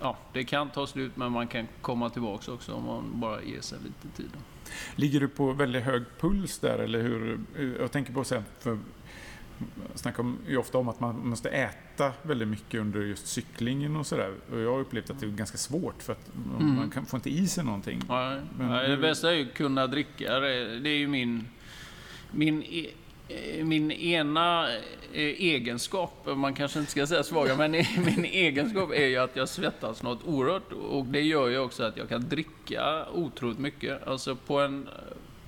Ja, 0.00 0.16
det 0.32 0.44
kan 0.44 0.68
ta 0.70 0.86
slut 0.86 1.16
men 1.16 1.32
man 1.32 1.46
kan 1.48 1.66
komma 1.80 2.10
tillbaka 2.10 2.52
också 2.52 2.72
om 2.72 2.84
man 2.84 3.20
bara 3.20 3.42
ger 3.42 3.60
sig 3.60 3.78
lite 3.84 4.16
tid. 4.16 4.30
Ligger 4.96 5.20
du 5.20 5.28
på 5.28 5.52
väldigt 5.52 5.82
hög 5.82 6.02
puls 6.20 6.58
där 6.58 6.78
eller 6.78 7.02
hur? 7.02 7.40
Jag 7.80 7.92
tänker 7.92 8.12
på 8.12 8.24
sen 8.24 8.42
för 8.60 8.78
snackar 9.94 10.32
ju 10.48 10.56
ofta 10.56 10.78
om 10.78 10.88
att 10.88 11.00
man 11.00 11.28
måste 11.28 11.48
äta 11.48 12.12
väldigt 12.22 12.48
mycket 12.48 12.80
under 12.80 13.00
just 13.00 13.26
cyklingen 13.26 13.96
och 13.96 14.06
sådär. 14.06 14.34
Och 14.52 14.60
jag 14.60 14.72
har 14.72 14.80
upplevt 14.80 15.10
att 15.10 15.20
det 15.20 15.26
är 15.26 15.30
ganska 15.30 15.58
svårt 15.58 16.02
för 16.02 16.12
att 16.12 16.30
Mm. 16.58 16.76
man 16.76 16.90
kan, 16.90 17.06
får 17.06 17.18
inte 17.18 17.30
i 17.30 17.46
sig 17.48 17.64
någonting. 17.64 18.02
Nej, 18.08 18.40
Men 18.58 18.68
nej, 18.68 18.88
det 18.90 18.96
bästa 18.96 19.30
är 19.30 19.34
ju 19.34 19.46
att 19.48 19.54
kunna 19.54 19.86
dricka. 19.86 20.40
Det 20.40 20.88
är 20.90 20.98
ju 20.98 21.08
min, 21.08 21.48
min, 22.30 22.62
e- 22.62 22.90
min 23.64 23.90
ena 23.90 24.70
eh, 25.12 25.20
egenskap, 25.22 26.26
man 26.36 26.54
kanske 26.54 26.78
inte 26.78 26.90
ska 26.90 27.06
säga 27.06 27.22
svaga, 27.22 27.56
men 27.56 27.70
min 27.96 28.24
egenskap 28.24 28.92
är 28.92 29.06
ju 29.06 29.16
att 29.16 29.36
jag 29.36 29.48
svettas 29.48 30.02
något 30.02 30.24
oerhört. 30.24 30.72
Och 30.72 31.04
det 31.04 31.20
gör 31.20 31.48
ju 31.48 31.58
också 31.58 31.82
att 31.82 31.96
jag 31.96 32.08
kan 32.08 32.28
dricka 32.28 33.06
otroligt 33.12 33.58
mycket. 33.58 34.06
Alltså 34.06 34.36
på 34.36 34.60
en 34.60 34.88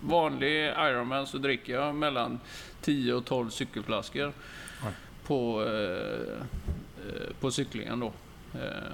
vanlig 0.00 0.64
Ironman 0.64 1.26
så 1.26 1.38
dricker 1.38 1.72
jag 1.72 1.94
mellan 1.94 2.40
10 2.80 3.14
och 3.14 3.24
12 3.24 3.50
cykelflaskor 3.50 4.32
Oj. 4.86 4.92
på, 5.26 5.64
eh, 5.64 6.32
eh, 7.06 7.32
på 7.40 7.50
cyklingen 7.50 8.00
då. 8.00 8.12
Eh, 8.54 8.92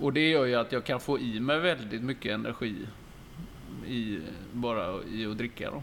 och 0.00 0.12
det 0.12 0.30
gör 0.30 0.44
ju 0.44 0.54
att 0.54 0.72
jag 0.72 0.84
kan 0.84 1.00
få 1.00 1.18
i 1.18 1.40
mig 1.40 1.58
väldigt 1.58 2.02
mycket 2.02 2.32
energi 2.32 2.76
i, 3.86 4.20
bara 4.52 5.02
i 5.12 5.26
att 5.26 5.38
dricka 5.38 5.70
då. 5.70 5.82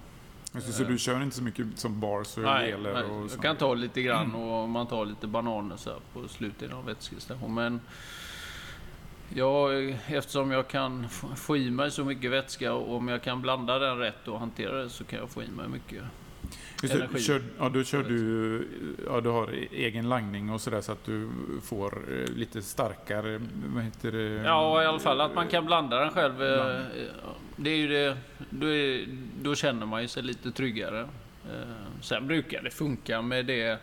Alltså, 0.56 0.72
så 0.72 0.84
du 0.84 0.98
kör 0.98 1.24
inte 1.24 1.36
så 1.36 1.44
mycket 1.44 1.80
som 1.80 2.00
bars 2.00 2.38
och 2.38 2.44
Nej, 2.44 2.72
geler 2.72 2.94
nej, 2.94 3.04
och 3.04 3.32
jag 3.32 3.41
kan 3.41 3.56
ta 3.56 3.74
lite 3.74 4.02
grann 4.02 4.36
och 4.36 4.70
man 4.70 4.88
tar 4.88 5.06
lite 5.06 5.28
bananer 5.28 5.78
så 5.78 5.91
på 6.13 6.28
slutet 6.28 6.74
av 6.74 6.86
vätskestation. 6.86 7.54
Men 7.54 7.82
jag, 9.30 9.89
eftersom 10.08 10.52
jag 10.52 10.68
kan 10.68 11.10
få 11.36 11.58
i 11.58 11.72
mig 11.72 11.91
så 11.91 12.06
mycket 12.06 12.32
vätska 12.32 12.74
och 12.74 12.96
om 12.96 13.08
jag 13.08 13.24
kan 13.24 13.41
blanda 13.41 13.80
den 13.80 13.98
rätt 13.98 14.28
och 14.28 14.39
hantera 14.39 14.84
det 14.84 14.89
så 14.89 15.04
kan 15.04 15.20
jag 15.20 15.30
få 15.30 15.44
i 15.44 15.48
mig 15.48 15.68
mycket. 15.68 16.04
Just 16.84 17.28
kör, 17.28 17.41
ja, 17.60 17.70
då 17.70 17.84
kör 17.84 18.04
du, 18.04 18.68
ja, 19.08 19.22
du 19.22 19.30
har 19.30 19.50
egen 19.72 20.10
langning 20.10 20.50
och 20.50 20.62
sådär 20.62 20.82
så 20.82 20.91
att 20.91 21.06
du 21.06 21.30
får 21.63 22.00
eh, 22.12 22.34
lite 22.36 22.62
starkare, 22.62 23.41
vad 23.76 23.84
heter 23.84 24.12
det? 24.12 24.24
Ja, 24.24 24.84
i 24.84 24.86
alla 24.86 25.00
fall 25.00 25.22
att 25.22 25.36
man 25.36 25.48
kan 25.48 25.65
blanda 25.65 26.00
den 26.00 26.10
själv. 26.12 26.44
eh, 26.44 26.56
Blanda. 26.56 26.82
Det 27.56 27.70
är 27.70 27.78
ju 27.78 27.88
det, 27.88 28.18
då, 28.50 28.68
är, 28.68 29.06
då 29.41 29.56
känner 29.56 29.86
man 29.86 30.02
ju 30.02 30.08
sig 30.08 30.24
lite 30.24 30.52
tryggare. 30.52 31.00
Eh, 31.46 32.02
Sen 32.02 32.28
brukar 32.28 32.62
det 32.63 32.70
funka 32.72 33.22
med 33.22 33.46
det 33.46 33.80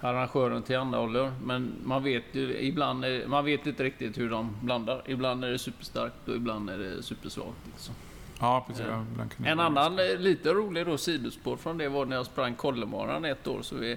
arrangören 0.00 0.62
tillhandahåller. 0.62 1.32
Men 1.44 1.72
man 1.84 2.04
vet 2.04 2.24
ju 2.32 2.58
ibland, 2.60 3.04
man 3.26 3.44
vet 3.44 3.66
inte 3.66 3.84
riktigt 3.84 4.18
hur 4.18 4.30
de 4.30 4.56
blandar. 4.62 5.02
Ibland 5.06 5.44
är 5.44 5.50
det 5.50 5.58
superstarkt 5.58 6.28
och 6.28 6.36
ibland 6.36 6.70
är 6.70 6.78
det 6.78 7.02
supersvagt. 7.02 7.58
Liksom. 7.66 7.94
Ja, 8.40 8.64
precis. 8.68 8.84
Ja, 8.88 9.04
En 9.50 9.60
annan 9.60 9.98
eh, 9.98 10.16
lite 10.18 10.48
rolig 10.52 10.86
då 10.86 10.98
sidospår 10.98 11.56
från 11.56 11.78
det 11.78 11.88
var 11.88 12.04
när 12.06 12.16
jag 12.16 12.26
sprang 12.26 12.54
Kollemaran 12.54 13.24
ett 13.24 13.46
år. 13.46 13.62
Så 13.62 13.74
vi, 13.76 13.96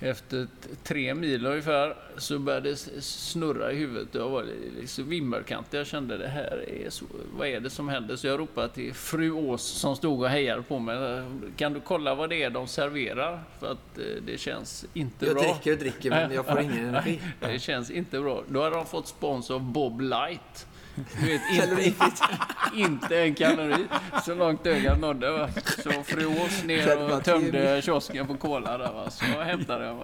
efter 0.00 0.46
tre 0.82 1.14
mil 1.14 1.46
ungefär 1.46 1.96
så 2.16 2.38
började 2.38 2.70
det 2.70 2.76
snurra 3.02 3.72
i 3.72 3.76
huvudet. 3.76 4.08
Jag 4.12 4.28
var 4.28 4.46
liksom 4.80 5.08
vimmelkantig. 5.08 5.78
Jag 5.78 5.86
kände 5.86 6.18
det 6.18 6.28
här 6.28 6.64
är 6.84 6.90
så, 6.90 7.04
vad 7.36 7.48
är 7.48 7.60
det 7.60 7.70
som 7.70 7.88
händer? 7.88 8.16
Så 8.16 8.26
jag 8.26 8.40
ropade 8.40 8.68
till 8.68 8.94
fru 8.94 9.30
Ås 9.30 9.62
som 9.62 9.96
stod 9.96 10.22
och 10.22 10.28
hejade 10.28 10.62
på 10.62 10.78
mig. 10.78 11.22
Kan 11.56 11.72
du 11.72 11.80
kolla 11.80 12.14
vad 12.14 12.30
det 12.30 12.42
är 12.42 12.50
de 12.50 12.66
serverar? 12.68 13.40
För 13.60 13.72
att 13.72 13.98
eh, 13.98 14.04
det 14.26 14.40
känns 14.40 14.84
inte 14.94 15.26
Jag 15.26 15.34
bra. 15.34 15.42
dricker 15.42 15.72
och 15.72 15.78
dricker 15.78 16.10
men 16.10 16.32
jag 16.32 16.46
får 16.46 16.60
ingen 16.60 16.88
energi. 16.88 17.20
Det 17.40 17.58
känns 17.58 17.90
inte 17.90 18.20
bra. 18.20 18.42
Då 18.48 18.62
hade 18.62 18.76
de 18.76 18.86
fått 18.86 19.08
spons 19.08 19.50
av 19.50 19.60
Bob 19.60 20.00
Light. 20.00 20.66
Du 20.94 21.26
vet, 21.26 21.42
inte, 21.86 21.92
inte 22.74 23.18
en 23.22 23.34
kalori. 23.34 23.86
Så 24.24 24.34
långt 24.34 24.66
ögat 24.66 24.98
nådde. 25.00 25.30
Va? 25.30 25.48
Så 25.82 25.90
fru 26.02 26.26
Ås 26.26 26.64
ner 26.64 27.12
och 27.14 27.24
tömde 27.24 27.82
kiosken 27.82 28.26
på 28.26 28.34
cola 28.36 28.78
där. 28.78 28.92
Va? 28.92 29.10
Så 29.10 29.24
hämtade 29.24 29.84
jag. 29.86 29.96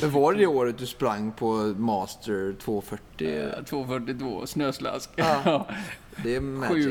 Men 0.00 0.10
var 0.10 0.32
det 0.32 0.38
det 0.38 0.46
året 0.46 0.78
du 0.78 0.86
sprang 0.86 1.32
på 1.32 1.52
Master 1.76 2.54
240? 2.60 3.64
242 3.68 4.46
snöslask. 4.46 5.10
Ja. 5.16 5.66
Det 6.22 6.36
är 6.36 6.40
Sju, 6.40 6.44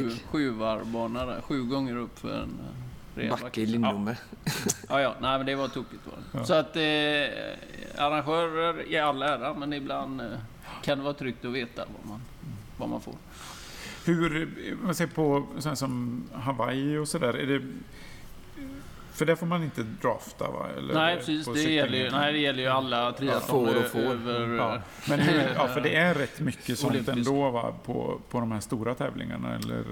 magic. 0.04 0.22
sju 0.32 0.50
varvbana 0.50 1.26
där. 1.26 1.42
Sju 1.42 1.64
gånger 1.64 1.96
upp 1.98 2.20
för 2.20 2.34
en 2.34 2.60
eh, 3.16 3.20
ren 3.20 3.30
Backe 3.42 3.62
i 3.62 3.64
Ja, 3.64 3.72
Lindome. 3.72 4.18
ja, 4.90 5.02
ja. 5.02 5.16
Nej, 5.22 5.38
men 5.38 5.46
det 5.46 5.56
var 5.56 5.68
tokigt. 5.68 6.02
Var 6.06 6.42
det. 6.42 6.48
Så 6.48 6.54
att 6.54 6.76
eh, 6.76 8.04
arrangörer 8.06 8.92
i 8.92 8.98
all 9.00 9.22
ära, 9.22 9.54
men 9.54 9.74
ibland 9.74 10.22
eh, 10.22 10.28
kan 10.84 10.98
det 10.98 11.04
vara 11.04 11.14
tryggt 11.14 11.46
att 11.46 11.52
veta 11.52 11.86
vad 11.98 12.10
man, 12.10 12.22
vad 12.78 12.90
man 12.90 13.02
får. 13.02 13.14
Hur, 14.06 14.50
man 14.84 14.96
ser 14.96 15.08
på 15.08 15.46
sådana 15.60 15.76
som 15.76 16.24
Hawaii 16.34 16.98
och 16.98 17.08
sådär, 17.08 17.34
är 17.34 17.46
det... 17.48 17.62
För 19.14 19.26
där 19.26 19.36
får 19.36 19.46
man 19.46 19.64
inte 19.64 19.84
drafta 19.84 20.52
va? 20.52 20.66
Eller 20.78 20.94
Nej, 20.94 21.18
precis. 21.18 21.46
Det 21.46 21.62
gäller, 21.62 21.98
ju, 21.98 22.10
nej, 22.12 22.34
det 22.34 22.40
gäller 22.40 22.64
ju 22.64 22.70
alla 22.70 23.12
triathlon 23.12 23.68
får 23.68 23.76
och 23.78 23.86
får. 23.86 24.00
över... 24.00 24.56
Ja, 24.56 24.78
men 25.10 25.20
hur, 25.20 25.42
ja, 25.56 25.68
för 25.68 25.82
det 25.82 25.96
är 25.96 26.14
rätt 26.14 26.40
mycket 26.40 26.80
sånt 26.80 26.92
Olympisk. 26.92 27.18
ändå 27.18 27.50
va, 27.50 27.74
på, 27.86 28.20
på 28.30 28.40
de 28.40 28.52
här 28.52 28.60
stora 28.60 28.96
tävlingarna. 28.96 29.56
Eller, 29.56 29.84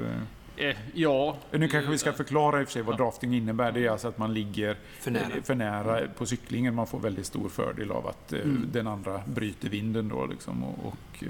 eh, 0.57 0.75
ja. 0.93 1.37
nu 1.51 1.67
kanske 1.67 1.91
vi 1.91 1.97
ska 1.97 2.13
förklara 2.13 2.61
i 2.61 2.63
och 2.63 2.67
för 2.67 2.73
sig 2.73 2.81
vad 2.81 2.93
Ja. 2.93 2.97
drafting 2.97 3.35
innebär. 3.35 3.71
Det 3.71 3.85
är 3.85 3.89
alltså 3.89 4.07
att 4.07 4.17
man 4.17 4.33
ligger 4.33 4.77
För 4.99 5.11
nära. 5.11 5.23
för 5.43 5.55
nära 5.55 6.01
på 6.17 6.25
cyklingen. 6.25 6.75
Man 6.75 6.87
får 6.87 6.99
väldigt 6.99 7.25
stor 7.25 7.49
fördel 7.49 7.91
av 7.91 8.07
att 8.07 8.33
eh, 8.33 8.39
Mm. 8.39 8.69
den 8.71 8.87
andra 8.87 9.21
bryter 9.25 9.69
vinden 9.69 10.09
då 10.09 10.25
liksom 10.25 10.63
och, 10.63 10.85
och 10.85 11.23
eh, 11.23 11.29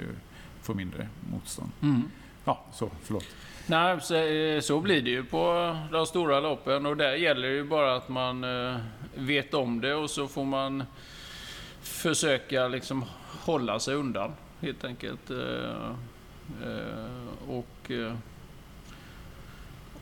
får 0.63 0.73
mindre 0.73 1.07
motstånd. 1.31 1.71
Mm. 1.81 2.03
Ja, 2.45 2.65
så, 2.73 2.89
förlåt. 3.03 3.25
Nej, 3.67 4.01
så, 4.01 4.15
eh, 4.15 4.59
så 4.59 4.79
blir 4.79 5.01
det 5.01 5.09
ju 5.09 5.23
på 5.23 5.75
de 5.91 6.05
stora 6.05 6.39
loppen 6.39 6.85
och 6.85 6.97
där 6.97 7.13
gäller 7.15 7.47
det 7.47 7.53
ju 7.53 7.63
bara 7.63 7.95
att 7.95 8.09
man 8.09 8.43
eh, 8.43 8.75
vet 9.15 9.53
om 9.53 9.81
det 9.81 9.95
och 9.95 10.09
så 10.09 10.27
får 10.27 10.45
man 10.45 10.83
försöka 11.81 12.67
liksom 12.67 13.05
hålla 13.45 13.79
sig 13.79 13.95
undan 13.95 14.31
helt 14.59 14.83
enkelt. 14.83 15.31
Eh, 15.31 15.91
och, 17.47 17.91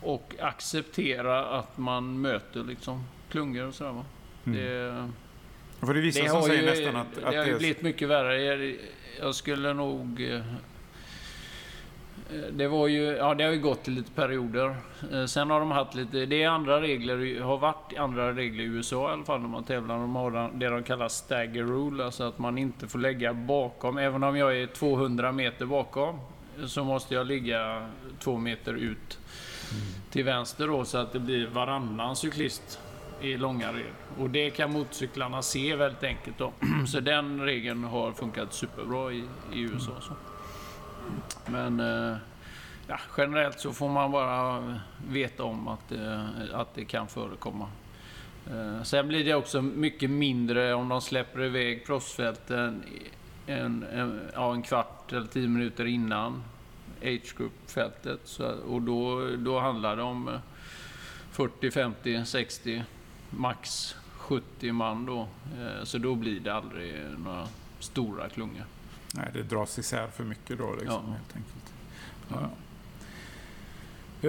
och 0.02 0.36
acceptera 0.40 1.46
att 1.46 1.78
man 1.78 2.22
möter 2.22 2.64
liksom 2.64 3.04
klungor 3.30 3.66
och 3.66 3.76
sådär. 3.76 4.04
Mm. 4.46 4.60
Det, 4.60 5.10
För 5.86 5.94
det 5.94 6.00
är 6.00 6.02
vissa 6.02 6.24
det 6.24 6.30
som 6.30 6.44
säger 6.44 6.62
ju, 6.62 6.70
nästan 6.70 6.96
att, 6.96 7.24
att 7.24 7.32
det 7.32 7.38
har 7.38 7.46
ju 7.46 7.58
blivit 7.58 7.82
mycket 7.82 8.08
värre. 8.10 8.76
Jag, 9.20 9.36
skulle 9.36 9.74
nog... 9.74 10.22
eh, 10.32 10.42
Det 12.52 12.68
var 12.68 12.88
ju, 12.88 13.04
ja 13.04 13.34
det 13.34 13.44
har 13.44 13.52
ju 13.52 13.60
gått 13.60 13.88
lite 13.88 14.12
perioder. 14.12 14.76
Eh, 15.14 15.26
Sen 15.26 15.50
har 15.50 15.60
de 15.60 15.72
haft 15.72 15.96
lite, 15.96 16.26
det 16.26 16.44
är 16.44 16.48
andra 16.50 16.82
regler, 16.82 17.42
har 17.42 17.58
varit 17.58 17.98
andra 17.98 18.34
regler 18.34 18.64
i 18.64 18.68
USA 18.68 19.10
i 19.10 19.14
alla 19.14 19.24
fall 19.24 19.42
när 19.42 19.48
man 19.48 19.64
tävlar. 19.64 19.96
De 19.98 20.16
har 20.16 20.52
det 20.54 20.70
de 20.70 20.84
kallar 20.84 21.08
stagger 21.08 21.64
rule, 21.64 22.06
alltså 22.06 22.24
att 22.24 22.40
man 22.40 22.58
inte 22.58 22.88
får 22.88 23.00
lägga 23.00 23.34
bakom. 23.34 23.98
Även 23.98 24.24
om 24.24 24.38
jag 24.38 24.58
är 24.58 24.68
200 24.68 25.32
meter 25.32 25.66
bakom 25.66 26.20
så 26.68 26.84
måste 26.84 27.14
jag 27.14 27.28
ligga 27.28 27.90
två 28.20 28.38
meter 28.38 28.74
ut 28.74 29.20
till 30.10 30.24
vänster 30.26 30.68
då 30.68 30.86
så 30.86 30.98
att 30.98 31.14
det 31.14 31.20
blir 31.20 31.48
varannan 31.48 32.16
cyklist 32.16 32.80
i 33.22 33.38
långa 33.38 33.74
red. 33.74 33.94
Och 34.18 34.30
det 34.30 34.50
kan 34.50 34.72
motorcyklarna 34.72 35.42
se 35.42 35.76
väldigt 35.76 36.04
enkelt 36.04 36.38
då. 36.38 36.52
Så 36.88 37.00
den 37.00 37.42
regeln 37.42 37.84
har 37.84 38.12
funkat 38.12 38.54
superbra 38.54 39.12
i, 39.12 39.24
i 39.54 39.62
USA. 39.62 39.92
Så. 40.02 40.14
Men 41.52 41.80
eh, 41.80 42.18
ja, 42.88 43.00
generellt 43.18 43.60
så 43.60 43.74
får 43.74 43.90
man 43.90 44.12
bara 44.12 44.64
veta 45.10 45.44
om 45.44 45.68
att, 45.68 45.90
det- 45.90 46.30
att 46.54 46.76
det 46.76 46.86
kan 46.86 47.08
förekomma. 47.08 47.68
Eh, 48.52 48.84
Sen 48.84 49.08
blir 49.08 49.26
det 49.26 49.34
också 49.36 49.62
mycket 49.62 50.10
mindre 50.10 50.74
om 50.74 50.90
de 50.90 51.02
släpper 51.02 51.44
iväg 51.44 51.86
proffsfälten 51.86 52.84
en, 53.48 53.84
en, 53.94 54.20
ja, 54.34 54.54
en 54.54 54.62
kvart 54.62 55.14
eller 55.14 55.28
tio 55.28 55.48
minuter 55.48 55.86
innan 55.86 56.44
age 57.02 57.36
group-fältet. 57.38 58.40
Och 58.68 58.82
då, 58.82 59.28
då 59.38 59.60
handlar 59.60 59.96
det 59.96 60.04
om 60.04 60.30
40, 61.32 61.72
50, 61.72 62.26
60, 62.26 62.84
max 63.32 63.96
70 64.18 64.72
man 64.72 65.06
då. 65.06 65.28
Eh, 65.60 65.84
Så 65.84 65.98
då 65.98 66.16
blir 66.16 66.40
det 66.40 66.54
aldrig 66.54 66.94
några 67.26 67.48
stora 67.80 68.30
klungor. 68.30 68.66
Nej, 69.14 69.30
det 69.34 69.44
dras 69.44 69.80
isär 69.80 70.08
för 70.08 70.24
mycket 70.24 70.58
då 70.58 70.72
liksom, 70.80 71.04
Ja. 71.08 71.12
helt 71.14 71.36
enkelt. 71.36 71.74
Ja. 72.30 72.50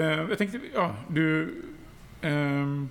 Eh, 0.01 0.21
Jag 0.31 0.39
tänkte, 0.39 0.61
ja, 0.75 0.95
du... 1.09 1.55
ehm, 2.21 2.89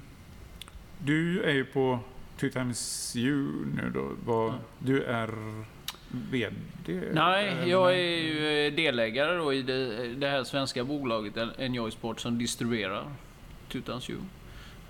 du 0.99 1.43
är 1.43 1.51
ju 1.53 1.65
på 1.65 1.99
Two 2.39 2.49
Times 2.49 3.15
You 3.15 3.65
nu 3.75 3.91
då. 3.93 4.11
Vad, 4.25 4.49
Ja. 4.49 4.55
Du 4.79 5.03
är 5.03 5.29
VD? 6.31 7.01
Nej, 7.13 7.69
jag 7.69 7.93
är 7.93 7.97
ju 8.19 8.67
eh, 8.67 8.73
delägare 8.73 9.35
då 9.37 9.53
i 9.53 9.61
det, 9.61 10.07
det 10.15 10.27
här 10.27 10.43
svenska 10.43 10.83
bolaget 10.83 11.33
Enjoy 11.57 11.91
Sport 11.91 12.19
som 12.19 12.37
distribuerar 12.37 13.05
Tutans 13.69 14.09
You. 14.09 14.19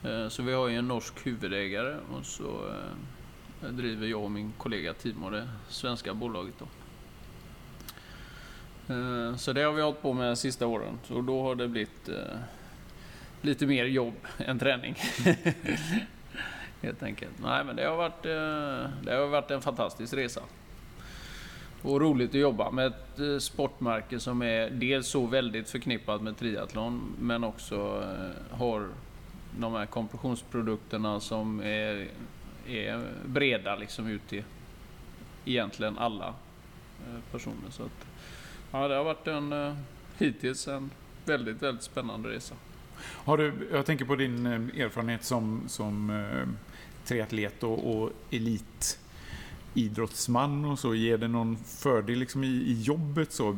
Eh, 0.04 0.28
så 0.28 0.44
vi 0.44 0.54
har 0.54 0.68
ju 0.68 0.78
en 0.78 0.88
norsk 0.88 1.28
huvudägare 1.28 1.96
och 2.14 2.26
så 2.26 2.68
eh, 3.64 3.70
driver 3.70 4.08
jag 4.08 4.24
och 4.24 4.32
min 4.32 4.54
kollega 4.58 4.94
Timo 4.94 5.30
det 5.30 5.50
svenska 5.70 6.14
bolaget. 6.14 6.54
Då. 6.60 6.66
Eh, 8.94 9.36
så 9.36 9.54
det 9.54 9.62
har 9.62 9.72
vi 9.72 9.82
hållit 9.82 10.02
på 10.02 10.14
med 10.14 10.28
de 10.28 10.36
sista 10.36 10.68
åren. 10.68 11.00
Så 11.04 11.22
då 11.22 11.44
har 11.44 11.56
det 11.56 11.68
blivit 11.68 12.10
lite 13.42 13.66
mer 13.66 13.86
jobb 13.86 14.28
än 14.38 14.60
träning. 14.60 14.96
Helt 16.82 17.04
enkelt. 17.04 17.32
Nej, 17.44 17.64
men 17.64 17.76
det 17.76 17.84
har 17.84 17.96
varit, 17.96 18.24
det 19.04 19.14
har 19.14 19.28
varit 19.28 19.52
en 19.52 19.62
fantastisk 19.62 20.14
resa. 20.14 20.42
Och 21.82 22.02
roligt 22.02 22.30
att 22.30 22.36
jobba 22.36 22.72
med 22.72 22.88
ett 22.88 23.44
sportmärke 23.44 24.20
som 24.20 24.42
är 24.42 24.70
dels 24.70 25.08
så 25.08 25.26
väldigt 25.26 25.70
förknippat 25.70 26.22
med 26.22 26.38
triathlon 26.38 27.16
men 27.20 27.44
också 27.44 28.04
har 28.52 28.90
de 29.58 29.74
här 29.74 29.86
kompressionsprodukterna 29.86 31.20
som 31.20 31.60
är, 31.60 32.08
är 32.68 33.08
breda 33.26 33.76
liksom 33.76 34.08
ut 34.08 34.28
till 34.28 34.44
egentligen 35.46 35.98
alla 35.98 36.28
eh, 36.28 37.20
personer. 37.32 37.70
Så 37.70 37.84
att, 37.84 38.08
ja, 38.72 38.88
det 38.88 38.96
har 38.96 39.04
varit 39.04 39.28
en 39.28 39.54
eh, 39.54 39.76
hittills 40.18 40.68
en 40.68 40.90
väldigt, 41.26 41.62
väldigt 41.62 41.84
spännande 41.84 42.30
resa. 42.30 42.56
Har 43.02 43.38
du, 43.38 43.70
jag 43.72 43.86
tänker 43.86 44.06
på 44.06 44.16
din 44.16 44.46
eh, 44.46 44.84
erfarenhet 44.86 45.24
som, 45.24 45.64
som 45.68 46.26
triatlet 47.06 47.64
och, 47.64 47.96
och 47.98 48.12
elit 48.32 49.00
idrottsman 49.74 50.66
och 50.66 50.80
så, 50.80 50.96
ger 50.96 51.18
det 51.18 51.28
någon 51.28 51.58
fördel 51.58 52.20
liksom 52.20 52.44
i, 52.44 52.48
i 52.48 52.82
jobbet? 52.82 53.32
Så? 53.32 53.58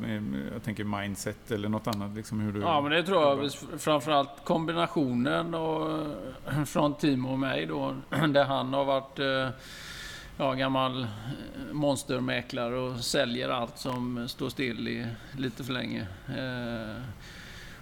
Jag 0.54 0.64
tänker 0.64 0.84
mindset 0.84 1.52
eller 1.52 1.70
något 1.70 1.88
annat? 1.88 2.16
Liksom 2.16 2.40
hur 2.40 2.52
du 2.52 2.60
ja, 2.60 2.82
men 2.82 2.92
det 2.92 3.04
tror 3.04 3.22
jag. 3.22 3.52
Framförallt 3.82 4.30
kombinationen 4.44 5.54
och, 5.54 6.08
från 6.66 6.94
Timo 6.94 7.32
och 7.32 7.40
mig 7.40 7.66
då, 7.66 7.96
där 8.30 8.44
han 8.44 8.74
har 8.74 8.86
varit 8.86 9.20
eh, 9.20 9.50
ja, 10.38 10.54
gammal 10.54 11.02
eh, 11.02 11.08
monstermäklare 11.72 12.76
och 12.76 13.00
säljer 13.00 13.50
allt 13.50 13.78
som 13.78 14.28
står 14.28 14.50
still 14.50 14.88
i 14.88 15.08
lite 15.38 15.64
för 15.64 15.74
länge. 15.74 16.08
Eh, 16.28 17.04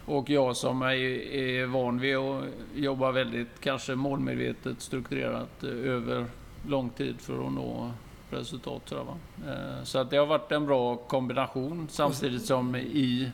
och 0.05 0.29
jag 0.29 0.57
som 0.57 0.81
är, 0.81 0.93
är 1.33 1.65
van 1.65 1.99
vid 1.99 2.15
att 2.17 2.43
jobba 2.75 3.11
väldigt 3.11 3.59
kanske 3.59 3.95
målmedvetet 3.95 4.81
strukturerat 4.81 5.63
över 5.63 6.25
lång 6.67 6.89
tid 6.89 7.21
för 7.21 7.47
att 7.47 7.53
nå 7.53 7.91
resultat. 8.37 8.85
Tror 8.85 8.99
jag, 8.99 9.05
va? 9.05 9.17
Eh, 9.53 9.83
så 9.83 9.99
att 9.99 10.09
det 10.09 10.17
har 10.17 10.25
varit 10.25 10.51
en 10.51 10.65
bra 10.65 10.95
kombination 10.95 11.87
samtidigt 11.89 12.45
som 12.45 12.75
i, 12.75 13.31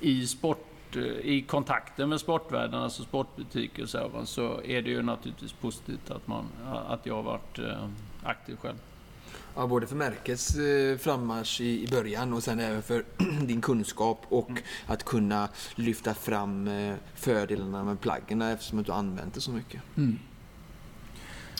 i 0.00 0.26
sport 0.26 0.96
eh, 0.96 1.02
i 1.02 1.44
kontakten 1.48 2.08
med 2.08 2.20
sportvärlden, 2.20 2.82
alltså 2.82 3.02
sportbutiker 3.02 3.82
och 3.82 3.88
så, 3.88 4.10
så 4.24 4.62
är 4.64 4.82
det 4.82 4.90
ju 4.90 5.02
naturligtvis 5.02 5.52
positivt 5.52 6.10
att, 6.10 6.26
man, 6.26 6.44
att 6.88 7.06
jag 7.06 7.14
har 7.14 7.22
varit 7.22 7.58
eh, 7.58 7.88
aktiv 8.22 8.56
själv. 8.56 8.76
Ja, 9.54 9.66
både 9.66 9.86
för 9.86 9.96
märkets 9.96 10.56
frammarsch 10.98 11.60
i, 11.60 11.88
början 11.90 12.32
och 12.32 12.42
sen 12.42 12.60
även 12.60 12.82
för 12.82 13.04
din 13.46 13.60
kunskap 13.60 14.26
och 14.28 14.50
mm. 14.50 14.62
att 14.86 15.04
kunna 15.04 15.48
lyfta 15.74 16.14
fram 16.14 16.70
fördelarna 17.14 17.84
med 17.84 18.00
plaggen 18.00 18.42
eftersom 18.42 18.82
du 18.82 18.92
använt 18.92 19.34
det 19.34 19.40
så 19.40 19.50
mycket. 19.50 19.82
Mm. 19.96 20.18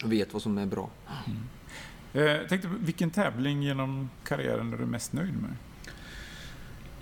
Och 0.05 0.13
vet 0.13 0.33
vad 0.33 0.43
som 0.43 0.59
är 0.59 0.67
bra. 0.67 0.91
Mm. 1.27 1.39
Eh, 2.13 2.23
jag 2.23 2.49
tänkte, 2.49 2.69
vilken 2.81 3.11
tävling 3.11 3.63
genom 3.63 4.11
karriären 4.25 4.73
är 4.73 4.77
du 4.77 4.87
mest 4.87 5.13
nöjd 5.13 5.35
med? 5.43 5.57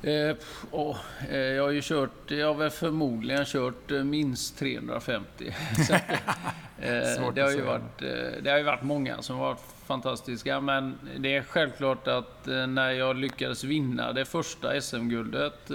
Eh, 0.06 0.36
oh, 0.70 0.96
eh, 1.30 1.38
jag 1.38 1.62
har 1.62 1.70
ju 1.70 1.80
kört, 1.82 2.30
jag 2.30 2.46
har 2.46 2.54
väl 2.54 2.70
förmodligen 2.70 3.44
kört 3.44 3.90
eh, 3.90 4.04
minst 4.04 4.58
350. 4.58 5.54
Så, 5.86 5.92
eh, 5.92 7.32
det, 7.34 7.40
har 7.40 7.50
ju 7.50 7.62
varit, 7.62 8.02
eh, 8.02 8.42
det 8.42 8.50
har 8.50 8.58
ju 8.58 8.64
varit 8.64 8.82
många 8.82 9.22
som 9.22 9.36
har 9.36 9.46
varit 9.46 9.60
fantastiska, 9.86 10.60
men 10.60 10.98
det 11.18 11.36
är 11.36 11.42
självklart 11.42 12.08
att 12.08 12.46
när 12.68 12.90
jag 12.90 13.16
lyckades 13.16 13.64
vinna 13.64 14.12
det 14.12 14.24
första 14.24 14.80
SM-guldet, 14.80 15.70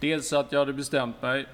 dels 0.00 0.32
att 0.32 0.52
jag 0.52 0.58
hade 0.58 0.72
bestämt 0.72 1.22
mig 1.22 1.46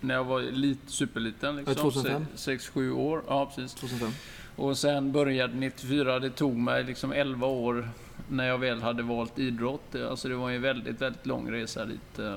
när 0.00 0.14
jag 0.14 0.24
var 0.24 0.40
lit, 0.40 0.78
superliten, 0.86 1.56
liksom, 1.56 1.74
2005? 1.74 2.26
6-7 2.36 2.90
år. 2.90 3.22
Ja, 3.26 3.46
precis. 3.46 3.74
2005. 3.74 4.12
Och 4.60 4.78
sen 4.78 5.12
började 5.12 5.54
94. 5.54 6.18
Det 6.18 6.30
tog 6.30 6.56
mig 6.56 6.84
liksom 6.84 7.12
11 7.12 7.46
år 7.46 7.88
när 8.28 8.48
jag 8.48 8.58
väl 8.58 8.82
hade 8.82 9.02
valt 9.02 9.38
idrott. 9.38 9.94
Alltså 9.94 10.28
det 10.28 10.34
var 10.34 10.50
en 10.50 10.62
väldigt, 10.62 11.00
väldigt 11.00 11.26
lång 11.26 11.52
resa 11.52 11.84
dit. 11.84 12.18
Eh. 12.18 12.36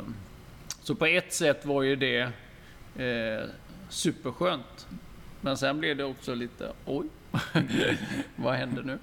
Så 0.81 0.95
på 0.95 1.05
ett 1.05 1.33
sätt 1.33 1.65
var 1.65 1.81
ju 1.81 1.95
det 1.95 2.21
eh, 3.03 3.49
superskönt. 3.89 4.87
Men 5.41 5.57
sen 5.57 5.79
blev 5.79 5.97
det 5.97 6.03
också 6.03 6.35
lite, 6.35 6.71
oj, 6.85 7.07
vad 8.35 8.53
händer 8.53 8.83
nu? 8.83 8.97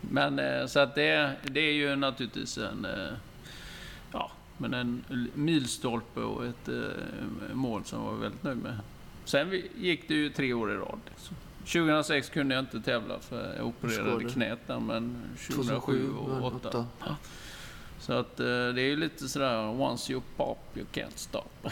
Men 0.00 0.38
eh, 0.38 0.66
så 0.66 0.80
att 0.80 0.94
det, 0.94 1.32
det 1.42 1.60
är 1.60 1.72
ju 1.72 1.96
naturligtvis 1.96 2.58
en, 2.58 2.84
eh, 2.84 3.12
ja, 4.12 4.30
men 4.58 4.74
en 4.74 5.04
milstolpe 5.34 6.20
och 6.20 6.46
ett 6.46 6.68
mål 7.52 7.84
som 7.84 8.04
jag 8.04 8.12
var 8.12 8.18
väldigt 8.18 8.42
nöjd 8.42 8.58
med. 8.58 8.78
Sen 9.24 9.62
gick 9.76 10.08
det 10.08 10.14
ju 10.14 10.30
tre 10.30 10.52
år 10.52 10.72
i 10.72 10.74
rad. 10.74 10.98
Liksom. 11.10 11.36
2006 11.72 12.30
kunde 12.30 12.54
jag 12.54 12.62
inte 12.62 12.80
tävla 12.80 13.18
för 13.20 13.54
jag 13.56 13.66
opererade 13.66 14.24
knät 14.24 14.58
där, 14.66 14.80
men 14.80 15.16
2007 15.48 16.10
och 16.12 16.26
2008. 16.26 16.86
Ja. 17.00 17.16
Så 18.00 18.12
att 18.12 18.40
eh, 18.40 18.46
det 18.46 18.82
är 18.82 18.88
ju 18.88 18.96
lite 18.96 19.28
sådär, 19.28 19.80
once 19.80 20.12
you 20.12 20.22
pop, 20.36 20.58
you 20.74 20.86
can't 20.92 21.16
stop. 21.16 21.48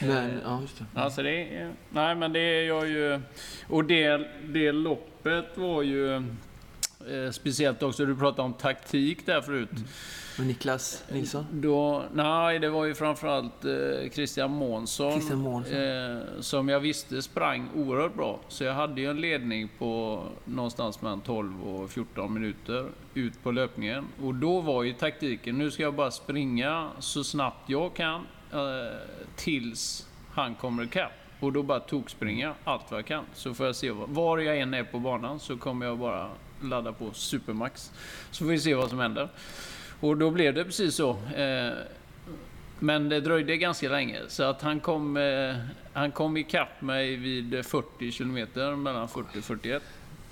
men, 0.00 0.40
ja, 0.44 0.60
just 0.60 0.78
det. 0.78 1.00
Alltså 1.00 1.22
det 1.22 1.56
är, 1.56 1.72
nej 1.90 2.14
men 2.14 2.32
det 2.32 2.40
är 2.40 2.62
jag 2.62 2.88
ju... 2.88 3.20
Och 3.68 3.84
det, 3.84 4.28
det 4.44 4.72
loppet 4.72 5.58
var 5.58 5.82
ju 5.82 6.14
eh, 6.14 7.30
speciellt 7.32 7.82
också, 7.82 8.06
du 8.06 8.16
pratade 8.16 8.42
om 8.42 8.52
taktik 8.52 9.26
där 9.26 9.40
förut. 9.40 9.70
Mm. 9.70 9.84
Och 10.40 10.46
Niklas 10.46 11.04
Nilsson? 11.12 11.46
Då, 11.52 12.04
nej, 12.12 12.58
det 12.58 12.68
var 12.68 12.84
ju 12.84 12.94
framförallt 12.94 13.64
eh, 13.64 14.10
Christian 14.12 14.50
Månsson. 14.50 15.12
Christian 15.12 15.38
Månsson. 15.38 15.76
Eh, 15.76 16.18
som 16.40 16.68
jag 16.68 16.80
visste 16.80 17.22
sprang 17.22 17.68
oerhört 17.74 18.14
bra. 18.14 18.40
Så 18.48 18.64
jag 18.64 18.74
hade 18.74 19.00
ju 19.00 19.10
en 19.10 19.20
ledning 19.20 19.68
på 19.78 20.22
någonstans 20.44 21.02
mellan 21.02 21.20
12 21.20 21.62
och 21.62 21.90
14 21.90 22.34
minuter 22.34 22.88
ut 23.14 23.42
på 23.42 23.50
löpningen. 23.50 24.04
Och 24.22 24.34
då 24.34 24.60
var 24.60 24.82
ju 24.82 24.92
taktiken, 24.92 25.58
nu 25.58 25.70
ska 25.70 25.82
jag 25.82 25.94
bara 25.94 26.10
springa 26.10 26.88
så 26.98 27.24
snabbt 27.24 27.70
jag 27.70 27.94
kan 27.94 28.26
eh, 28.52 28.98
tills 29.36 30.06
han 30.32 30.54
kommer 30.54 30.84
ikapp. 30.84 31.12
Och 31.40 31.52
då 31.52 31.62
bara 31.62 31.80
tokspringa 31.80 32.54
allt 32.64 32.90
vad 32.90 32.98
jag 32.98 33.06
kan. 33.06 33.24
Så 33.34 33.54
får 33.54 33.66
jag 33.66 33.76
se 33.76 33.90
var 33.90 34.38
jag 34.38 34.58
än 34.58 34.74
är 34.74 34.84
på 34.84 34.98
banan 34.98 35.40
så 35.40 35.56
kommer 35.56 35.86
jag 35.86 35.98
bara 35.98 36.30
ladda 36.62 36.92
på 36.92 37.12
supermax. 37.12 37.92
Så 38.30 38.44
får 38.44 38.50
vi 38.50 38.58
se 38.58 38.74
vad 38.74 38.90
som 38.90 38.98
händer. 38.98 39.28
Och 40.00 40.16
då 40.16 40.30
blev 40.30 40.54
det 40.54 40.64
precis 40.64 40.94
så. 40.94 41.10
Eh, 41.10 41.72
men 42.78 43.08
det 43.08 43.20
dröjde 43.20 43.56
ganska 43.56 43.88
länge, 43.88 44.18
så 44.28 44.42
att 44.42 44.62
han 44.62 44.80
kom, 44.80 45.16
eh, 45.16 45.56
han 45.92 46.10
kom 46.10 46.36
ikapp 46.36 46.80
mig 46.80 47.16
vid 47.16 47.66
40 47.66 48.12
kilometer, 48.12 48.76
mellan 48.76 49.08
40 49.08 49.38
och 49.38 49.44
41. 49.44 49.82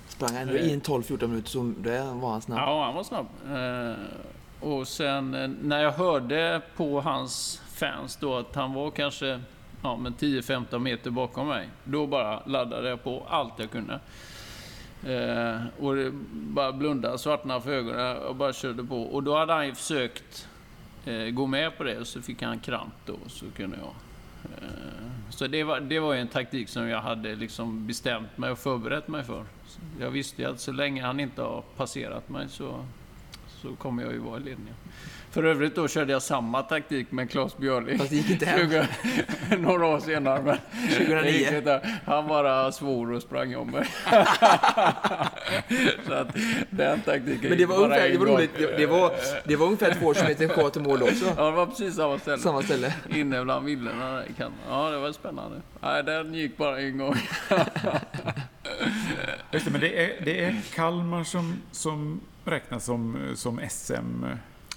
Sprang 0.07 0.35
han 0.35 0.49
i 0.49 0.71
en 0.73 0.81
12-14 0.81 1.27
minuter, 1.27 1.49
så 1.49 1.73
det 1.77 2.03
var 2.13 2.31
han 2.31 2.41
snabb? 2.41 2.59
Ja, 2.59 2.85
han 2.85 2.95
var 2.95 3.03
snabb. 3.03 3.27
Eh, 3.51 4.69
och 4.69 4.87
sen 4.87 5.57
när 5.61 5.83
jag 5.83 5.91
hörde 5.91 6.61
på 6.75 7.01
hans 7.01 7.61
fans 7.73 8.15
då 8.15 8.37
att 8.37 8.55
han 8.55 8.73
var 8.73 8.91
kanske 8.91 9.41
ja, 9.83 9.99
10-15 10.19 10.79
meter 10.79 11.11
bakom 11.11 11.47
mig, 11.47 11.69
då 11.83 12.07
bara 12.07 12.45
laddade 12.45 12.89
jag 12.89 13.03
på 13.03 13.25
allt 13.29 13.53
jag 13.57 13.71
kunde. 13.71 13.99
Eh, 15.03 15.61
och 15.79 15.95
det 15.95 16.11
bara 16.31 16.71
blundade, 16.71 17.17
svartnade 17.17 17.61
för 17.61 17.71
ögonen 17.71 18.17
och 18.17 18.35
bara 18.35 18.53
körde 18.53 18.83
på. 18.83 19.01
Och 19.01 19.23
då 19.23 19.37
hade 19.37 19.53
han 19.53 19.65
ju 19.65 19.75
försökt 19.75 20.47
eh, 21.05 21.29
gå 21.29 21.45
med 21.45 21.77
på 21.77 21.83
det 21.83 21.97
och 21.97 22.07
så 22.07 22.21
fick 22.21 22.41
han 22.41 22.59
kramp 22.59 22.93
då. 23.05 23.17
Så 23.27 23.45
kunde 23.55 23.77
jag. 23.77 23.93
Eh, 24.43 25.29
så 25.29 25.47
det 25.47 25.63
var, 25.63 25.79
det 25.79 25.99
var 25.99 26.15
en 26.15 26.27
taktik 26.27 26.69
som 26.69 26.87
jag 26.87 27.01
hade 27.01 27.35
liksom 27.35 27.87
bestämt 27.87 28.37
mig 28.37 28.51
och 28.51 28.59
förberett 28.59 29.07
mig 29.07 29.23
för. 29.23 29.45
Jag 29.99 30.11
visste 30.11 30.41
ju 30.41 30.47
att 30.47 30.59
så 30.59 30.71
länge 30.71 31.03
han 31.03 31.19
inte 31.19 31.41
har 31.41 31.63
passerat 31.77 32.29
mig 32.29 32.49
så, 32.49 32.85
så 33.47 33.75
kommer 33.75 34.03
jag 34.03 34.13
ju 34.13 34.19
vara 34.19 34.39
i 34.39 34.43
ledningen. 34.43 34.75
För 35.31 35.43
övrigt 35.43 35.75
då 35.75 35.87
körde 35.87 36.11
jag 36.11 36.21
samma 36.21 36.63
taktik 36.63 37.11
med 37.11 37.31
Claes 37.31 37.57
Björling. 37.57 37.97
Fast 37.97 38.09
det 38.09 38.15
gick 38.15 38.29
inte 38.29 38.45
hem. 38.45 38.85
några 39.61 39.85
år 39.85 39.99
senare. 39.99 40.41
Men 40.43 40.57
2009? 41.07 41.79
Han 42.05 42.27
bara 42.27 42.71
svor 42.71 43.11
och 43.11 43.21
sprang 43.21 43.55
om 43.55 43.71
mig. 43.71 43.87
så 46.07 46.13
att 46.13 46.35
den 46.69 47.01
taktiken 47.01 47.49
Men 47.49 47.57
det 47.57 47.65
var 47.65 47.75
ungefär, 47.75 48.09
det 48.09 48.17
var 48.17 48.25
roligt. 48.25 48.51
Det, 48.77 48.85
var, 48.85 49.11
det 49.45 49.55
var 49.55 49.65
ungefär 49.65 49.93
två 49.93 50.13
kilometer 50.13 50.47
kvar 50.47 50.69
till 50.69 50.81
mål 50.81 51.03
också. 51.03 51.33
Ja, 51.37 51.45
det 51.45 51.51
var 51.51 51.65
precis 51.65 51.95
samma 51.95 52.19
ställe. 52.19 52.37
Samma 52.37 52.61
ställe. 52.61 52.93
Inne 53.09 53.43
bland 53.43 53.65
villorna 53.65 54.23
Ja, 54.69 54.89
det 54.89 54.97
var 54.97 55.11
spännande. 55.11 55.61
Nej, 55.81 56.03
den 56.03 56.33
gick 56.33 56.57
bara 56.57 56.79
en 56.79 56.97
gång. 56.97 57.15
Just 59.51 59.65
det, 59.65 59.71
men 59.71 59.81
det 59.81 60.03
är, 60.05 60.25
det 60.25 60.43
är 60.43 60.61
Kalmar 60.75 61.23
som, 61.23 61.61
som 61.71 62.21
räknas 62.45 62.85
som, 62.85 63.17
som 63.35 63.61
SM 63.69 64.25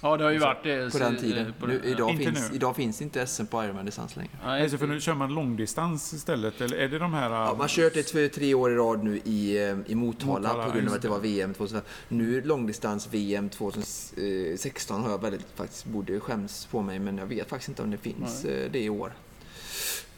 Ja, 0.03 0.17
det 0.17 0.23
har 0.23 0.31
ju 0.31 0.37
varit 0.39 0.63
det. 0.63 0.91
på 0.91 0.97
den 0.97 1.17
tiden. 1.17 1.53
på 1.59 1.67
Nu, 1.67 1.81
idag, 1.85 2.09
Inte 2.11 2.23
finns, 2.23 2.49
nu. 2.49 2.55
idag 2.55 2.75
finns 2.75 3.01
inte 3.01 3.27
SM 3.27 3.45
på 3.45 3.63
Ironman-distans 3.63 4.15
längre. 4.15 4.31
Nej, 4.45 4.61
Alltså 4.63 4.77
för 4.77 4.87
nu 4.87 5.01
kör 5.01 5.13
man 5.13 5.33
långdistans 5.33 6.13
istället, 6.13 6.61
eller 6.61 6.77
är 6.77 6.89
det 6.89 6.99
de 6.99 7.13
här... 7.13 7.29
Ja, 7.29 7.45
man 7.51 7.59
har 7.59 7.67
kört 7.67 7.93
det 7.93 8.11
för 8.11 8.27
tre 8.27 8.53
år 8.53 8.71
i 8.71 8.75
rad 8.75 9.03
nu 9.03 9.17
i, 9.17 9.67
eh, 9.69 9.77
i 9.85 9.95
Motala, 9.95 10.39
Motala, 10.39 10.65
på 10.65 10.71
grund 10.71 10.87
av 10.89 10.93
att 10.95 11.01
det 11.01 11.09
var 11.09 11.19
VM 11.19 11.53
2005. 11.53 11.85
Nu 12.07 12.41
långdistans-VM 12.41 13.49
2016 13.49 15.01
har 15.03 15.09
jag 15.11 15.21
väldigt, 15.21 15.45
faktiskt, 15.55 15.85
borde 15.85 16.19
skäms 16.19 16.65
på 16.65 16.81
mig, 16.81 16.99
men 16.99 17.17
jag 17.17 17.25
vet 17.25 17.49
faktiskt 17.49 17.69
inte 17.69 17.81
om 17.83 17.91
det 17.91 17.97
finns 17.97 18.45
eh, 18.45 18.71
det 18.71 18.79
i 18.83 18.89
år. 18.89 19.13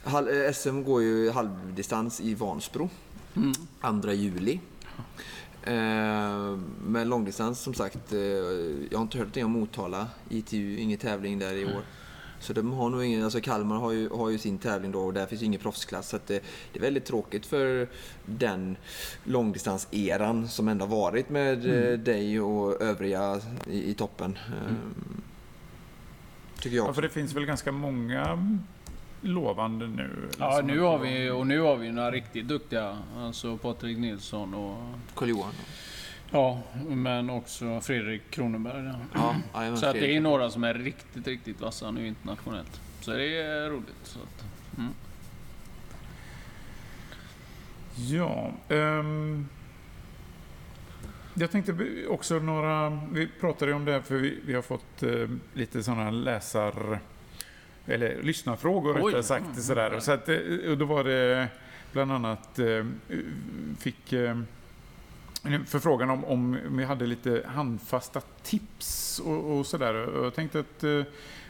Eh, 0.06 0.54
SM 0.54 0.84
går 0.84 1.02
ju 1.02 1.32
halvdistans 1.32 2.22
i 2.22 2.34
Vansbro, 2.36 2.90
Mm. 3.36 4.02
2 4.02 4.12
juli. 4.12 4.60
Eh, 5.66 6.58
men 6.88 7.10
långdistans 7.10 7.60
som 7.60 7.74
sagt, 7.74 8.14
eh, 8.14 8.20
jag 8.20 8.98
har 8.98 9.02
inte 9.02 9.18
hört 9.18 9.34
det 9.34 9.44
om 9.44 9.52
Motala. 9.52 10.08
ITU, 10.30 10.78
ingen 10.78 10.98
tävling 10.98 11.40
där 11.40 11.54
i 11.54 11.66
år. 11.66 11.82
Så 12.40 12.54
de 12.54 12.74
har 12.74 12.90
nog 12.90 13.04
ingen, 13.04 13.24
alltså 13.24 13.42
Kalmar 13.42 13.76
har 13.76 13.92
ju, 13.92 14.10
har 14.10 14.30
ju 14.30 14.38
sin 14.38 14.58
tävling 14.58 14.92
då 14.92 15.00
och 15.02 15.14
där 15.14 15.26
finns 15.26 15.42
ju 15.42 15.46
ingen 15.46 15.62
proffsklass. 15.62 16.10
Så 16.10 16.16
att 16.16 16.28
det, 16.28 16.44
det 16.74 16.80
är 16.80 16.82
väldigt 16.84 17.06
tråkigt 17.06 17.46
för 17.46 17.88
den 18.26 18.78
långdistanseran 19.24 20.48
som 20.48 20.68
ändå 20.68 20.86
varit 20.86 21.30
med 21.30 21.92
eh, 21.92 22.00
dig 22.00 22.42
och 22.42 22.82
övriga 22.82 23.42
i, 23.68 23.90
i 23.90 23.94
toppen. 23.94 24.38
Eh, 24.48 24.74
Tycker 26.60 26.78
jag 26.78 26.88
Ja, 26.88 26.94
för 26.94 27.02
det 27.02 27.10
finns 27.10 27.34
väl 27.34 27.46
ganska 27.46 27.72
många 27.72 28.58
lovande 29.26 29.88
nu? 29.88 30.30
Ja, 30.40 30.62
nu 30.64 30.80
har 30.80 30.98
vi, 30.98 31.30
och 31.30 31.48
nu 31.48 31.60
har 31.60 31.76
vi 31.76 31.92
några 31.92 32.12
riktigt 32.12 32.48
duktiga. 32.48 32.98
Alltså 33.18 33.58
Patrik 33.58 33.98
Nilsson 33.98 34.54
och... 34.54 34.78
Karl-Johan. 35.16 35.54
Ja, 36.32 36.62
men 36.88 37.30
också 37.30 37.82
Fredrik 37.82 38.32
Kronenberg. 38.32 38.92
Ja, 39.14 39.36
Så 39.76 39.86
att 39.86 39.94
det 39.94 40.16
är 40.16 40.20
några 40.20 40.50
som 40.50 40.64
är 40.64 40.74
riktigt, 40.74 41.28
riktigt 41.28 41.62
vassa 41.62 41.92
nu 41.92 42.08
internationellt. 42.08 42.82
Så 43.02 43.12
det 43.12 43.42
är 43.42 43.70
roligt. 43.70 43.96
Så 44.04 44.20
att, 44.20 44.46
mm. 44.78 44.94
Ja. 47.96 48.52
ehm, 48.70 49.48
jag 51.34 51.52
tänkte 51.52 51.76
också 52.10 52.40
några... 52.40 53.00
Vi 53.12 53.28
pratade 53.40 53.72
ju 53.72 53.76
om 53.76 53.86
det 53.86 53.92
här 53.92 54.02
för 54.02 54.16
vi, 54.16 54.40
vi 54.46 54.54
har 54.54 54.62
fått 54.62 55.04
eh, 55.04 55.30
lite 55.54 55.84
sådana 55.84 56.12
läsar... 56.12 57.00
Eller 57.88 58.22
lyssnarfrågor 58.22 58.96
Oj. 58.96 59.08
rättare 59.08 59.24
sagt. 59.24 59.46
Mm, 59.46 59.56
Sådär. 59.56 60.00
Så 60.00 60.12
att, 60.12 60.30
eh, 60.30 60.38
och 60.70 60.78
då 60.78 60.86
var 60.86 61.04
det 61.04 61.48
bland 61.92 62.12
annat... 62.12 62.60
Eh, 62.60 62.86
fick... 63.80 64.14
Eh, 64.14 64.38
en 65.44 65.66
förfrågan 65.66 66.10
om, 66.10 66.26
om 66.26 66.58
vi 66.78 66.84
hade 66.84 67.06
lite 67.06 67.44
handfasta 67.48 68.22
tips 68.44 69.20
och, 69.20 69.58
och 69.58 69.66
sådär. 69.66 70.24
Jag 70.24 70.34
tänkte 70.34 70.60
att... 70.60 70.84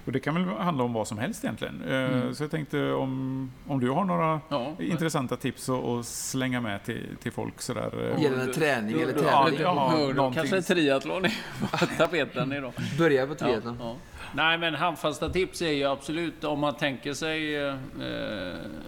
Och 0.06 0.12
det 0.12 0.20
kan 0.20 0.36
väl 0.36 0.44
handla 0.58 0.84
om 0.84 0.94
vad 0.94 1.08
som 1.08 1.18
helst 1.18 1.44
egentligen. 1.44 1.82
Eh, 1.88 1.96
Mm. 2.06 2.36
Så 2.36 2.44
jag 2.44 2.52
tänkte 2.52 2.92
om, 2.92 3.52
om 3.68 3.80
du 3.80 3.90
har 3.90 4.06
några 4.06 4.40
Ja, 4.50 4.74
intressanta 4.80 5.36
tips 5.36 5.70
att 5.70 5.84
att 5.86 6.06
slänga 6.06 6.62
med 6.62 6.84
till, 6.84 7.08
till 7.22 7.32
folk 7.32 7.62
sådär. 7.62 8.12
eh. 8.16 8.24
Gällande 8.24 8.54
träning 8.54 9.02
eller 9.02 9.14
tävling? 9.14 9.60
Ja, 9.62 9.90
någonting. 10.16 10.44
Kanske 10.44 10.62
triathlon 10.74 11.26
är 11.26 11.34
på 11.62 11.86
tapeten 11.98 12.54
idag. 12.54 12.74
Börja 12.98 13.28
på 13.28 13.32
Ja, 13.34 13.36
triathlon. 13.36 13.78
ja. 13.80 13.96
Nej, 14.36 14.58
men 14.58 14.76
handfasta 14.76 15.30
tips 15.30 15.62
är 15.62 15.72
ju 15.72 15.84
absolut 15.86 16.44
om 16.44 16.60
man 16.60 16.76
tänker 16.76 17.14
sig 17.14 17.56
eh, 17.66 17.76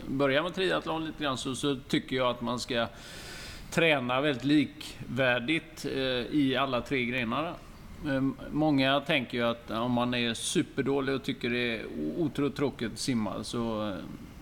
börja 0.08 0.44
med 0.44 0.54
triathlon 0.56 1.06
lite 1.06 1.24
grann 1.24 1.38
så, 1.38 1.56
så 1.56 1.76
tycker 1.88 2.16
jag 2.16 2.28
att 2.30 2.42
man 2.42 2.60
ska 2.60 2.88
träna 3.72 4.22
väldigt 4.22 4.44
likvärdigt 4.44 5.86
eh, 5.86 6.02
i 6.36 6.56
alla 6.60 6.82
tre 6.82 7.06
grenarna. 7.06 7.54
Eh, 8.06 8.22
många 8.52 9.00
tänker 9.00 9.38
ju 9.38 9.44
att 9.44 9.72
om 9.72 9.92
man 9.92 10.14
är 10.14 10.34
superdålig 10.34 11.16
och 11.16 11.24
tycker 11.24 11.50
det 11.50 11.76
är 11.76 11.86
otroligt 12.18 12.56
tråkigt 12.56 12.92
att 12.94 13.00
simma 13.00 13.44
så, 13.44 13.94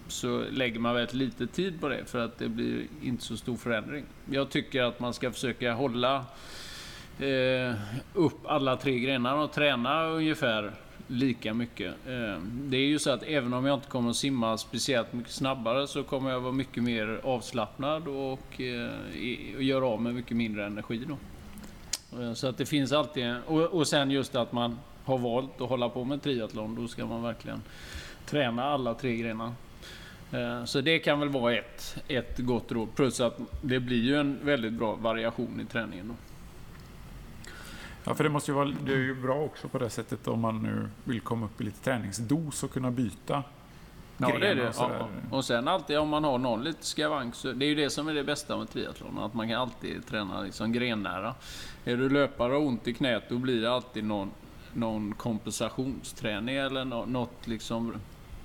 så 0.07 0.43
lägger 0.51 0.79
man 0.79 0.95
väldigt 0.95 1.13
lite 1.13 1.47
tid 1.47 1.81
på 1.81 1.87
det 1.87 2.05
för 2.05 2.25
att 2.25 2.37
det 2.37 2.49
blir 2.49 2.83
inte 3.03 3.23
så 3.23 3.37
stor 3.37 3.57
förändring. 3.57 4.05
Jag 4.31 4.49
tycker 4.49 4.83
att 4.83 4.99
man 4.99 5.13
ska 5.13 5.31
försöka 5.31 5.73
hålla 5.73 6.25
eh, 7.19 7.75
upp 8.13 8.45
alla 8.45 8.75
tre 8.75 8.99
grenarna 8.99 9.43
och 9.43 9.51
träna 9.51 10.03
ungefär 10.03 10.71
lika 11.07 11.53
mycket. 11.53 11.93
Eh, 12.07 12.41
det 12.41 12.77
är 12.77 12.87
ju 12.87 12.99
så 12.99 13.11
att 13.11 13.23
även 13.23 13.53
om 13.53 13.65
jag 13.65 13.77
inte 13.77 13.87
kommer 13.87 14.09
att 14.09 14.15
simma 14.15 14.57
speciellt 14.57 15.13
mycket 15.13 15.31
snabbare 15.31 15.87
så 15.87 16.03
kommer 16.03 16.31
jag 16.31 16.39
vara 16.39 16.53
mycket 16.53 16.83
mer 16.83 17.19
avslappnad 17.23 18.07
och, 18.07 18.61
eh, 18.61 18.89
och 19.55 19.63
göra 19.63 19.85
av 19.85 20.01
med 20.01 20.15
mycket 20.15 20.37
mindre 20.37 20.65
energi 20.65 21.05
då. 21.07 21.17
Eh, 22.19 22.33
så 22.33 22.47
att 22.47 22.57
det 22.57 22.65
finns 22.65 22.91
alltid 22.91 23.35
och, 23.47 23.61
och 23.61 23.87
sen 23.87 24.11
just 24.11 24.35
att 24.35 24.51
man 24.51 24.79
har 25.05 25.17
valt 25.17 25.61
att 25.61 25.69
hålla 25.69 25.89
på 25.89 26.03
med 26.03 26.21
triathlon, 26.21 26.75
då 26.75 26.87
ska 26.87 27.05
man 27.05 27.23
verkligen 27.23 27.61
träna 28.25 28.63
alla 28.63 28.93
tre 28.93 29.15
grenar. 29.17 29.51
Eh, 30.31 30.65
så 30.65 30.81
det 30.81 30.99
kan 30.99 31.19
väl 31.19 31.29
vara 31.29 31.55
ett, 31.55 32.03
ett 32.07 32.37
gott 32.37 32.71
råd. 32.71 32.95
Plus 32.95 33.21
att 33.21 33.39
det 33.61 33.79
blir 33.79 34.03
ju 34.03 34.19
en 34.19 34.39
väldigt 34.45 34.73
bra 34.73 34.95
variation 34.95 35.61
i 35.61 35.65
träningen. 35.65 36.07
Då. 36.07 36.13
Ja, 38.03 38.15
för 38.15 38.23
det 38.23 38.29
måste 38.29 38.51
ju 38.51 38.55
vara 38.55 38.73
det 38.85 38.93
är 38.93 38.97
ju 38.97 39.15
bra 39.21 39.35
också 39.35 39.67
på 39.67 39.77
det 39.77 39.89
sättet 39.89 40.27
om 40.27 40.39
man 40.39 40.63
nu 40.63 40.89
vill 41.03 41.21
komma 41.21 41.45
upp 41.45 41.61
i 41.61 41.63
lite 41.63 41.83
träningsdos 41.83 42.63
och 42.63 42.71
kunna 42.71 42.91
byta 42.91 43.43
Ja, 44.17 44.27
gren 44.29 44.39
det 44.41 44.47
är 44.47 44.55
det. 44.55 44.67
och 44.69 44.75
Ja. 44.77 45.07
Och 45.31 45.45
sen 45.45 45.67
alltid 45.67 45.97
om 45.99 46.09
man 46.09 46.23
har 46.23 46.37
någon 46.37 46.63
lite 46.63 46.85
skavank, 46.85 47.35
så 47.35 47.51
det 47.51 47.65
är 47.65 47.67
ju 47.69 47.75
det 47.75 47.89
som 47.89 48.07
är 48.07 48.13
det 48.13 48.23
bästa 48.23 48.57
med 48.57 48.69
triathlon. 48.69 49.19
Att 49.19 49.33
man 49.33 49.47
kan 49.49 49.61
alltid 49.61 50.05
träna 50.07 50.41
liksom 50.41 50.71
grennära. 50.71 51.35
Är 51.85 51.97
du 51.97 52.09
löpare 52.09 52.55
och 52.55 52.65
ont 52.67 52.87
i 52.87 52.93
knät, 52.93 53.23
då 53.29 53.37
blir 53.37 53.61
det 53.61 53.71
alltid 53.73 54.03
någon, 54.03 54.31
någon 54.73 55.13
kompensationsträning 55.13 56.55
eller 56.55 56.85
nå- 56.85 57.05
något 57.05 57.47
liksom 57.47 57.93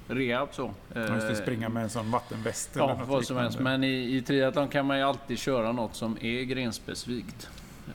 rehab 0.09 0.49
så. 0.53 0.71
Man 0.95 1.13
måste 1.15 1.29
Eh, 1.29 1.35
springa 1.35 1.69
med 1.69 1.83
en 1.83 1.91
sån 1.91 2.11
vattenväst 2.11 2.77
eller 2.77 2.89
Ja, 2.89 2.97
något 2.99 3.09
vad 3.09 3.25
som 3.25 3.37
helst. 3.37 3.59
Men 3.59 3.85
i, 3.85 4.17
i 4.17 4.23
triathlon 4.23 4.69
kan 4.69 4.87
man 4.87 4.97
ju 4.99 5.03
alltid 5.05 5.39
köra 5.39 5.73
något 5.73 5.95
som 5.95 6.17
är 6.21 6.43
grenspecifikt. 6.43 7.49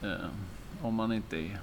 Eh, 0.04 0.10
om 0.82 0.96
man 0.96 1.12
inte 1.14 1.38
är, 1.38 1.60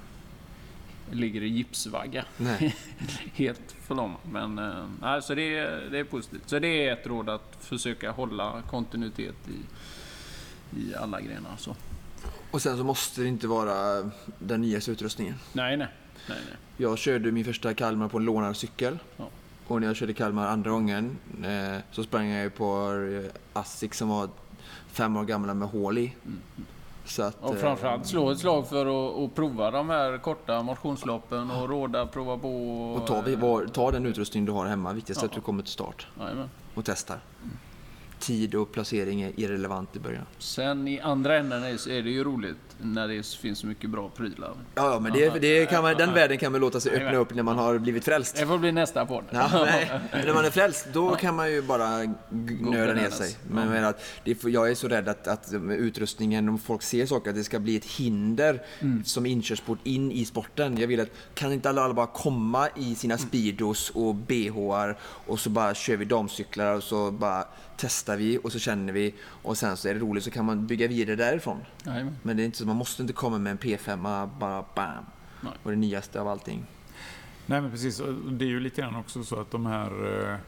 ligger 1.11 1.43
i 1.43 1.49
gipsvagga. 1.49 2.25
Nej. 2.37 2.77
Helt 3.35 3.75
förlamad. 3.87 4.21
Men 4.31 4.59
eh, 4.59 4.85
nej, 5.01 5.23
så 5.23 5.35
det, 5.35 5.59
är, 5.59 5.89
det 5.91 5.99
är 5.99 6.05
positivt. 6.05 6.43
Så 6.47 6.59
det 6.59 6.89
är 6.89 6.93
ett 6.93 7.07
råd 7.07 7.29
att 7.29 7.57
försöka 7.61 8.11
hålla 8.11 8.63
kontinuitet 8.71 9.35
i, 9.49 9.61
i 10.81 10.95
alla 10.95 11.21
grenar. 11.21 11.57
Så. 11.59 11.77
Och 12.51 12.63
sen 12.63 12.77
så 12.77 12.85
måste 12.85 13.21
det 13.21 13.29
inte 13.29 13.47
vara 13.47 14.11
den 14.39 14.61
nyaste 14.61 14.91
utrustningen. 14.91 15.35
Nej, 15.53 15.77
nej. 15.77 15.89
nej, 16.29 16.39
nej. 16.49 16.57
Jag 16.77 16.99
körde 16.99 17.33
min 17.33 17.45
första 17.45 17.75
Kalmar 17.75 18.09
på 18.09 18.19
en 18.19 18.25
lånad 18.25 18.57
cykel. 18.57 18.99
Ja. 19.17 19.29
Och 19.67 19.81
när 19.81 19.87
jag 19.87 19.97
körde 19.97 20.13
Kalmar 20.15 20.47
andra 20.47 20.71
gången 20.71 21.19
eh, 21.45 21.79
så 21.91 22.03
sprang 22.03 22.29
jag 22.29 22.55
på 22.55 22.93
Asics 23.53 23.99
som 23.99 24.09
var 24.09 24.29
fem 24.87 25.17
år 25.17 25.25
gamla 25.25 25.55
med 25.55 25.69
hål 25.69 25.99
i. 25.99 26.15
Så 27.05 27.23
att, 27.23 27.39
Mm. 27.39 27.51
Och 27.51 27.55
eh, 27.57 27.61
framförallt 27.61 28.07
slå 28.07 28.31
ett 28.31 28.39
slag 28.39 28.69
för 28.69 28.87
att, 28.87 29.19
att 29.25 29.35
prova 29.35 29.71
de 29.71 29.91
här 29.91 30.19
korta 30.19 30.63
motionsloppen 30.63 31.51
och 31.51 31.69
råda, 31.69 32.07
prova 32.07 32.39
på. 32.39 32.49
Och 33.01 33.07
ta, 33.07 33.21
vi- 33.21 33.35
var, 33.37 33.67
ta 33.67 33.91
den 33.91 34.07
utrustning 34.07 34.45
du 34.45 34.53
har 34.53 34.67
hemma. 34.67 34.93
Viktigast 34.93 35.23
är 35.23 35.27
att 35.27 35.33
Ja. 35.33 35.37
du 35.37 35.43
kommer 35.43 35.63
till 35.63 35.73
start 35.73 36.07
Jajamän. 36.21 36.51
och 36.75 36.85
testar. 36.85 37.19
Tid 38.23 38.55
och 38.55 38.73
placering 38.73 39.23
är 39.23 39.33
irrelevant 39.41 39.97
i 39.97 39.99
början. 40.01 40.25
Sen 40.39 40.89
i 40.89 41.01
andra 41.01 41.39
änden 41.39 41.63
är 41.65 42.03
det 42.03 42.11
ju 42.11 42.25
roligt 42.25 42.57
när 42.81 43.09
det 43.09 43.27
finns 43.27 43.59
så 43.59 43.67
mycket 43.67 43.91
bra 43.91 44.09
prylar. 44.09 44.53
Ja, 44.75 44.99
men 45.03 45.13
det, 45.13 45.29
det 45.39 45.67
kan 45.67 45.83
man, 45.83 45.95
den 45.97 46.15
världen 46.15 46.39
kan 46.39 46.53
man 46.53 46.61
låta 46.61 46.81
sig 46.81 46.93
öppna 46.93 47.19
upp 47.19 47.35
när 47.35 47.43
man 47.43 47.59
har 47.59 47.79
blivit 47.79 48.05
frälst. 48.05 48.37
Det 48.37 48.47
får 48.47 48.59
bli 48.59 48.73
nästa 48.73 49.07
podd. 49.07 49.25
Ja, 49.31 49.51
nej. 49.65 49.91
När 50.13 50.35
man 50.35 50.45
är 50.45 50.51
frälst, 50.51 50.87
då 50.93 51.15
kan 51.17 51.37
man 51.37 51.51
ju 51.53 51.63
bara 51.63 52.05
g- 52.05 52.15
nöda 52.61 52.95
ner 52.95 53.11
sig. 53.11 53.37
Men 53.51 53.65
jag, 53.65 53.73
menar 53.73 53.89
att 53.89 54.03
det, 54.25 54.35
får- 54.35 54.51
jag 54.51 54.71
är 54.71 54.75
så 54.75 54.89
rädd 54.89 55.09
att, 55.09 55.29
att 55.29 55.53
utrustningen, 55.71 56.49
om 56.49 56.59
folk 56.59 56.83
ser 56.83 57.07
saker, 57.07 57.31
att 57.31 57.37
det 57.37 57.45
ska 57.45 57.59
bli 57.61 57.77
ett 57.77 57.85
hinder 57.85 58.63
som 59.05 59.27
inkörsport 59.27 59.79
in 59.85 60.13
i 60.13 60.25
sporten. 60.25 60.79
Jag 60.79 60.87
vill 60.87 61.01
att, 61.01 61.11
kan 61.35 61.53
inte 61.53 61.69
alla, 61.69 61.93
bara 61.95 62.07
komma 62.07 62.69
i 62.77 62.95
sina 62.95 63.19
speedos 63.19 63.91
och 63.91 64.15
bhar 64.15 64.99
och 65.27 65.41
så 65.41 65.51
bara 65.51 65.75
kör 65.75 65.97
vi 65.97 66.05
damcyklar 66.05 66.75
och 66.77 66.83
så 66.83 67.11
bara 67.11 67.45
testar 68.13 68.17
vi 68.17 68.39
och 68.43 68.53
så 68.53 68.59
känner 68.59 68.93
vi 68.93 69.15
och 69.43 69.59
sen 69.59 69.77
så 69.77 69.89
är 69.89 69.95
det 69.95 70.01
roligt 70.01 70.25
så 70.25 70.31
kan 70.31 70.45
man 70.45 70.67
bygga 70.67 70.89
vidare 70.89 71.17
därifrån. 71.17 71.61
Jajamän. 71.85 72.17
Men 72.23 72.37
det 72.37 72.43
är 72.43 72.45
inte 72.45 72.59
så, 72.59 72.67
man 72.67 72.77
måste 72.77 73.03
inte 73.03 73.15
komma 73.15 73.39
med 73.39 73.51
en 73.51 73.59
P5 73.59 74.29
bara 74.39 74.65
bam. 74.75 75.05
Nej. 75.41 75.53
Och 75.63 75.71
det 75.71 75.77
nyaste 75.77 76.21
av 76.21 76.29
allting. 76.29 76.65
Nej 77.47 77.61
men 77.61 77.71
precis, 77.71 78.03
det 78.31 78.45
är 78.45 78.49
ju 78.49 78.61
lite 78.61 78.81
grann 78.81 78.97
också 78.97 79.25
så 79.25 79.41
att 79.41 79.51
de 79.51 79.67
här 79.67 79.91
eh, 80.31 80.39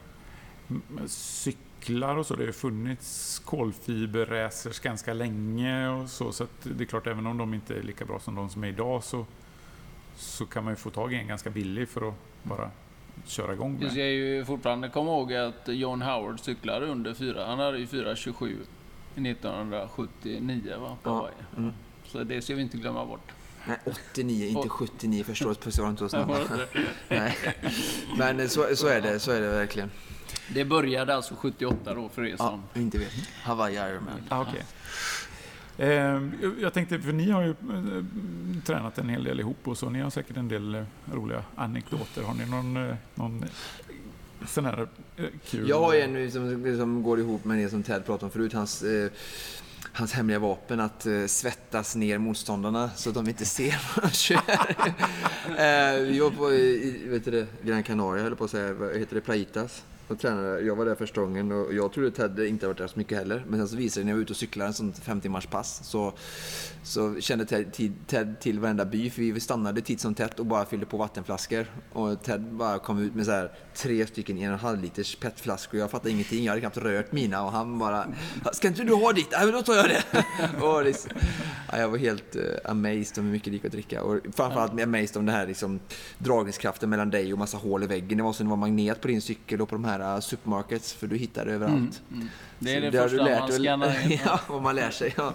cyklar 1.07 2.17
och 2.17 2.27
så, 2.27 2.37
det 2.37 2.45
har 2.45 2.53
funnits 2.53 3.39
kolfiberracers 3.45 4.81
ganska 4.81 5.15
länge 5.15 5.89
och 5.89 6.09
så, 6.09 6.33
så 6.33 6.47
det 6.63 6.85
är 6.85 6.87
klart 6.87 7.07
även 7.07 7.27
om 7.27 7.39
de 7.39 7.55
inte 7.55 7.75
är 7.75 7.83
lika 7.83 8.05
bra 8.05 8.21
som 8.21 8.35
de 8.35 8.51
som 8.51 8.65
är 8.65 8.69
idag 8.69 9.05
så, 9.05 9.27
så 10.17 10.47
kan 10.47 10.65
man 10.65 10.73
ju 10.73 10.77
få 10.77 10.91
tag 10.91 11.13
i 11.13 11.17
en 11.17 11.27
ganska 11.27 11.51
billig 11.51 11.89
för 11.89 12.09
att 12.09 12.15
bara 12.43 12.71
köra 13.27 13.53
igång 13.53 13.77
Vi 13.79 13.85
med. 13.85 13.93
ska 13.93 14.07
ju 14.07 14.45
fortfarande 14.45 14.89
komma 14.89 15.11
ihåg 15.11 15.35
att 15.35 15.63
John 15.69 16.03
Howard 16.03 16.41
cyklade 16.41 16.87
under 16.87 17.15
4. 17.15 17.47
Han 17.47 17.59
hade 17.59 17.79
ju 17.79 17.87
4.27 17.87 18.57
1979 19.17 20.79
va, 20.81 20.97
på 21.03 21.11
Ja, 21.11 21.15
Hawaii. 21.15 21.35
mm. 21.57 21.73
Så 22.07 22.25
det 22.25 22.43
ska 22.43 22.55
vi 22.55 22.63
inte 22.63 22.77
glömma 22.77 23.07
bort. 23.07 23.33
Nej, 23.69 23.79
89, 23.85 24.47
inte 24.49 24.69
79 24.69 25.25
förstås. 25.25 25.59
Puss 25.59 25.79
var 25.79 25.89
inte 25.91 26.09
så 26.09 26.21
inte 26.21 26.67
Nej. 27.09 27.37
Men 28.19 28.41
eh, 28.41 28.47
så, 28.47 28.77
så 28.77 28.87
är 28.87 29.01
det, 29.01 29.19
så 29.21 29.31
är 29.31 29.41
det 29.41 29.49
verkligen. 29.49 29.91
Det 30.55 30.65
började 30.65 31.15
alltså 31.15 31.35
78 31.35 31.95
då 31.95 32.09
för 32.09 32.25
er 32.25 32.31
Ja, 32.31 32.37
som... 32.37 32.63
inte 32.83 32.99
vet. 32.99 33.13
Hawaii 33.43 33.75
Ironman. 33.77 34.23
Ah, 34.29 34.41
okay. 34.43 34.61
Eh, 35.79 36.21
jag 36.61 36.73
tänkte, 36.73 37.01
för 37.01 37.13
ni 37.13 37.31
har 37.31 37.43
ju 37.43 37.51
eh, 37.51 38.05
tränat 38.65 38.99
en 38.99 39.09
hel 39.09 39.25
del 39.25 39.41
ihop 39.41 39.69
och 39.69 39.79
så. 39.79 39.91
Ni 39.91 40.01
har 40.01 40.11
säkert 40.11 40.37
en 40.37 40.49
del 40.49 40.75
eh, 40.75 40.83
roliga 41.13 41.45
anekdoter. 41.55 42.23
Har 42.23 42.35
ni 42.35 42.47
någon, 42.47 42.77
eh, 42.77 42.95
någon 43.15 43.45
sån 44.47 44.65
här 44.65 44.89
kul? 45.45 45.69
Jag 45.69 45.81
har 45.81 45.95
en 45.95 46.31
som, 46.31 46.77
som 46.79 47.03
går 47.03 47.21
ihop 47.21 47.45
med 47.45 47.59
det 47.59 47.69
som 47.69 47.83
Ted 47.83 48.07
pratade 48.07 48.25
om 48.25 48.31
förut. 48.31 48.53
Hans, 48.53 48.83
eh, 48.83 49.11
hans 49.93 50.13
hemliga 50.13 50.39
vapen 50.39 50.81
att 50.81 51.07
eh, 51.07 51.27
svettas 51.27 51.97
ner 51.97 52.19
motståndarna 52.19 52.91
så 52.97 53.09
att 53.09 53.15
de 53.15 53.29
inte 53.29 53.45
ser 53.45 53.81
vad 53.97 54.05
de 54.05 54.11
kör. 54.11 54.37
eh, 55.49 56.03
vi 56.03 56.19
var 56.19 56.31
på 56.31 56.53
i, 56.53 57.03
vet 57.09 57.25
du 57.25 57.31
det, 57.31 57.47
Gran 57.63 57.83
Canaria, 57.83 58.23
höll 58.23 58.37
på 58.37 58.45
att 58.45 58.51
säga. 58.51 58.75
Vad 58.75 58.97
heter 58.97 59.15
det? 59.15 59.21
Plaitas. 59.21 59.83
Och 60.09 60.19
tränade. 60.19 60.61
Jag 60.61 60.77
var 60.77 60.85
där 60.85 60.95
första 60.95 61.21
gången 61.21 61.53
och 61.53 61.75
jag 61.75 61.93
trodde 61.93 62.11
Ted 62.11 62.39
inte 62.39 62.67
varit 62.67 62.79
där 62.79 62.87
så 62.87 62.99
mycket 62.99 63.19
heller. 63.19 63.45
Men 63.49 63.61
sen 63.61 63.69
så 63.69 63.77
visade 63.77 64.01
det 64.01 64.05
när 64.05 64.13
jag 64.13 64.17
var 64.17 64.23
ute 64.23 64.33
och 64.33 64.37
cyklade 64.37 64.69
en 64.69 64.75
sån 64.75 64.93
fem 64.93 65.21
timmars 65.21 65.47
pass 65.47 65.81
så, 65.85 66.13
så 66.83 67.21
kände 67.21 67.45
Ted, 67.45 67.97
Ted 68.07 68.41
till 68.41 68.61
varenda 68.61 68.85
by. 68.85 69.11
För 69.11 69.23
vi 69.23 69.41
stannade 69.41 69.81
titt 69.81 70.01
som 70.01 70.15
tätt 70.15 70.41
och 70.41 70.47
bara 70.47 70.67
fyllde 70.67 70.87
på 70.87 70.97
vattenflaskor. 70.97 71.67
Och 71.93 72.23
Ted 72.23 72.43
bara 72.43 72.79
kom 72.79 72.99
ut 72.99 73.15
med 73.15 73.27
så 73.27 73.33
här, 73.33 73.53
tre 73.75 74.07
stycken 74.07 74.39
en 74.39 74.49
och 74.49 74.53
en 74.53 74.59
halv 74.59 74.83
liters 74.83 75.17
petflaskor. 75.17 75.81
Jag 75.81 75.91
fattade 75.91 76.11
ingenting. 76.11 76.45
Jag 76.45 76.53
hade 76.53 76.61
knappt 76.61 76.77
rört 76.77 77.13
mina 77.13 77.45
och 77.45 77.53
han 77.53 77.79
bara 77.79 78.07
Ska 78.53 78.69
inte 78.69 78.83
du 78.83 78.95
ha 78.95 79.13
ditt? 79.13 79.29
Ja, 79.31 79.39
men 79.45 79.53
då 79.53 79.63
tar 79.63 79.75
jag 79.75 79.89
det. 79.89 80.03
och 80.65 80.85
det 80.85 81.07
ja, 81.73 81.79
jag 81.79 81.89
var 81.89 81.99
helt 81.99 82.37
uh, 82.37 82.43
amazed 82.65 83.19
om 83.19 83.25
hur 83.25 83.33
mycket 83.33 83.53
det 83.53 83.55
gick 83.55 83.65
att 83.65 83.73
dricka. 83.73 84.03
Och 84.03 84.21
framförallt 84.33 84.73
amazed 84.73 85.17
om 85.17 85.27
den 85.27 85.35
här 85.35 85.47
liksom, 85.47 85.81
dragningskraften 86.19 86.91
mellan 86.91 87.11
dig 87.11 87.33
och 87.33 87.39
massa 87.39 87.57
hål 87.57 87.83
i 87.83 87.87
väggen. 87.87 88.19
Det 88.19 88.25
var 88.25 88.33
som 88.33 88.47
det 88.47 88.51
var 88.51 88.57
magnet 88.57 89.01
på 89.01 89.09
din 89.09 89.21
cykel 89.21 89.61
och 89.61 89.69
på 89.69 89.75
de 89.75 89.85
här 89.85 89.94
här 90.01 90.21
supermarkets, 90.21 90.93
för 90.93 91.07
du 91.07 91.17
hittar 91.17 91.45
det 91.45 91.53
överallt. 91.53 92.03
Mm, 92.11 92.21
mm. 92.21 92.29
Det 92.59 92.75
är 92.75 92.81
det, 92.81 92.91
det 92.91 93.09
första 93.09 93.25
man 93.25 93.49
skannar 93.49 94.13
in. 94.13 94.19
ja, 94.25 94.41
vad 94.49 94.63
man 94.63 94.77
lär 94.77 94.91
sig. 94.91 95.15
Ja. 95.17 95.35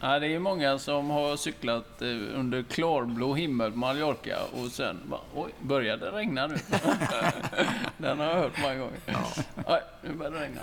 ja, 0.00 0.18
det 0.18 0.26
är 0.26 0.38
många 0.38 0.78
som 0.78 1.10
har 1.10 1.36
cyklat 1.36 2.02
eh, 2.02 2.08
under 2.34 2.62
klarblå 2.62 3.34
himmel 3.34 3.72
på 3.72 3.78
Mallorca 3.78 4.38
och 4.52 4.70
sen 4.70 4.96
bara, 5.04 5.20
oj, 5.34 5.50
började 5.62 6.10
det 6.10 6.16
regna 6.16 6.46
nu? 6.46 6.56
Den 7.98 8.18
har 8.18 8.26
jag 8.26 8.34
hört 8.34 8.62
många 8.62 8.74
gånger. 8.74 8.98
Ja. 9.06 9.32
Oj, 9.66 9.80
nu 10.02 10.14
börjar 10.14 10.32
det 10.32 10.40
regna. 10.40 10.60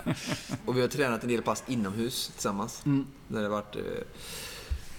Och 0.66 0.76
vi 0.76 0.80
har 0.80 0.88
tränat 0.88 1.22
en 1.22 1.28
del 1.28 1.42
pass 1.42 1.64
inomhus 1.66 2.28
tillsammans. 2.28 2.82
Mm. 2.86 3.06
Där 3.28 3.42
det 3.42 3.48
varit 3.48 3.76
eh, 3.76 3.82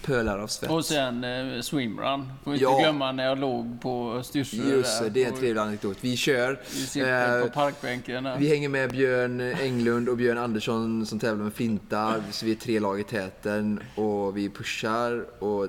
pölar 0.04 0.40
av 0.40 0.48
svett. 0.48 0.72
Och 0.72 0.86
sen 0.86 1.24
eh, 1.24 1.62
swimrun. 1.62 2.32
Får 2.44 2.54
inte 2.54 2.64
ja. 2.64 2.80
glömma 2.80 3.12
när 3.12 3.26
jag 3.26 3.40
låg 3.40 3.82
på 3.82 4.22
Styrsö. 4.24 4.58
Just 4.58 5.04
det, 5.04 5.10
det 5.10 5.24
är 5.24 5.28
en 5.28 5.38
trevlig 5.38 5.62
anekdot. 5.62 5.98
Vi 6.02 6.18
kör. 6.18 6.60
Vi 6.72 6.86
sitter 6.86 7.38
eh, 7.40 7.44
på 7.44 7.50
parkbänken. 7.50 8.26
Här. 8.26 8.38
Vi 8.38 8.50
hänger 8.50 8.70
med 8.70 8.92
Björn 8.92 9.42
Englund 9.42 10.10
och 10.10 10.18
Björn 10.18 10.38
Andersson 10.38 11.06
som 11.06 11.20
tävlar 11.20 11.44
med 11.44 11.54
fintar. 11.54 12.24
Så 12.32 12.46
vi 12.46 12.52
är 12.52 12.56
tre 12.56 12.80
lag 12.80 13.00
i 13.00 13.04
täten 13.04 13.80
och 13.96 14.38
vi 14.38 14.50
pushar. 14.50 15.26
Och 15.44 15.68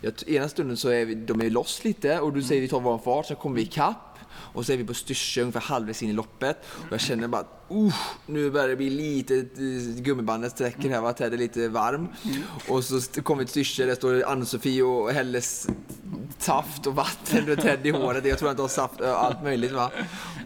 jag, 0.00 0.12
ena 0.26 0.48
stunden 0.48 0.76
så 0.76 0.88
är 0.88 1.04
vi, 1.04 1.14
de 1.14 1.40
är 1.40 1.50
loss 1.50 1.84
lite 1.84 2.20
och 2.20 2.32
du 2.32 2.42
säger 2.42 2.60
vi 2.60 2.68
tar 2.68 2.80
vår 2.80 2.98
fart, 2.98 3.26
så 3.26 3.34
kommer 3.34 3.56
vi 3.56 3.62
ikapp. 3.62 4.18
Och 4.54 4.66
så 4.66 4.72
är 4.72 4.76
vi 4.76 4.84
på 4.84 4.94
Styrsö 4.94 5.40
ungefär 5.40 5.60
halvvägs 5.60 6.02
in 6.02 6.10
i 6.10 6.12
loppet. 6.12 6.56
Och 6.66 6.92
jag 6.92 7.00
känner 7.00 7.28
bara 7.28 7.44
uh, 7.70 7.94
nu 8.26 8.50
börjar 8.50 8.68
det 8.68 8.76
bli 8.76 8.90
lite, 8.90 9.36
eh, 9.36 10.02
gummibandet 10.02 10.52
sträcker 10.52 10.90
här, 10.90 11.00
va? 11.00 11.12
Ted 11.12 11.32
är 11.32 11.38
lite 11.38 11.68
varm. 11.68 12.08
Och 12.68 12.84
så 12.84 13.22
kommer 13.22 13.42
vi 13.42 13.44
till 13.44 13.50
Styrsö, 13.50 13.86
där 13.86 13.94
står 13.94 14.24
Ann-Sofie 14.24 14.82
och 14.82 15.10
häller 15.10 15.42
saft 16.38 16.86
och 16.86 16.94
vatten 16.94 17.52
och 17.52 17.58
Ted 17.58 17.86
i 17.86 17.90
håret. 17.90 18.26
Jag 18.26 18.38
tror 18.38 18.50
att 18.50 18.56
de 18.56 18.62
har 18.62 18.68
saft 18.68 19.00
och 19.00 19.24
allt 19.24 19.42
möjligt. 19.42 19.72
Va? 19.72 19.90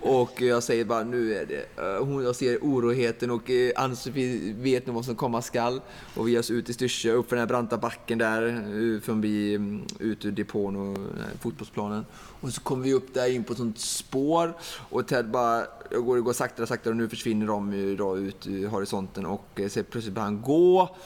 Och 0.03 0.43
jag 0.43 0.63
säger 0.63 0.85
bara, 0.85 1.05
nu 1.05 1.35
är 1.35 1.47
det... 1.47 1.83
Eh, 1.83 2.05
hon, 2.05 2.25
jag 2.25 2.37
ser 2.37 2.59
oroheten 2.59 3.31
och 3.31 3.51
eh, 3.51 3.73
Ann-Sofie 3.77 4.55
vet 4.55 4.87
nog 4.87 4.97
vad 4.97 5.05
som 5.05 5.17
komma 5.17 5.43
skall. 5.43 5.81
Och 6.15 6.29
vi 6.29 6.33
ger 6.33 6.39
oss 6.39 6.51
ut 6.51 6.69
i 6.69 6.73
Styrsö, 6.73 7.13
upp 7.13 7.29
för 7.29 7.37
den 7.37 7.41
här 7.41 7.49
branta 7.49 7.79
backen 7.79 8.19
där, 8.19 9.01
förbi, 9.01 9.55
mm, 9.55 9.83
ut 9.99 10.25
ur 10.25 10.31
depån 10.31 10.77
och 10.77 10.99
fotbollsplanen. 11.41 12.05
Och 12.41 12.53
så 12.53 12.61
kommer 12.61 12.85
vi 12.85 12.95
upp 12.95 13.15
där 13.15 13.31
in 13.31 13.45
på 13.45 13.53
ett 13.53 13.59
sånt 13.59 13.79
spår 13.79 14.57
och 14.91 15.07
Ted 15.07 15.31
bara, 15.31 15.67
jag 15.91 16.05
går, 16.05 16.19
går 16.19 16.33
saktare 16.33 16.63
och 16.63 16.69
saktare 16.69 16.91
och 16.91 16.97
nu 16.97 17.09
försvinner 17.09 17.47
de 17.47 17.73
ju 17.73 17.97
då 17.97 18.19
ut 18.19 18.47
i 18.47 18.65
horisonten 18.65 19.27
och 19.27 19.47
eh, 19.57 19.69
så 19.69 19.83
plötsligt 19.83 20.15
börjar 20.15 20.25
han 20.25 20.43
gå. 20.43 20.97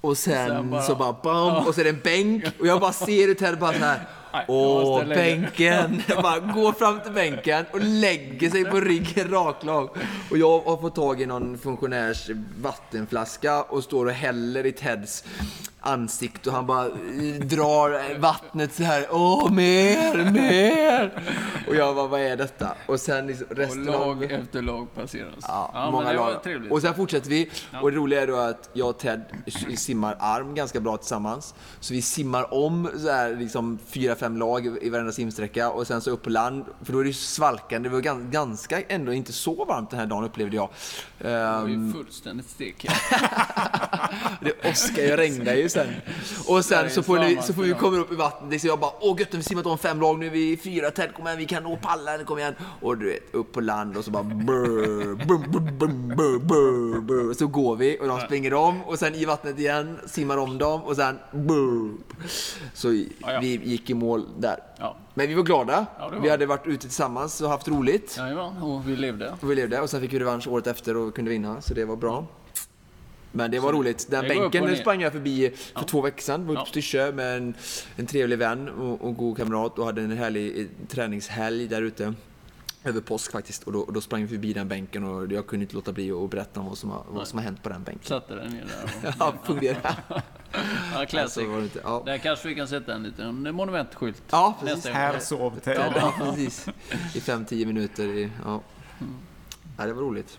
Och 0.00 0.18
sen, 0.18 0.48
sen 0.48 0.70
bara, 0.70 0.82
så 0.82 0.94
bara 0.94 1.16
bam, 1.22 1.66
och 1.66 1.74
så 1.74 1.80
är 1.80 1.84
det 1.84 1.90
en 1.90 2.00
bänk 2.04 2.44
och 2.60 2.66
jag 2.66 2.80
bara 2.80 2.92
ser 2.92 3.26
hur 3.26 3.34
Ted 3.34 3.58
bara 3.58 3.72
så 3.72 3.78
här 3.78 4.00
Åh, 4.48 5.04
bänken! 5.04 6.02
bara 6.22 6.38
går 6.38 6.72
fram 6.72 7.00
till 7.00 7.12
bänken 7.12 7.64
och 7.72 7.80
lägger 7.80 8.50
sig 8.50 8.64
på 8.64 8.80
ryggen 8.80 9.30
raklång. 9.30 9.88
Och 10.30 10.38
jag 10.38 10.60
har 10.60 10.76
fått 10.76 10.94
tag 10.94 11.20
i 11.20 11.26
någon 11.26 11.58
funktionärs 11.58 12.30
vattenflaska 12.62 13.62
och 13.62 13.84
står 13.84 14.06
och 14.06 14.12
häller 14.12 14.66
i 14.66 14.72
Teds 14.72 15.24
ansikte 15.80 16.48
och 16.48 16.54
han 16.54 16.66
bara 16.66 16.88
drar 17.38 18.18
vattnet 18.18 18.74
så 18.74 18.82
här. 18.82 19.06
Åh, 19.10 19.52
mer, 19.52 20.30
mer! 20.30 21.22
Och 21.68 21.74
jag 21.74 21.96
bara, 21.96 22.06
vad 22.06 22.20
är 22.20 22.36
detta? 22.36 22.74
Och 22.86 23.00
sen 23.00 23.26
liksom 23.26 23.46
resten 23.50 23.88
och 23.88 23.94
lag 23.94 24.24
av... 24.24 24.30
efter 24.30 24.62
lag 24.62 24.94
passeras. 24.94 25.34
Ja, 25.42 25.70
ja 25.74 25.90
många 25.90 26.12
lag. 26.12 26.42
Trevligt. 26.42 26.72
Och 26.72 26.82
sen 26.82 26.94
fortsätter 26.94 27.30
vi. 27.30 27.50
Ja. 27.70 27.80
Och 27.80 27.90
det 27.90 27.96
roliga 27.96 28.22
är 28.22 28.26
då 28.26 28.36
att 28.36 28.70
jag 28.72 28.88
och 28.88 28.98
Ted 28.98 29.24
simmar 29.76 30.16
arm 30.20 30.54
ganska 30.54 30.80
bra 30.80 30.96
tillsammans. 30.96 31.54
Så 31.80 31.94
vi 31.94 32.02
simmar 32.02 32.54
om 32.54 32.88
så 32.98 33.10
här 33.10 33.36
liksom 33.36 33.78
fyra, 33.86 34.16
fem 34.20 34.36
lag 34.36 34.78
i 34.82 34.90
varenda 34.90 35.12
simsträcka 35.12 35.70
och 35.70 35.86
sen 35.86 36.00
så 36.00 36.10
upp 36.10 36.22
på 36.22 36.30
land. 36.30 36.64
För 36.82 36.92
då 36.92 36.98
är 36.98 37.04
det 37.04 37.12
svalkande. 37.12 37.88
Det 37.88 37.92
var 37.92 38.00
ganska 38.30 38.80
ändå 38.80 39.12
inte 39.12 39.32
så 39.32 39.64
varmt 39.64 39.90
den 39.90 39.98
här 39.98 40.06
dagen 40.06 40.24
upplevde 40.24 40.56
jag. 40.56 40.68
Det 41.18 41.28
var 41.28 41.68
ju 41.68 41.74
ehm. 41.74 41.92
fullständigt 41.92 42.50
stek. 42.50 42.86
det 44.40 44.70
åskar 44.70 45.02
ju, 45.02 45.16
regnade 45.16 45.56
ju 45.56 45.68
sen. 45.68 45.88
Och 46.46 46.64
sen 46.64 46.90
så 46.90 47.02
får, 47.02 47.18
ni, 47.18 47.38
så 47.42 47.52
får 47.54 47.62
vi 47.62 47.74
komma 47.74 47.96
upp 47.96 48.12
i 48.12 48.14
vattnet. 48.14 48.60
Så 48.60 48.66
jag 48.66 48.80
bara, 48.80 48.92
åh 49.00 49.20
gött, 49.20 49.34
vi 49.34 49.42
simmat 49.42 49.66
om 49.66 49.78
fem 49.78 50.00
lag, 50.00 50.18
nu 50.18 50.26
är 50.26 50.30
vi 50.30 50.56
fyra, 50.56 50.90
Ted 50.90 51.14
kom 51.14 51.26
igen, 51.26 51.38
vi 51.38 51.46
kan 51.46 51.62
nå 51.62 51.76
pallen, 51.76 52.24
kom 52.24 52.38
igen. 52.38 52.54
Och 52.80 52.98
du 52.98 53.06
vet, 53.06 53.34
upp 53.34 53.52
på 53.52 53.60
land 53.60 53.96
och 53.96 54.04
så 54.04 54.10
bara 54.10 54.22
brr, 54.22 55.14
brr, 55.14 55.38
brr, 56.18 57.00
brr, 57.00 57.34
Så 57.34 57.46
går 57.46 57.76
vi 57.76 57.98
och 58.00 58.08
de 58.08 58.20
springer 58.20 58.54
om 58.54 58.82
och 58.82 58.98
sen 58.98 59.14
i 59.14 59.24
vattnet 59.24 59.58
igen, 59.58 59.98
simmar 60.06 60.36
om 60.36 60.58
dem 60.58 60.82
och 60.82 60.96
sen 60.96 61.18
brr. 61.32 61.90
Så 62.74 62.88
vi 63.40 63.60
gick 63.64 63.90
i 63.90 63.94
mål 63.94 64.09
där. 64.18 64.58
Men 65.14 65.28
vi 65.28 65.34
var 65.34 65.42
glada. 65.42 65.86
Ja, 65.98 66.08
var. 66.08 66.20
Vi 66.20 66.30
hade 66.30 66.46
varit 66.46 66.66
ute 66.66 66.80
tillsammans 66.80 67.40
och 67.40 67.48
haft 67.48 67.68
roligt. 67.68 68.14
Jajamän, 68.18 68.62
och 68.62 68.88
vi 68.88 68.96
levde. 68.96 69.34
Och 69.40 69.50
vi 69.50 69.54
levde 69.54 69.80
och 69.80 69.90
sen 69.90 70.00
fick 70.00 70.12
vi 70.12 70.18
revansch 70.18 70.48
året 70.48 70.66
efter 70.66 70.96
och 70.96 71.14
kunde 71.14 71.30
vinna, 71.30 71.60
så 71.60 71.74
det 71.74 71.84
var 71.84 71.96
bra. 71.96 72.26
Men 73.32 73.50
det 73.50 73.58
var 73.58 73.72
så 73.72 73.78
roligt. 73.78 74.10
Den 74.10 74.28
bänken 74.28 74.76
sprang 74.76 75.00
jag 75.00 75.12
förbi 75.12 75.50
för 75.50 75.80
ja. 75.80 75.82
två 75.82 76.00
veckor 76.00 76.22
sedan. 76.22 76.46
Var 76.46 76.52
uppe 76.52 76.60
på 76.60 76.66
Styrsö 76.66 77.12
med 77.12 77.36
en, 77.36 77.54
en 77.96 78.06
trevlig 78.06 78.38
vän 78.38 78.68
och, 78.68 79.02
och 79.02 79.16
god 79.16 79.36
kamrat 79.36 79.78
och 79.78 79.86
hade 79.86 80.02
en 80.02 80.10
härlig 80.10 80.68
träningshelg 80.88 81.68
där 81.68 81.82
ute. 81.82 82.14
Över 82.84 83.00
påsk 83.00 83.32
faktiskt. 83.32 83.62
Och 83.62 83.72
då, 83.72 83.80
och 83.80 83.92
då 83.92 84.00
sprang 84.00 84.22
vi 84.22 84.28
förbi 84.28 84.52
den 84.52 84.68
bänken 84.68 85.04
och 85.04 85.32
jag 85.32 85.46
kunde 85.46 85.64
inte 85.64 85.74
låta 85.74 85.92
bli 85.92 86.10
att 86.10 86.30
berätta 86.30 86.60
om 86.60 86.66
vad 86.66 86.78
som 86.78 86.90
har, 86.90 87.04
vad 87.08 87.28
som 87.28 87.38
har 87.38 87.44
hänt 87.44 87.62
på 87.62 87.68
den 87.68 87.82
bänken. 87.82 88.06
Satte 88.06 88.34
den 88.34 88.50
ner 88.50 88.64
där? 88.64 89.08
Och... 89.08 89.14
ja, 89.18 89.34
fungerade. 89.44 89.94
ja, 90.94 91.06
classic. 91.08 91.48
Alltså, 91.48 91.78
ja. 91.84 92.02
Där 92.06 92.18
kanske 92.18 92.48
vi 92.48 92.54
kan 92.54 92.68
sätta 92.68 92.94
en 92.94 93.02
liten 93.02 93.54
monumentskylt. 93.54 94.22
Ja, 94.30 94.56
precis. 94.60 94.86
Här 94.86 95.18
sov 95.18 95.58
Ted. 95.58 95.92
Ja, 95.96 96.14
precis. 96.18 96.68
I 97.14 97.20
5-10 97.20 97.66
minuter. 97.66 98.04
I, 98.04 98.30
ja. 98.44 98.60
Mm. 99.00 99.14
ja, 99.78 99.86
det 99.86 99.92
var 99.92 100.02
roligt. 100.02 100.38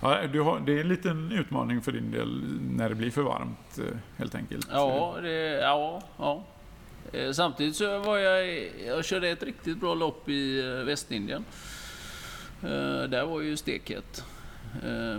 Ja, 0.00 0.26
du 0.26 0.40
har, 0.40 0.60
det 0.60 0.72
är 0.72 0.80
en 0.80 0.88
liten 0.88 1.32
utmaning 1.32 1.82
för 1.82 1.92
din 1.92 2.10
del 2.10 2.44
när 2.60 2.88
det 2.88 2.94
blir 2.94 3.10
för 3.10 3.22
varmt 3.22 3.78
eh, 3.78 3.96
helt 4.16 4.34
enkelt. 4.34 4.68
Ja, 4.72 5.16
det, 5.22 5.60
ja, 5.60 6.02
ja. 6.18 6.44
Eh, 7.12 7.32
samtidigt 7.32 7.76
så 7.76 7.98
var 7.98 8.18
jag, 8.18 8.70
jag 8.86 9.04
körde 9.04 9.28
ett 9.28 9.42
riktigt 9.42 9.80
bra 9.80 9.94
lopp 9.94 10.28
i 10.28 10.60
eh, 10.60 10.84
Västindien. 10.84 11.44
Eh, 12.62 13.02
där 13.08 13.26
var 13.26 13.40
ju 13.40 13.56
steket. 13.56 14.24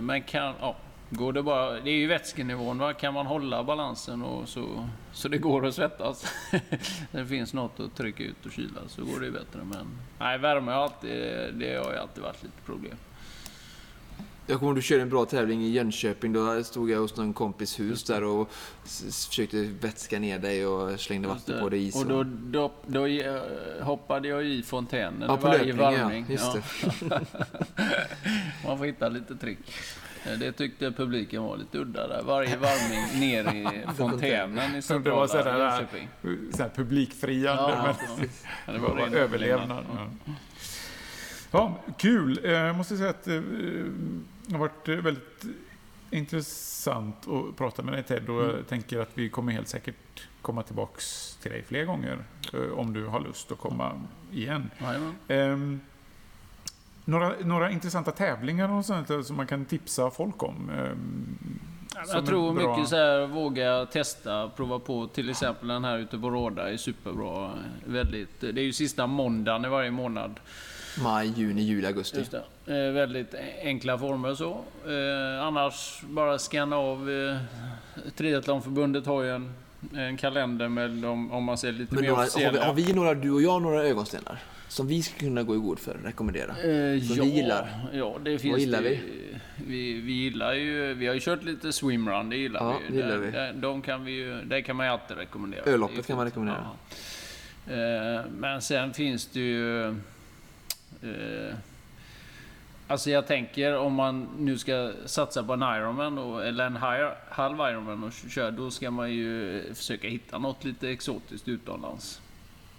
Men 0.00 0.22
kan, 0.22 0.54
ja, 0.60 0.76
går 1.10 1.32
det 1.32 1.42
bara, 1.42 1.80
det 1.80 1.90
är 1.90 1.96
ju 1.96 2.06
vätskenivån, 2.06 2.78
va? 2.78 2.92
kan 2.92 3.14
man 3.14 3.26
hålla 3.26 3.64
balansen 3.64 4.22
och 4.22 4.48
så, 4.48 4.88
så 5.12 5.28
det 5.28 5.38
går 5.38 5.66
att 5.66 5.74
svettas. 5.74 6.34
det 7.10 7.26
finns 7.26 7.54
något 7.54 7.80
att 7.80 7.96
trycka 7.96 8.22
ut 8.22 8.46
och 8.46 8.52
kyla 8.52 8.80
så 8.88 9.04
går 9.04 9.20
det 9.20 9.30
bättre. 9.30 9.64
Men 9.64 9.86
nej, 10.18 10.38
värme 10.38 10.72
har 10.72 10.82
alltid, 10.82 11.10
det 11.54 11.76
har 11.84 11.92
ju 11.92 11.98
alltid 11.98 12.22
varit 12.22 12.42
lite 12.42 12.62
problem. 12.64 12.96
Jag 14.46 14.58
kommer 14.58 14.70
ihåg 14.70 14.76
du 14.78 14.82
körde 14.82 15.02
en 15.02 15.08
bra 15.08 15.24
tävling 15.24 15.62
i 15.62 15.68
Jönköping. 15.70 16.32
Då 16.32 16.64
stod 16.64 16.90
jag 16.90 16.98
hos 16.98 17.16
någon 17.16 17.32
kompis 17.32 17.80
hus 17.80 18.04
där 18.04 18.24
och 18.24 18.50
försökte 19.28 19.62
vätska 19.80 20.18
ner 20.18 20.38
dig 20.38 20.66
och 20.66 21.00
slängde 21.00 21.28
vatten 21.28 21.60
på 21.60 21.68
dig. 21.68 21.92
Och 21.94 22.06
då, 22.06 22.22
då, 22.24 22.72
då, 22.86 23.06
eh, 23.06 23.40
hoppade 23.82 24.28
jag 24.28 24.44
i 24.46 24.62
fontänen 24.62 25.24
ja, 25.28 25.36
på 25.36 25.46
varje 25.46 25.58
löpning, 25.72 25.76
varvning. 25.78 26.26
Ja, 26.28 26.32
just 26.32 27.02
ja. 27.10 27.20
Man 28.66 28.78
får 28.78 28.84
hitta 28.84 29.08
lite 29.08 29.36
trick. 29.36 29.58
Eh, 30.24 30.38
Det 30.38 30.52
tyckte 30.52 30.92
publiken 30.92 31.42
var 31.42 31.56
lite 31.56 31.78
udda 31.78 32.08
där. 32.08 32.22
Varje 32.22 32.56
varvning 32.56 33.20
ner 33.20 33.54
i 33.54 33.86
fontänen 33.96 34.76
i 34.76 34.82
Som 34.82 35.02
det 35.02 35.10
var 35.10 35.26
centrala 35.26 35.70
sådär, 35.72 35.78
Jönköping. 35.80 36.52
så 36.52 36.62
här 36.62 36.70
publikfriande. 36.74 37.62
Ja, 37.62 37.94
men. 38.18 38.28
Ja, 38.66 38.72
det 38.72 38.78
var 38.78 39.16
överlevnad. 39.16 39.84
Ja. 39.94 40.34
ja, 41.50 41.80
kul. 41.98 42.40
Eh, 42.44 42.50
Jag 42.52 42.76
måste 42.76 42.96
säga 42.96 43.10
att 43.10 43.28
eh, 43.28 43.34
det 44.46 44.52
har 44.54 44.58
varit 44.60 44.88
eh, 44.88 44.96
väldigt 44.96 45.44
intressant 46.10 47.28
att 47.28 47.56
prata 47.56 47.82
med 47.82 47.94
dig 47.94 48.02
Ted 48.02 48.28
och 48.28 48.42
Mm. 48.44 48.56
jag 48.56 48.68
tänker 48.68 49.00
att 49.00 49.10
vi 49.14 49.28
kommer 49.28 49.52
helt 49.52 49.68
säkert 49.68 50.28
komma 50.42 50.62
tillbaks 50.62 51.36
till 51.42 51.50
dig 51.50 51.62
fler 51.68 51.84
gånger 51.84 52.18
eh, 52.52 52.78
om 52.78 52.92
du 52.92 53.06
har 53.06 53.20
lust 53.20 53.52
att 53.52 53.58
komma 53.58 54.00
igen. 54.32 54.70
Ehm, 55.28 55.80
några, 57.04 57.32
några 57.44 57.70
intressanta 57.70 58.10
tävlingar 58.10 58.72
och 58.72 58.84
sånt 58.84 59.26
som 59.26 59.36
man 59.36 59.46
kan 59.46 59.64
tipsa 59.64 60.10
folk 60.10 60.42
om? 60.42 60.70
Som 61.90 62.02
Jag 62.16 62.26
tror 62.26 62.54
bra- 62.54 62.70
mycket 62.76 62.88
så 62.88 62.96
här, 62.96 63.26
våga 63.26 63.86
testa, 63.86 64.48
prova 64.48 64.78
på. 64.78 65.06
Till 65.06 65.30
exempel 65.30 65.68
den 65.68 65.84
här 65.84 65.98
ute 65.98 66.18
på 66.18 66.30
Råda 66.30 66.70
är 66.72 66.76
superbra. 66.76 67.50
Väldigt, 67.84 68.40
det 68.40 68.48
är 68.60 68.64
ju 68.64 68.72
sista 68.72 69.06
måndagen 69.06 69.64
i 69.64 69.68
varje 69.68 69.90
månad. 69.90 70.40
Maj, 71.02 71.32
juni, 71.36 71.62
juli, 71.62 71.86
augusti. 71.86 72.18
Just 72.18 72.34
det. 72.64 72.86
Eh, 72.86 72.92
väldigt 72.92 73.34
enkla 73.62 73.98
former 73.98 74.34
så. 74.34 74.50
Eh, 74.86 75.42
annars 75.46 76.00
bara 76.02 76.38
scanna 76.38 76.76
av. 76.76 77.10
Eh, 77.10 77.36
Triathlonförbundet 78.16 79.06
har 79.06 79.22
ju 79.22 79.30
en, 79.30 79.52
en 79.96 80.16
kalender 80.16 80.68
med 80.68 80.90
de, 80.90 81.32
om 81.32 81.44
man 81.44 81.58
ser 81.58 81.72
lite 81.72 81.94
Men 81.94 82.02
mer 82.02 82.08
några, 82.10 82.20
har, 82.22 82.24
vi, 82.24 82.28
officiella. 82.30 82.66
har 82.66 82.74
vi 82.74 82.92
några, 82.92 83.14
du 83.14 83.30
och 83.30 83.42
jag, 83.42 83.62
några 83.62 83.82
ögonstenar? 83.84 84.38
Som 84.68 84.86
vi 84.86 85.02
ska 85.02 85.18
kunna 85.18 85.42
gå 85.42 85.54
i 85.54 85.58
god 85.58 85.78
för, 85.78 85.94
rekommendera? 86.04 86.50
Eh, 86.50 87.00
Som 87.02 87.16
ja, 87.16 87.22
vi 87.24 87.30
gillar. 87.30 87.68
Ja, 87.92 88.16
det 88.24 88.38
finns 88.38 88.58
gillar 88.58 88.82
det, 88.82 88.88
vi? 88.88 89.00
vi? 89.66 90.00
Vi 90.00 90.12
gillar 90.12 90.52
ju, 90.54 90.94
vi 90.94 91.06
har 91.06 91.14
ju 91.14 91.20
kört 91.20 91.42
lite 91.44 91.72
swimrun, 91.72 92.30
det 92.30 92.36
gillar 92.36 92.60
Ja, 92.60 92.78
vi. 92.82 92.88
det 92.90 92.96
gillar 92.96 93.08
Där- 93.10 93.18
vi. 93.18 93.30
där- 93.30 93.52
De 93.52 93.82
kan 93.82 94.04
vi 94.04 94.12
ju, 94.12 94.42
det 94.44 94.62
kan 94.62 94.76
man 94.76 94.86
ju 94.86 94.92
alltid 94.92 95.16
rekommendera. 95.16 95.62
Är 95.64 96.02
kan 96.02 96.16
man 96.16 96.24
rekommendera. 96.24 96.66
Ja. 97.66 97.72
Eh, 97.74 98.24
Men 98.38 98.62
sen 98.62 98.94
finns 98.94 99.26
det 99.26 99.40
ju 99.40 99.94
eh, 101.04 101.56
Alltså 102.86 103.10
jag 103.10 103.26
tänker 103.26 103.76
om 103.76 103.94
man 103.94 104.28
nu 104.38 104.58
ska 104.58 104.92
satsa 105.06 105.42
på 105.42 105.52
en 105.52 105.62
Ironman 105.62 106.18
och, 106.18 106.46
eller 106.46 106.66
en 106.66 106.76
halv 107.30 107.58
Ironman 107.58 108.04
och 108.04 108.12
köra, 108.12 108.50
då 108.50 108.70
ska 108.70 108.90
man 108.90 109.12
ju 109.12 109.62
försöka 109.74 110.08
hitta 110.08 110.38
något 110.38 110.64
lite 110.64 110.90
exotiskt 110.90 111.48
utomlands. 111.48 112.20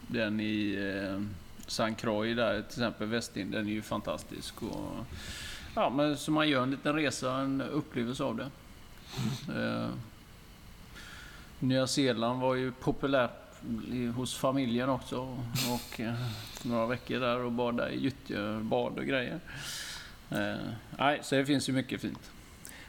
Den 0.08 0.40
i 0.40 0.76
eh, 0.76 1.22
St. 1.68 1.94
Croix 1.98 2.36
där 2.36 2.54
till 2.54 2.80
exempel, 2.80 3.08
Västindien, 3.08 3.68
är 3.68 3.72
ju 3.72 3.82
fantastisk. 3.82 4.64
Och, 4.64 5.06
ja, 5.76 5.90
men 5.90 6.18
så 6.18 6.32
man 6.32 6.50
gör 6.50 6.64
en 6.64 6.72
liten 6.72 6.96
resa, 6.96 7.36
en 7.36 7.62
upplevelse 7.62 8.24
av 8.24 8.36
det. 8.38 8.50
Eh, 9.56 9.90
Nya 11.60 11.88
Zeeland 11.88 12.42
var 12.42 12.56
ju 12.56 12.72
populärt 12.72 13.45
hos 14.16 14.38
familjen 14.38 14.90
också. 14.90 15.38
Och 15.74 16.00
eh, 16.00 16.14
några 16.64 16.86
veckor 16.86 17.20
där 17.20 17.40
och 17.40 17.52
bada 17.52 17.92
i 17.92 18.00
gyttjebad 18.00 19.00
och 19.00 19.06
grejer. 19.06 19.40
Eh, 20.30 20.56
nej, 20.98 21.20
så 21.24 21.36
det 21.36 21.46
finns 21.46 21.70
ju 21.70 21.74
mycket 21.74 22.02
fint. 22.02 22.32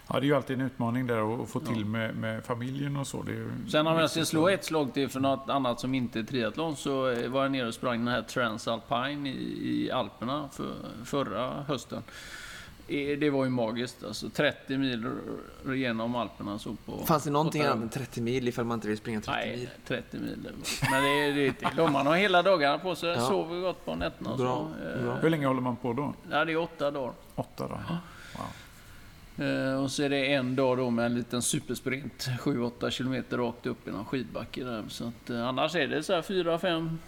Ja, 0.09 0.21
det 0.21 0.27
är 0.27 0.29
ju 0.29 0.35
alltid 0.35 0.61
en 0.61 0.67
utmaning 0.67 1.07
där 1.07 1.43
att 1.43 1.49
få 1.51 1.61
till 1.61 1.85
med, 1.85 2.17
med 2.17 2.45
familjen 2.45 2.97
och 2.97 3.07
så. 3.07 3.25
Sen 3.69 3.87
om 3.87 3.99
jag 3.99 4.11
ska 4.11 4.25
slå 4.25 4.49
ett 4.49 4.65
slag 4.65 4.95
till 4.95 5.09
för 5.09 5.21
något 5.21 5.51
annat 5.51 5.81
som 5.81 5.95
inte 5.95 6.19
är 6.19 6.23
triathlon 6.23 6.77
så 6.77 7.11
eh, 7.11 7.29
var 7.29 7.43
jag 7.43 7.53
nere 7.53 7.69
och 7.69 7.75
sprang 7.75 7.99
den 7.99 8.15
här 8.15 8.23
Transalpine 8.23 9.27
i, 9.27 9.85
i 9.85 9.91
Alperna 9.91 10.49
för, 10.53 10.75
förra 11.05 11.63
hösten. 11.63 12.03
Det 12.89 13.31
var 13.31 13.45
ju 13.45 13.51
magiskt 13.51 14.05
alltså. 14.05 14.31
30 14.31 14.79
mil 14.79 15.11
genom 15.75 16.15
Alperna 16.17 16.59
så 16.59 16.77
på... 16.87 16.99
Fanns 17.07 17.25
det 17.25 17.31
någonting 17.31 17.63
annat 17.63 17.83
än 17.83 17.89
30 17.89 18.21
mil 18.21 18.49
ifall 18.49 18.65
man 18.65 18.75
inte 18.77 18.89
vill 18.89 18.99
springa 18.99 19.21
30 19.21 19.31
Nej, 19.33 19.57
mil? 19.57 19.69
30 19.87 20.17
mil. 20.19 20.39
Men 20.91 21.03
det 21.03 21.09
är 21.09 21.35
det 21.35 21.47
är 21.47 21.53
till. 21.71 21.83
Man 21.93 22.07
har 22.07 22.17
hela 22.17 22.43
dagarna 22.43 22.79
på 22.79 22.95
sig, 22.95 23.09
Ja. 23.11 23.21
sover 23.29 23.61
gott 23.61 23.85
på 23.85 23.95
nätterna 23.95 24.31
och 24.31 24.39
Bra, 24.39 24.71
så. 24.83 24.89
eh, 24.99 25.03
bra. 25.05 25.15
Hur 25.15 25.31
länge 25.31 25.47
håller 25.47 25.61
man 25.61 25.77
på 25.77 25.93
då? 25.93 26.15
Ja, 26.31 26.45
det 26.45 26.53
är 26.53 26.57
åtta 26.57 26.91
dagar. 26.91 27.13
Åtta 27.35 27.69
dagar? 27.69 27.99
Wow. 28.37 28.47
Eh, 29.49 29.83
och 29.85 29.91
så 29.91 30.03
är 30.03 30.09
det 30.11 30.33
en 30.35 30.57
dag 30.57 30.79
då 30.79 30.91
med 30.91 31.07
en 31.07 31.15
liten 31.15 31.43
supersprint. 31.43 32.29
7-8 32.41 32.91
kilometer 32.91 33.39
rakt 33.39 33.67
upp 33.67 33.89
i 33.89 33.91
någon 33.91 34.05
skidbacke 34.05 34.65
där. 34.65 34.85
Så 34.89 35.05
att, 35.09 35.31
eh, 35.31 35.47
annars 35.49 35.75
är 35.75 35.89
det 35.89 36.03
så 36.03 36.13
här 36.15 36.23
4, 36.23 36.59
5, 36.59 36.99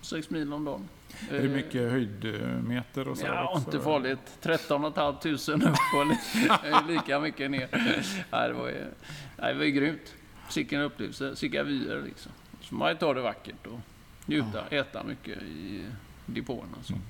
6 0.00 0.30
mil 0.30 0.52
om 0.52 0.64
dagen. 0.64 0.88
Är 1.30 1.38
det 1.38 1.44
Eh, 1.44 1.50
mycket 1.50 1.90
höjdmeter 1.90 3.08
och 3.08 3.18
så? 3.18 3.26
Ja, 3.26 3.48
också? 3.54 3.64
inte 3.66 3.80
farligt. 3.80 4.38
13 4.40 4.92
500 4.94 5.70
upp 5.70 5.76
och 5.96 6.06
li- 6.06 6.94
lika 6.94 7.20
mycket 7.20 7.50
ner. 7.50 7.68
Nej, 8.32 8.48
det 8.48 8.54
var 8.54 8.68
ju, 8.68 8.84
nej, 9.36 9.52
det 9.52 9.58
var 9.58 9.64
ju 9.64 9.70
grymt. 9.70 10.14
Sicken 10.48 10.80
upplevelse, 10.80 11.36
sicka 11.36 11.62
vyer 11.62 12.02
liksom. 12.02 12.32
Så 12.60 12.74
man 12.74 12.96
ta 12.96 13.14
det 13.14 13.20
vackert 13.20 13.66
och 13.66 13.80
njuta, 14.26 14.66
äta 14.70 15.04
mycket 15.04 15.42
i 15.42 15.84
depåerna. 16.26 16.76
Så. 16.82 16.92
Mm. 16.92 17.04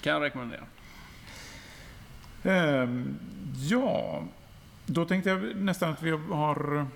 Kan 0.00 0.12
jag 0.12 0.22
rekommendera. 0.22 0.64
Ehm, 2.44 3.18
ja, 3.70 4.22
då 4.86 5.04
tänkte 5.04 5.30
jag 5.30 5.56
nästan 5.56 5.90
att 5.92 6.02
vi 6.02 6.10
har 6.10 6.86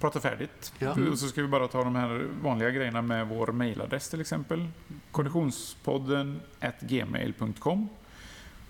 pratat 0.00 0.22
färdigt. 0.22 0.72
Ja. 0.78 0.96
Och 1.10 1.18
så 1.18 1.28
ska 1.28 1.42
vi 1.42 1.48
bara 1.48 1.68
ta 1.68 1.84
de 1.84 1.96
här 1.96 2.28
vanliga 2.42 2.70
grejerna 2.70 3.02
med 3.02 3.28
vår 3.28 3.46
mailadress 3.46 4.08
till 4.08 4.20
exempel. 4.20 4.68
Konditionspodden 5.10 6.40
gmail.com 6.80 7.88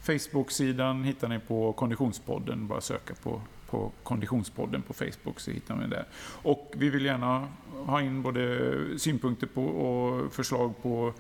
Facebook-sidan 0.03 1.05
hittar 1.05 1.29
ni 1.29 1.39
på 1.39 1.73
Konditionspodden. 1.73 2.67
Bara 2.67 2.81
söka 2.81 3.15
på, 3.15 3.41
på 3.71 3.93
Konditionspodden 4.03 4.83
på 4.83 4.95
Facebook 4.95 5.41
så 5.41 5.51
hittar 5.51 5.77
ni 5.77 5.87
det. 5.87 6.05
Och 6.43 6.73
vi 6.77 6.91
vill 6.91 7.05
gärna 7.05 7.49
ha 7.87 8.03
in 8.03 8.23
både 8.23 8.75
synpunkter 8.99 9.47
på 9.47 9.65
och 9.65 10.33
förslag 10.33 10.83
på 10.83 11.13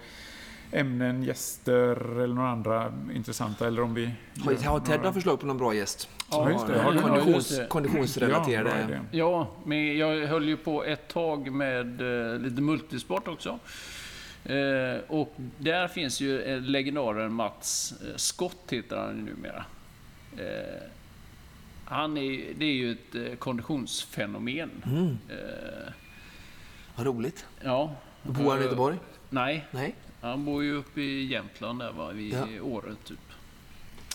ämnen, 0.72 1.22
gäster 1.22 2.18
eller 2.20 2.34
några 2.34 2.48
andra 2.50 2.92
intressanta. 3.14 3.66
Eller 3.66 3.82
om 3.82 3.94
vi 3.94 4.10
Har, 4.44 4.52
har 4.52 4.54
Ted 4.80 4.88
några- 4.88 4.96
några 4.96 5.12
förslag 5.12 5.40
på 5.40 5.46
någon 5.46 5.58
bra 5.58 5.74
gäst? 5.74 6.08
Ja, 6.30 6.50
just 6.50 6.66
det. 6.66 6.78
Har 6.80 6.94
Ja, 6.94 7.00
konditions. 7.02 7.58
Ja, 7.58 7.66
konditionsrelaterade... 7.68 8.70
idé. 8.88 8.98
Ja, 9.10 9.48
men 9.64 9.98
jag 9.98 10.26
höll 10.26 10.48
ju 10.48 10.56
på 10.56 10.84
ett 10.84 11.08
tag 11.08 11.52
med 11.52 12.00
eh, 12.32 12.38
lite 12.40 12.60
multisport 12.62 13.28
också. 13.28 13.58
Eh, 14.44 15.00
och 15.08 15.34
där 15.58 15.88
finns 15.88 16.20
ju 16.20 16.42
eh, 16.42 16.60
legendaren 16.60 17.32
Mats 17.32 17.94
eh, 18.02 18.16
Skott, 18.16 18.62
heter 18.68 18.96
han 18.96 19.24
numera. 19.24 19.64
Eh, 20.38 20.82
han 21.84 22.16
är, 22.16 22.54
det 22.58 22.64
är 22.64 22.72
ju 22.74 22.92
ett 22.92 23.14
eh, 23.14 23.36
konditionsfenomen. 23.38 24.70
Mm, 24.86 25.18
Eh, 25.28 25.92
vad 26.96 27.06
roligt. 27.06 27.46
ja. 27.64 27.94
Bor 28.22 28.50
han 28.50 28.60
i 28.60 28.62
Göteborg? 28.64 28.96
Nej, 29.30 29.66
Nej? 29.70 29.94
Han 30.20 30.44
bor 30.44 30.64
ju 30.64 30.74
uppe 30.74 31.00
i 31.00 31.24
Jämtland 31.24 31.78
där 31.78 31.92
va, 31.92 32.12
vid 32.12 32.34
Ja. 32.34 32.62
Åre 32.62 32.94
typ. 33.04 33.18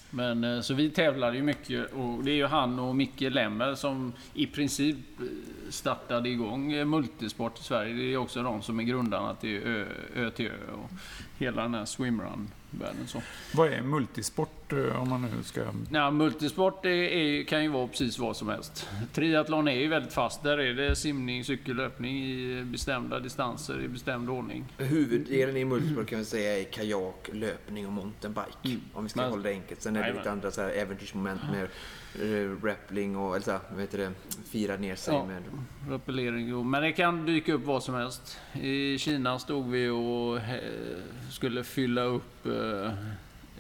Men 0.10 0.44
eh, 0.44 0.62
så 0.62 0.74
vi 0.74 0.90
tävlade 0.90 1.38
ju 1.38 1.44
mycket 1.44 1.94
och 1.94 2.24
det 2.24 2.32
är 2.32 2.36
ju 2.36 2.46
han 2.46 2.80
och 2.80 2.96
Micke 2.96 3.22
Lemmer 3.22 3.76
som 3.76 4.14
i 4.34 4.48
princip 4.48 4.98
eh, 5.20 5.26
startade 5.70 6.30
igång 6.30 6.72
eh, 6.72 6.86
multisport 6.86 7.60
i 7.60 7.64
Sverige. 7.64 7.94
Det 7.94 8.14
är 8.14 8.18
också 8.18 8.44
de 8.44 8.62
som 8.62 8.80
är 8.80 8.84
grundarna 8.84 9.36
till 9.36 9.62
Ö, 9.64 9.86
Ö 10.16 10.30
till 10.30 10.48
Ö 10.48 10.72
och 10.74 10.90
hela 11.38 11.62
den 11.62 11.74
här 11.74 11.86
swimrun-världen. 12.74 13.08
Så. 13.08 13.22
Vad 13.54 13.74
är 13.74 13.82
multisport 13.82 14.74
eh, 14.74 15.02
om 15.02 15.10
man 15.10 15.22
nu 15.22 15.44
ska... 15.44 15.62
Ja, 15.92 16.12
multisport 16.12 16.86
är, 16.86 16.90
är, 16.90 17.44
kan 17.44 17.64
ju 17.64 17.70
vara 17.70 17.88
precis 17.88 18.20
vad 18.20 18.38
som 18.38 18.50
helst. 18.50 18.90
Triathlon 19.14 19.68
är 19.68 19.76
ju 19.76 19.88
väldigt 19.88 20.14
fast. 20.14 20.44
Där 20.44 20.58
är 20.58 20.74
det 20.74 20.96
simning, 20.96 21.44
cykellöpning 21.44 22.18
i 22.24 22.64
bestämda 22.64 23.20
distanser 23.20 23.82
i 23.82 23.88
bestämd 23.88 24.30
ordning. 24.30 24.66
Huvuddelen 24.78 25.58
i 25.58 25.66
multisport 25.66 26.08
kan 26.08 26.20
vi 26.20 26.26
säga 26.26 26.60
är 26.60 26.64
kajak, 26.64 27.30
löpning 27.34 27.88
och 27.88 27.94
mountainbike. 27.94 28.58
Mm. 28.64 28.82
Om 28.94 29.04
vi 29.04 29.10
ska 29.10 29.22
Men- 29.22 29.30
hålla 29.30 29.44
det 29.44 29.50
enkelt. 29.50 29.82
Sen 29.82 29.96
är 29.96 30.04
det 30.04 30.14
lite 30.14 30.32
andra 30.32 30.52
så 30.52 30.62
här 30.62 30.70
äventyrsmoment 30.70 31.42
med 31.52 31.68
rappling 32.64 33.18
och 33.18 33.36
eller 33.36 33.46
så 33.46 33.60
vad 33.72 33.82
heter 33.82 33.98
det, 33.98 34.12
fira 34.50 34.78
ner 34.78 34.96
sig 34.96 35.14
Ja. 35.14 35.26
med... 35.26 35.44
Rappellering, 35.90 36.48
jo. 36.48 36.64
men 36.64 36.82
det 36.82 36.92
kan 36.92 37.26
dyka 37.26 37.54
upp 37.54 37.66
vad 37.66 37.84
som 37.84 37.96
helst. 37.96 38.40
I 38.54 38.98
Kina 38.98 39.40
stod 39.40 39.70
vi 39.70 39.90
och 39.90 40.38
eh, 40.38 40.60
skulle 41.32 41.64
fylla 41.64 42.02
upp 42.02 42.46
eh, 42.46 42.86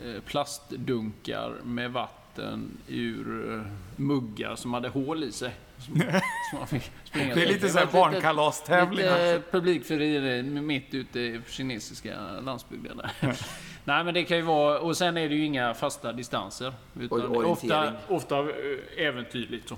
eh, 0.06 0.22
plastdunkar 0.26 1.54
med 1.64 1.91
vatten 1.91 2.78
ur 2.88 3.54
eh, 3.54 3.62
muggar 3.95 4.56
som 4.56 4.74
hade 4.74 4.89
hål 4.89 5.24
i 5.24 5.32
sig. 5.32 5.54
Som, 5.78 5.95
som 6.49 6.60
man 6.60 6.68
fick 6.68 6.91
springa 7.04 7.36
Det 7.36 7.43
är 7.43 7.47
lite 7.47 7.70
så 7.70 7.78
här 7.80 7.86
var 7.86 8.10
lite- 8.10 8.22
barnkalastävling. 8.22 8.97
Lite 9.06 9.41
publikfrieri 9.51 10.43
mitt 10.43 10.93
ute 10.93 11.20
i 11.20 11.41
kinesiska 11.49 12.16
landsbygden 12.45 12.97
där. 12.97 13.38
Nej 13.86 14.03
men 14.03 14.13
det 14.13 14.23
kan 14.23 14.38
ju 14.38 14.43
vara, 14.43 14.79
och 14.79 14.97
sen 14.97 15.17
är 15.17 15.29
det 15.29 15.36
ju 15.36 15.45
inga 15.45 15.73
fasta 15.73 16.13
distanser. 16.13 16.73
Utan 16.99 17.45
ofta, 17.45 17.93
ofta 18.07 18.39
eh, 18.39 19.07
äventyrligt 19.07 19.69
så. 19.69 19.75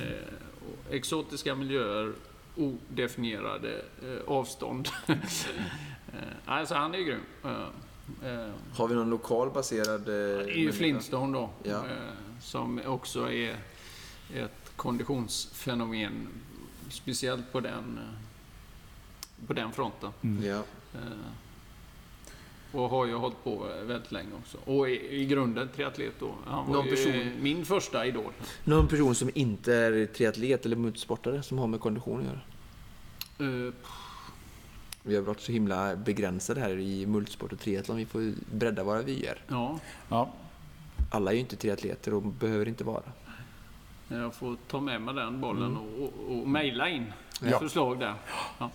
Eh, 0.00 0.94
exotiska 0.94 1.54
miljöer, 1.54 2.12
odefinierade 2.56 3.82
eh, 4.02 4.32
avstånd. 4.32 4.88
eh, 5.06 5.14
alltså 6.44 6.74
han 6.74 6.94
är 6.94 6.98
grym. 6.98 7.20
Eh, 7.44 8.30
eh, 8.30 8.50
Har 8.74 8.88
vi 8.88 8.94
någon 8.94 9.10
lokal 9.10 9.50
baserad... 9.50 10.00
det 10.00 10.12
är 10.12 10.48
ju? 10.48 10.72
Flintstone 10.72 11.38
då. 11.38 11.50
Ja. 11.62 11.82
Som 12.42 12.80
också 12.86 13.32
är 13.32 13.56
ett 14.34 14.72
konditionsfenomen, 14.76 16.28
speciellt 16.90 17.52
på 17.52 17.60
den, 17.60 18.00
på 19.46 19.52
den 19.52 19.72
fronten. 19.72 20.10
Mm. 20.22 20.44
Ja. 20.44 20.62
Och 22.72 22.88
har 22.88 23.06
ju 23.06 23.14
hållit 23.14 23.44
på 23.44 23.66
väldigt 23.82 24.12
länge 24.12 24.28
också. 24.40 24.58
Och 24.64 24.90
i, 24.90 25.20
i 25.20 25.26
grunden 25.26 25.68
triatlet 25.76 26.12
då. 26.20 26.34
Han 26.46 26.66
var 26.66 26.74
Någon 26.74 26.84
ju 26.86 26.90
person- 26.90 27.32
min 27.42 27.64
första 27.64 28.06
idol. 28.06 28.32
Någon 28.64 28.88
person 28.88 29.14
som 29.14 29.30
inte 29.34 29.74
är 29.74 30.06
triatlet 30.06 30.66
eller 30.66 30.76
motorsportare 30.76 31.42
som 31.42 31.58
har 31.58 31.66
med 31.66 31.80
kondition 31.80 32.18
att 32.20 32.24
göra. 32.26 32.40
Eh, 33.68 33.72
Vi 35.02 35.14
har 35.16 35.22
varit 35.22 35.40
så 35.40 35.52
himla 35.52 35.96
begränsade 35.96 36.60
här 36.60 36.78
i 36.78 37.06
multisport 37.06 37.52
och 37.52 37.58
triathlon. 37.60 37.96
Vi 37.96 38.06
får 38.06 38.32
bredda 38.56 38.84
våra 38.84 39.02
vyer. 39.02 39.38
Ja, 39.48 39.78
Ja, 40.08 40.32
Alla 41.10 41.30
är 41.30 41.34
ju 41.34 41.40
inte 41.40 41.56
triatleter 41.56 42.14
och 42.14 42.22
behöver 42.22 42.68
inte 42.68 42.84
vara. 42.84 43.02
jag 44.08 44.34
får 44.34 44.56
ta 44.68 44.80
med 44.80 45.02
mig 45.02 45.14
den 45.14 45.40
bollen 45.40 45.76
och, 45.76 46.02
och, 46.02 46.38
och 46.38 46.48
mejla 46.48 46.88
in 46.88 47.12
Ja. 47.42 47.58
förslag 47.58 47.98
där. 48.00 48.14
Ja, 48.58 48.70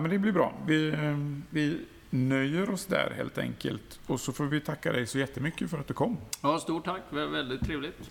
men 0.00 0.10
det 0.10 0.18
blir 0.18 0.32
bra. 0.32 0.52
Vi, 0.66 0.88
eh, 0.88 1.18
vi 1.50 1.80
nöjer 2.10 2.70
oss 2.70 2.86
där 2.86 3.12
helt 3.16 3.38
enkelt. 3.38 4.00
Och 4.06 4.20
så 4.20 4.32
får 4.32 4.44
vi 4.46 4.60
tacka 4.60 4.92
dig 4.92 5.06
så 5.06 5.18
jättemycket 5.18 5.70
för 5.70 5.78
att 5.78 5.86
du 5.88 5.94
kom. 5.94 6.16
Ja, 6.42 6.58
stort 6.58 6.84
tack. 6.84 7.02
Det 7.10 7.16
var 7.16 7.26
väldigt 7.26 7.60
trevligt. 7.60 8.10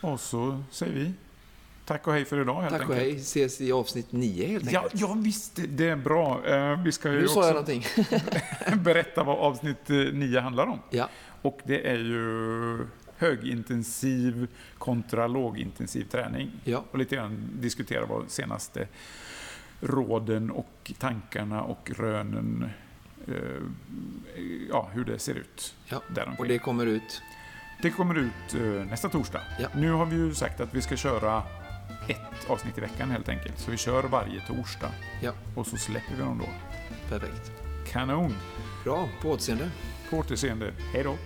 Och 0.00 0.20
så 0.20 0.62
säger 0.70 0.92
vi 0.92 1.12
tack 1.84 2.06
och 2.06 2.12
hej 2.12 2.24
för 2.24 2.40
idag 2.40 2.60
helt 2.62 2.72
Tack 2.78 2.88
och 2.88 2.94
enkelt. 2.94 3.10
hej. 3.12 3.20
Ses 3.20 3.60
i 3.60 3.72
avsnitt 3.72 4.12
9 4.12 4.46
helt 4.46 4.72
Ja, 4.72 4.82
enkelt. 4.82 5.00
ja, 5.02 5.14
visst. 5.18 5.60
Det 5.68 5.88
är 5.88 5.96
bra. 5.96 6.46
Eh, 6.46 6.82
Vi 6.82 6.92
ska 6.92 7.12
ju 7.12 7.20
nu 7.20 7.28
sa 7.28 7.48
jag 7.48 7.56
också 7.56 7.72
någonting. 7.72 7.84
berätta 8.82 9.22
vad 9.24 9.38
avsnitt 9.38 9.88
9 9.88 10.40
handlar 10.40 10.66
om. 10.66 10.78
Ja, 10.90 11.08
Och 11.42 11.60
det 11.64 11.88
är 11.90 11.98
ju 11.98 12.86
högintensiv 13.16 14.48
kontra 14.78 15.26
lågintensiv 15.26 16.04
träning. 16.04 16.50
ja, 16.64 16.84
Och 16.90 16.98
lite 16.98 17.14
grann 17.16 17.48
diskutera 17.52 18.06
vad 18.06 18.30
senaste 18.30 18.88
råden 19.80 20.50
och 20.50 20.92
tankarna 20.98 21.62
och 21.62 21.90
rönen, 21.96 22.62
eh, 22.62 22.68
ja, 24.68 24.88
hur 24.92 25.04
det 25.04 25.18
ser 25.18 25.34
ut. 25.34 25.74
ja. 25.86 26.02
Däromkring. 26.08 26.38
Och 26.38 26.48
det 26.48 26.58
kommer 26.58 26.86
ut. 26.86 27.22
Det 27.82 27.90
kommer 27.90 28.14
ut 28.14 28.54
eh, 28.54 28.60
nästa 28.60 29.08
torsdag. 29.08 29.40
Ja. 29.60 29.68
Nu 29.74 29.92
har 29.92 30.06
vi 30.06 30.16
ju 30.16 30.34
sagt 30.34 30.60
att 30.60 30.74
vi 30.74 30.82
ska 30.82 30.96
köra 30.96 31.42
ett 32.08 32.50
avsnitt 32.50 32.78
i 32.78 32.80
veckan 32.80 33.10
helt 33.10 33.28
enkelt. 33.28 33.58
Så 33.58 33.70
vi 33.70 33.76
kör 33.76 34.02
varje 34.02 34.40
torsdag. 34.40 34.90
Ja. 35.22 35.32
Och 35.56 35.66
så 35.66 35.76
släpper 35.76 36.14
vi 36.16 36.22
dem 36.22 36.38
då. 36.38 36.48
Perfekt. 37.08 37.52
Kanon! 37.92 38.34
Bra, 38.84 39.08
på 39.22 39.30
återseende. 39.30 39.70
På 40.10 40.16
återseende. 40.16 40.72
Hej 40.92 41.04
då! 41.04 41.16